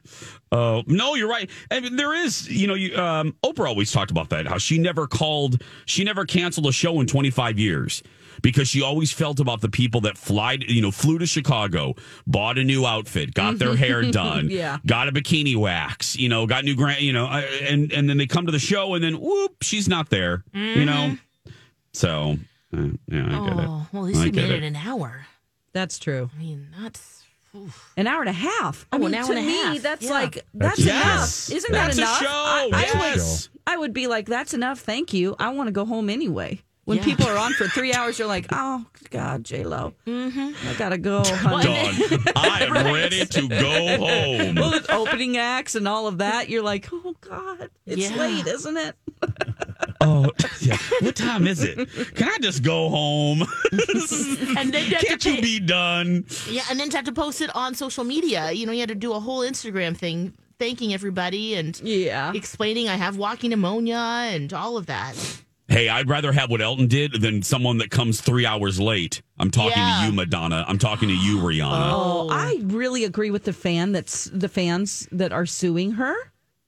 Uh, 0.52 0.82
no, 0.88 1.16
you're 1.16 1.28
right. 1.30 1.50
I 1.70 1.80
mean, 1.82 1.96
there 1.98 2.14
is, 2.14 2.48
you 2.50 2.68
know, 2.68 2.76
you, 2.76 2.96
um, 2.98 3.36
Oprah 3.43 3.68
always 3.68 3.91
talked 3.91 4.12
about 4.12 4.30
that. 4.30 4.48
How 4.48 4.58
she 4.58 4.78
never 4.78 5.06
called, 5.08 5.62
she 5.86 6.04
never 6.04 6.24
canceled 6.26 6.68
a 6.68 6.72
show 6.72 7.00
in 7.02 7.08
25 7.08 7.60
years 7.60 8.02
because 8.46 8.68
she 8.68 8.82
always 8.84 9.12
felt 9.12 9.39
about 9.39 9.62
the 9.62 9.70
people 9.70 10.02
that 10.02 10.18
fly, 10.20 10.58
you 10.62 10.80
know, 10.82 10.91
flew 10.91 11.18
to 11.18 11.26
Chicago, 11.26 11.96
bought 12.28 12.60
a 12.60 12.64
new 12.64 12.86
outfit, 12.86 13.34
got 13.34 13.58
their 13.58 13.76
hair 13.76 14.04
done, 14.12 14.50
Yeah. 14.52 14.78
got 14.86 15.08
a 15.08 15.12
bikini 15.12 15.56
wax, 15.56 16.16
you 16.16 16.30
know, 16.30 16.46
got 16.46 16.64
new 16.64 16.76
grant, 16.76 17.02
you 17.02 17.12
know, 17.12 17.26
uh, 17.26 17.41
and 17.64 17.91
and 17.91 18.08
then 18.08 18.18
they 18.18 18.28
come 18.28 18.46
to 18.46 18.52
the 18.52 18.60
show 18.60 18.93
and 18.93 19.04
then 19.04 19.16
whoop, 19.20 19.64
she's 19.64 19.88
not 19.89 20.10
there, 20.12 20.43
you 20.54 20.86
know. 20.86 21.18
So, 21.93 22.38
uh, 22.76 22.82
yeah, 23.08 23.26
I 23.26 23.50
get 23.50 23.60
it. 23.60 23.66
Oh, 23.68 23.88
well, 23.91 24.04
at 24.04 24.08
least 24.10 24.22
I 24.22 24.26
he 24.26 24.32
get 24.32 24.41
made 24.50 24.52
it. 24.52 24.64
it 24.64 24.68
an 24.68 24.76
hour. 24.76 25.26
That's 25.74 25.98
true. 25.98 26.30
I 26.36 26.39
mean, 26.39 26.68
that's. 26.82 27.24
An 27.96 28.06
hour 28.06 28.20
and 28.20 28.28
a 28.30 28.34
half. 28.34 28.86
I 28.91 28.98
Oh, 28.98 29.00
mean, 29.00 29.08
an 29.08 29.16
hour 29.16 29.28
to 29.28 29.32
and 29.32 29.39
a 29.39 29.43
me, 29.48 29.58
half. 29.58 29.82
that's 29.82 30.04
Yeah. 30.06 30.12
like 30.12 30.34
that's, 30.54 30.78
That's 30.78 30.80
enough. 30.82 31.30
show. 31.30 31.56
Isn't 31.56 31.72
That's 31.72 31.96
that 31.96 32.02
enough? 32.02 32.20
show. 32.22 32.28
I, 32.28 32.70
I 32.74 32.82
Yes. 32.82 33.50
would, 33.50 33.62
I 33.66 33.78
would 33.78 33.93
be 33.93 34.08
like, 34.08 34.26
that's 34.28 34.54
enough. 34.54 34.82
Thank 34.82 35.14
you. 35.14 35.38
I 35.39 35.50
want 35.54 35.68
to 35.68 35.72
go 35.72 35.86
home 35.86 36.10
anyway. 36.10 36.60
When 36.86 37.00
Yeah. 37.00 37.04
people 37.04 37.28
are 37.28 37.38
on 37.38 37.54
for 37.54 37.68
three 37.68 37.94
hours, 37.94 38.20
you're 38.20 38.28
like, 38.28 38.46
oh 38.52 38.86
God, 39.10 39.44
J 39.44 39.64
Lo, 39.64 39.94
mm-hmm. 40.06 40.52
I 40.70 40.74
gotta 40.78 41.00
go. 41.00 41.24
honey. 41.26 41.64
Dawn, 41.66 42.22
I 42.36 42.64
am 42.66 42.74
ready 42.74 43.26
to 43.26 43.48
go 43.48 43.98
home. 43.98 44.56
well, 44.56 44.72
with 44.72 44.90
opening 44.92 45.38
acts 45.38 45.74
and 45.76 45.88
all 45.88 46.06
of 46.08 46.20
that, 46.20 46.48
you're 46.50 46.62
like, 46.64 46.88
oh 46.94 47.16
God, 47.22 47.70
it's 47.88 48.10
Yeah. 48.12 48.16
late, 48.18 48.46
isn't 48.46 48.78
it? 48.78 48.96
Oh, 50.02 50.30
yeah. 50.62 50.78
What 51.02 51.16
time 51.16 51.48
is 51.48 51.64
it? 51.64 51.76
Can 52.16 52.30
I 52.30 52.38
just 52.40 52.62
go 52.62 52.90
home? 52.90 53.44
And 54.58 54.72
then 54.74 54.86
you 54.86 54.96
have 54.96 55.02
Can't 55.06 55.22
to 55.22 55.30
you 55.30 55.36
pay- 55.38 55.42
be 55.42 55.60
done? 55.60 56.26
Yeah, 56.50 56.64
and 56.70 56.80
then 56.80 56.90
to 56.92 56.98
have 56.98 57.06
to 57.06 57.12
post 57.12 57.42
it 57.42 57.54
on 57.56 57.74
social 57.76 58.04
media. 58.04 58.52
You 58.52 58.66
know, 58.68 58.72
you 58.72 58.80
had 58.82 58.90
to 58.90 58.96
do 58.96 59.14
a 59.14 59.20
whole 59.20 59.40
Instagram 59.40 59.98
thing 59.98 60.34
thanking 60.60 60.94
everybody 60.94 61.56
and 61.56 61.80
Yeah. 61.82 62.32
explaining 62.36 62.88
I 62.90 62.96
have 62.96 63.18
walking 63.18 63.50
pneumonia 63.50 63.96
and 63.98 64.54
all 64.54 64.78
of 64.78 64.86
that. 64.86 65.16
Hey, 65.68 65.89
I'd 65.89 66.07
rather 66.09 66.32
have 66.32 66.51
what 66.51 66.61
Elton 66.61 66.88
did 66.88 67.22
than 67.22 67.41
someone 67.41 67.80
that 67.80 67.89
comes 67.89 68.22
three 68.22 68.45
hours 68.45 68.80
late. 68.80 69.22
I'm 69.39 69.49
talking 69.49 69.72
Yeah. 69.82 70.01
to 70.01 70.05
you, 70.07 70.11
Madonna. 70.13 70.63
I'm 70.68 70.78
talking 70.78 71.09
to 71.09 71.16
you, 71.16 71.38
Rihanna. 71.38 71.91
Oh, 71.91 72.30
I 72.32 72.59
really 72.66 73.03
agree 73.03 73.32
with 73.32 73.45
the 73.45 73.53
fan 73.53 73.91
that's 73.91 74.26
the 74.32 74.47
fans 74.47 75.07
that 75.11 75.32
are 75.34 75.45
suing 75.47 75.91
her. 75.93 76.13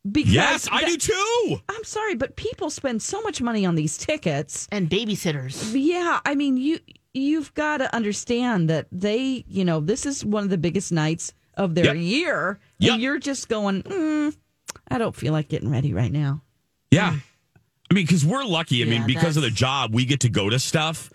Because 0.10 0.34
yes, 0.34 0.68
I 0.72 0.82
that- 0.82 0.88
do 0.90 0.98
too. 0.98 1.62
I'm 1.70 1.84
sorry, 1.84 2.16
but 2.16 2.36
people 2.38 2.70
spend 2.70 3.02
so 3.02 3.22
much 3.22 3.42
money 3.42 3.66
on 3.66 3.76
these 3.76 3.98
tickets. 3.98 4.68
And 4.72 4.90
babysitters. 4.90 5.74
Yeah, 5.76 6.20
I 6.26 6.34
mean 6.34 6.58
you 6.58 6.80
you've 7.14 7.54
got 7.56 7.78
to 7.78 7.94
understand 7.96 8.70
that 8.70 8.88
they, 8.92 9.44
you 9.48 9.66
know, 9.66 9.80
this 9.80 10.06
is 10.06 10.24
one 10.24 10.44
of 10.44 10.50
the 10.52 10.58
biggest 10.58 10.92
nights 10.92 11.34
of 11.56 11.74
their 11.76 11.96
Yep. 11.96 11.98
year, 11.98 12.60
Yep. 12.80 12.94
and 12.94 13.02
you're 13.02 13.18
just 13.20 13.50
going, 13.50 13.82
mm, 13.84 14.36
I 14.90 14.98
don't 15.00 15.16
feel 15.16 15.34
like 15.34 15.50
getting 15.50 15.70
ready 15.70 15.94
right 15.94 16.12
now. 16.12 16.42
Yeah. 16.92 17.18
I 17.90 17.94
mean, 17.94 18.06
because 18.06 18.26
we're 18.26 18.44
lucky. 18.44 18.82
I 18.82 18.86
mean, 18.86 19.02
Yeah, 19.02 19.08
because 19.08 19.38
of 19.38 19.44
the 19.44 19.50
job, 19.50 19.94
we 19.94 20.06
get 20.06 20.22
to 20.22 20.30
go 20.30 20.50
to 20.50 20.60
stuff. 20.60 21.10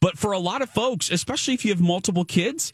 But 0.00 0.18
for 0.18 0.32
a 0.32 0.38
lot 0.38 0.62
of 0.62 0.70
folks, 0.70 1.10
especially 1.10 1.54
if 1.54 1.64
you 1.64 1.70
have 1.70 1.80
multiple 1.80 2.24
kids, 2.24 2.72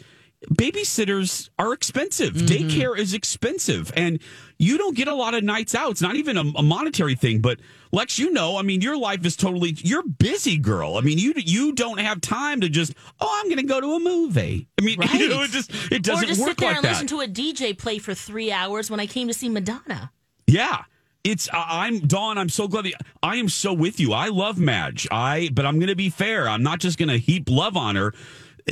babysitters 0.53 1.51
are 1.59 1.73
expensive. 1.73 2.35
Mm-hmm. 2.35 2.47
Daycare 2.47 2.99
is 2.99 3.15
expensive, 3.15 3.93
and 3.95 4.21
you 4.59 4.79
don't 4.79 4.97
get 4.97 5.09
a 5.09 5.15
lot 5.15 5.35
of 5.35 5.45
nights 5.45 5.75
out. 5.75 5.93
It's 5.93 6.03
not 6.03 6.17
even 6.17 6.37
a, 6.37 6.45
a 6.57 6.63
monetary 6.63 7.15
thing, 7.15 7.41
but 7.41 7.59
Lex, 7.93 8.19
you 8.19 8.31
know, 8.31 8.57
I 8.57 8.63
mean, 8.63 8.81
your 8.81 8.97
life 8.97 9.25
is 9.25 9.37
totally. 9.37 9.77
You're 9.79 10.03
busy, 10.03 10.57
girl. 10.57 10.97
I 10.97 11.03
mean, 11.03 11.19
you 11.19 11.35
you 11.37 11.73
don't 11.73 12.01
have 12.01 12.21
time 12.21 12.61
to 12.63 12.69
just. 12.69 12.95
Oh, 13.21 13.41
I'm 13.41 13.47
going 13.47 13.59
to 13.59 13.67
go 13.67 13.81
to 13.81 13.95
a 13.95 14.01
movie. 14.01 14.69
I 14.79 14.83
mean, 14.83 14.99
you 15.15 15.29
know, 15.29 15.43
it 15.43 15.51
just 15.51 15.71
it 15.93 16.03
doesn't 16.03 16.25
or 16.25 16.29
just 16.29 16.41
work 16.41 16.51
sit 16.51 16.59
there 16.59 16.69
like 16.69 16.77
and 16.77 16.85
that. 16.85 16.91
listen 16.91 17.07
to 17.09 17.21
a 17.21 17.29
DJ 17.29 17.77
play 17.77 17.99
for 17.99 18.15
three 18.15 18.51
hours 18.53 18.91
when 18.91 19.01
I 19.01 19.07
came 19.07 19.29
to 19.29 19.35
see 19.35 19.49
Madonna. 19.49 20.13
Yeah. 20.47 20.85
It's 21.23 21.49
I'm 21.53 22.01
Dawn. 22.01 22.39
I'm 22.39 22.49
so 22.49 22.67
glad 22.67 22.87
that 22.87 22.95
I 23.23 23.37
am 23.37 23.49
so 23.49 23.73
with 23.73 24.01
you. 24.01 24.13
I 24.13 24.29
love 24.29 24.59
Madge. 24.59 25.07
I 25.11 25.51
but 25.53 25.67
I'm 25.67 25.79
going 25.79 25.89
to 25.89 25.97
be 25.97 26.09
fair. 26.09 26.49
I'm 26.49 26.63
not 26.63 26.81
just 26.81 26.99
going 26.99 27.11
to 27.11 27.19
heap 27.19 27.51
love 27.51 27.77
on 27.77 27.97
her. 27.97 28.15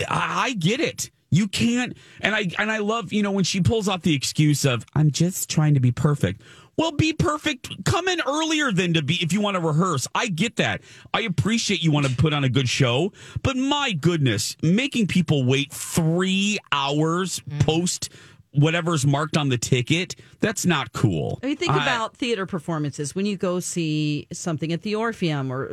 I, 0.09 0.47
I 0.47 0.53
get 0.55 0.81
it. 0.81 1.11
You 1.31 1.47
can't. 1.47 1.95
And 2.21 2.35
I 2.35 2.49
and 2.59 2.71
I 2.71 2.79
love 2.79 3.13
you 3.13 3.23
know 3.23 3.33
when 3.33 3.45
she 3.45 3.61
pulls 3.61 3.87
off 3.87 4.03
the 4.03 4.15
excuse 4.15 4.65
of 4.65 4.87
I'm 4.95 5.11
just 5.11 5.51
trying 5.51 5.75
to 5.75 5.81
be 5.81 5.93
perfect. 5.93 6.43
Well, 6.79 6.93
be 6.93 7.13
perfect. 7.13 7.85
Come 7.85 8.07
in 8.07 8.21
earlier 8.25 8.71
than 8.71 8.95
to 8.95 9.03
be 9.03 9.15
if 9.21 9.33
you 9.33 9.41
want 9.41 9.57
to 9.57 9.61
rehearse. 9.61 10.07
I 10.15 10.29
get 10.29 10.57
that. 10.57 10.81
I 11.13 11.23
appreciate 11.23 11.83
you 11.83 11.91
want 11.91 12.07
to 12.07 12.17
put 12.17 12.33
on 12.33 12.45
a 12.45 12.49
good 12.49 12.69
show, 12.69 13.13
but 13.43 13.57
my 13.57 13.93
goodness, 13.93 14.57
making 14.63 15.09
people 15.09 15.45
wait 15.45 15.73
three 15.73 16.59
hours 16.71 17.41
mm. 17.41 17.67
post 17.67 18.11
whatever's 18.59 19.07
marked 19.07 19.37
on 19.37 19.49
the 19.49 19.59
ticket, 19.59 20.17
that's 20.41 20.67
not 20.67 20.93
cool. 20.93 21.39
I 21.43 21.47
mean, 21.49 21.57
think 21.57 21.73
I- 21.73 21.83
about 21.83 22.17
theater 22.17 22.47
performances 22.47 23.15
when 23.15 23.27
you 23.27 23.37
go 23.37 23.61
see 23.61 24.27
something 24.33 24.73
at 24.73 24.83
the 24.83 24.95
Orpheum, 24.95 25.53
or 25.53 25.73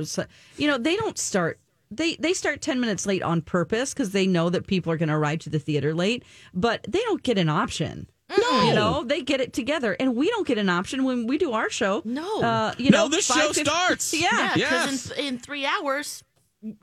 you 0.58 0.68
know, 0.68 0.78
they 0.78 0.96
don't 0.96 1.18
start. 1.18 1.60
They 1.92 2.16
they 2.16 2.34
start 2.34 2.62
ten 2.62 2.80
minutes 2.80 3.06
late 3.06 3.22
on 3.22 3.42
purpose 3.42 3.94
because 3.94 4.12
they 4.12 4.26
know 4.28 4.50
that 4.50 4.66
people 4.68 4.92
are 4.92 4.98
going 4.98 5.10
to 5.10 5.16
arrive 5.16 5.40
to 5.40 5.50
the 5.50 5.60
theater 5.60 5.94
late, 5.94 6.24
but 6.54 6.86
they 6.90 7.00
don't 7.04 7.22
get 7.24 7.38
an 7.38 7.48
option. 7.50 8.08
No. 8.28 8.64
you 8.64 8.74
know 8.74 9.04
they 9.04 9.22
get 9.22 9.40
it 9.40 9.54
together, 9.54 9.96
and 10.00 10.16
we 10.16 10.28
don't 10.32 10.48
get 10.48 10.58
an 10.58 10.68
option 10.68 11.04
when 11.04 11.28
we 11.28 11.38
do 11.38 11.52
our 11.52 11.70
show. 11.70 12.02
No, 12.06 12.42
uh, 12.42 12.74
you 12.80 12.90
No, 12.90 13.04
know, 13.04 13.10
this 13.10 13.28
show 13.28 13.50
5:50 13.52 13.66
starts. 13.66 14.14
Yeah, 14.20 14.52
because 14.56 15.12
in, 15.12 15.26
in 15.26 15.38
three 15.40 15.64
hours, 15.64 16.24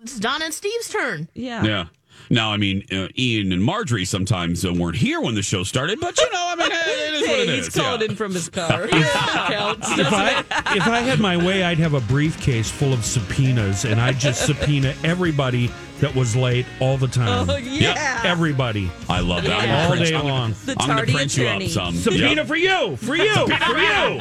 it's 0.03 0.21
Donna 0.21 0.45
and 0.45 0.55
Steve's 0.55 0.89
turn. 0.89 1.29
yeah, 1.35 1.65
Yeah. 1.65 1.85
Now, 2.31 2.51
I 2.53 2.57
mean, 2.57 2.85
uh, 2.91 3.09
Ian 3.19 3.53
and 3.53 3.63
Marjorie 3.63 4.05
sometimes 4.07 4.65
uh, 4.65 4.73
weren't 4.73 4.97
here 4.97 5.21
when 5.21 5.35
the 5.35 5.43
show 5.43 5.65
started, 5.65 6.01
but 6.01 6.19
you 6.19 6.25
know, 6.33 6.47
I 6.49 6.57
mean, 6.57 6.69
it 6.73 7.15
is 7.15 7.21
what 7.23 7.29
Hey, 7.31 7.43
it 7.43 7.49
he's 7.57 7.67
is. 7.69 7.75
calling 7.75 8.01
yeah. 8.01 8.07
in 8.09 8.17
from 8.17 8.33
his 8.33 8.49
car. 8.49 8.89
Counts, 8.89 9.99
If 9.99 10.13
I 10.13 10.39
if 10.75 10.87
I 10.87 11.01
had 11.01 11.21
my 11.21 11.37
way, 11.37 11.63
I'd 11.65 11.79
have 11.79 11.93
a 11.95 12.01
briefcase 12.01 12.71
full 12.71 12.93
of 12.95 13.05
subpoenas, 13.05 13.85
and 13.85 14.01
I'd 14.01 14.19
just 14.19 14.47
subpoena 14.47 14.95
everybody 15.05 15.71
that 16.01 16.15
was 16.15 16.35
late 16.35 16.65
all 16.81 16.97
the 16.97 17.07
time. 17.09 17.49
Oh 17.51 17.57
yeah. 17.57 18.23
Everybody, 18.25 18.91
I 19.09 19.21
love 19.21 19.45
that. 19.45 19.53
I'm 19.61 19.71
all 19.71 19.89
gonna 19.89 20.01
print, 20.01 20.09
day 20.11 20.19
long. 20.23 20.55
The 20.65 20.77
I'm 20.79 20.89
going 20.97 21.07
to 21.07 21.13
print 21.13 21.37
you 21.37 21.47
up 21.47 21.63
some. 21.65 21.95
Subpoena 21.95 22.37
Yep. 22.37 22.47
for 22.47 22.57
you, 22.57 22.97
for 22.97 23.15
you, 23.17 23.47
for 23.59 23.79
you. 23.79 24.21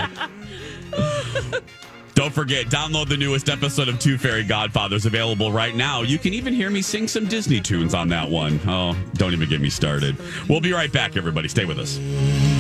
Don't 2.14 2.34
forget, 2.34 2.68
download 2.68 3.07
the 3.07 3.18
newest 3.18 3.49
episode 3.49 3.88
of 3.88 3.99
Two 3.99 4.18
Fairy 4.18 4.43
Godfathers 4.43 5.05
available 5.05 5.51
right 5.51 5.76
now. 5.76 6.01
You 6.01 6.20
can 6.20 6.34
even 6.34 6.53
hear 6.53 6.70
me 6.70 6.82
sing 6.82 7.07
some 7.07 7.26
Disney 7.26 7.62
tunes 7.62 7.93
on 7.93 8.09
that 8.09 8.30
one. 8.30 8.59
Oh, 8.68 8.95
don't 9.14 9.34
even 9.34 9.49
get 9.49 9.62
me 9.62 9.70
started. 9.70 10.18
We'll 10.49 10.62
be 10.62 10.74
right 10.74 10.91
back, 10.91 11.16
everybody. 11.16 11.47
Stay 11.47 11.66
with 11.66 11.80
us. 11.80 12.51